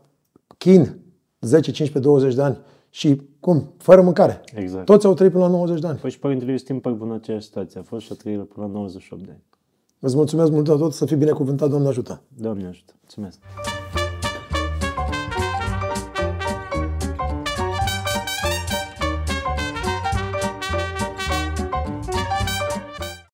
chin, 0.57 0.99
10, 1.41 1.71
15, 1.71 1.99
20 1.99 2.35
de 2.35 2.41
ani, 2.41 2.59
și 2.97 3.21
cum? 3.39 3.73
Fără 3.77 4.01
mâncare. 4.01 4.41
Exact. 4.55 4.85
Toți 4.85 5.05
au 5.05 5.13
trăit 5.13 5.31
până 5.31 5.43
la 5.43 5.49
90 5.49 5.79
de 5.79 5.87
ani. 5.87 5.97
Păi 5.97 6.09
și 6.09 6.19
Părintele 6.19 6.51
Iustin 6.51 6.79
Păc 6.79 7.01
în 7.01 7.11
aceeași 7.11 7.45
situație. 7.45 7.79
A 7.79 7.83
fost 7.83 8.05
și 8.05 8.11
a 8.11 8.15
trăit 8.15 8.43
până 8.43 8.65
la 8.65 8.71
98 8.71 9.23
de 9.25 9.31
ani. 9.31 9.43
Îți 9.99 10.15
mulțumesc 10.15 10.51
mult 10.51 10.65
de 10.65 10.71
tot, 10.71 10.93
să 10.93 11.05
fii 11.05 11.15
binecuvântat, 11.15 11.69
Doamne 11.69 11.87
ajută. 11.87 12.21
Doamne 12.27 12.67
ajută. 12.67 12.93
Mulțumesc. 13.01 13.39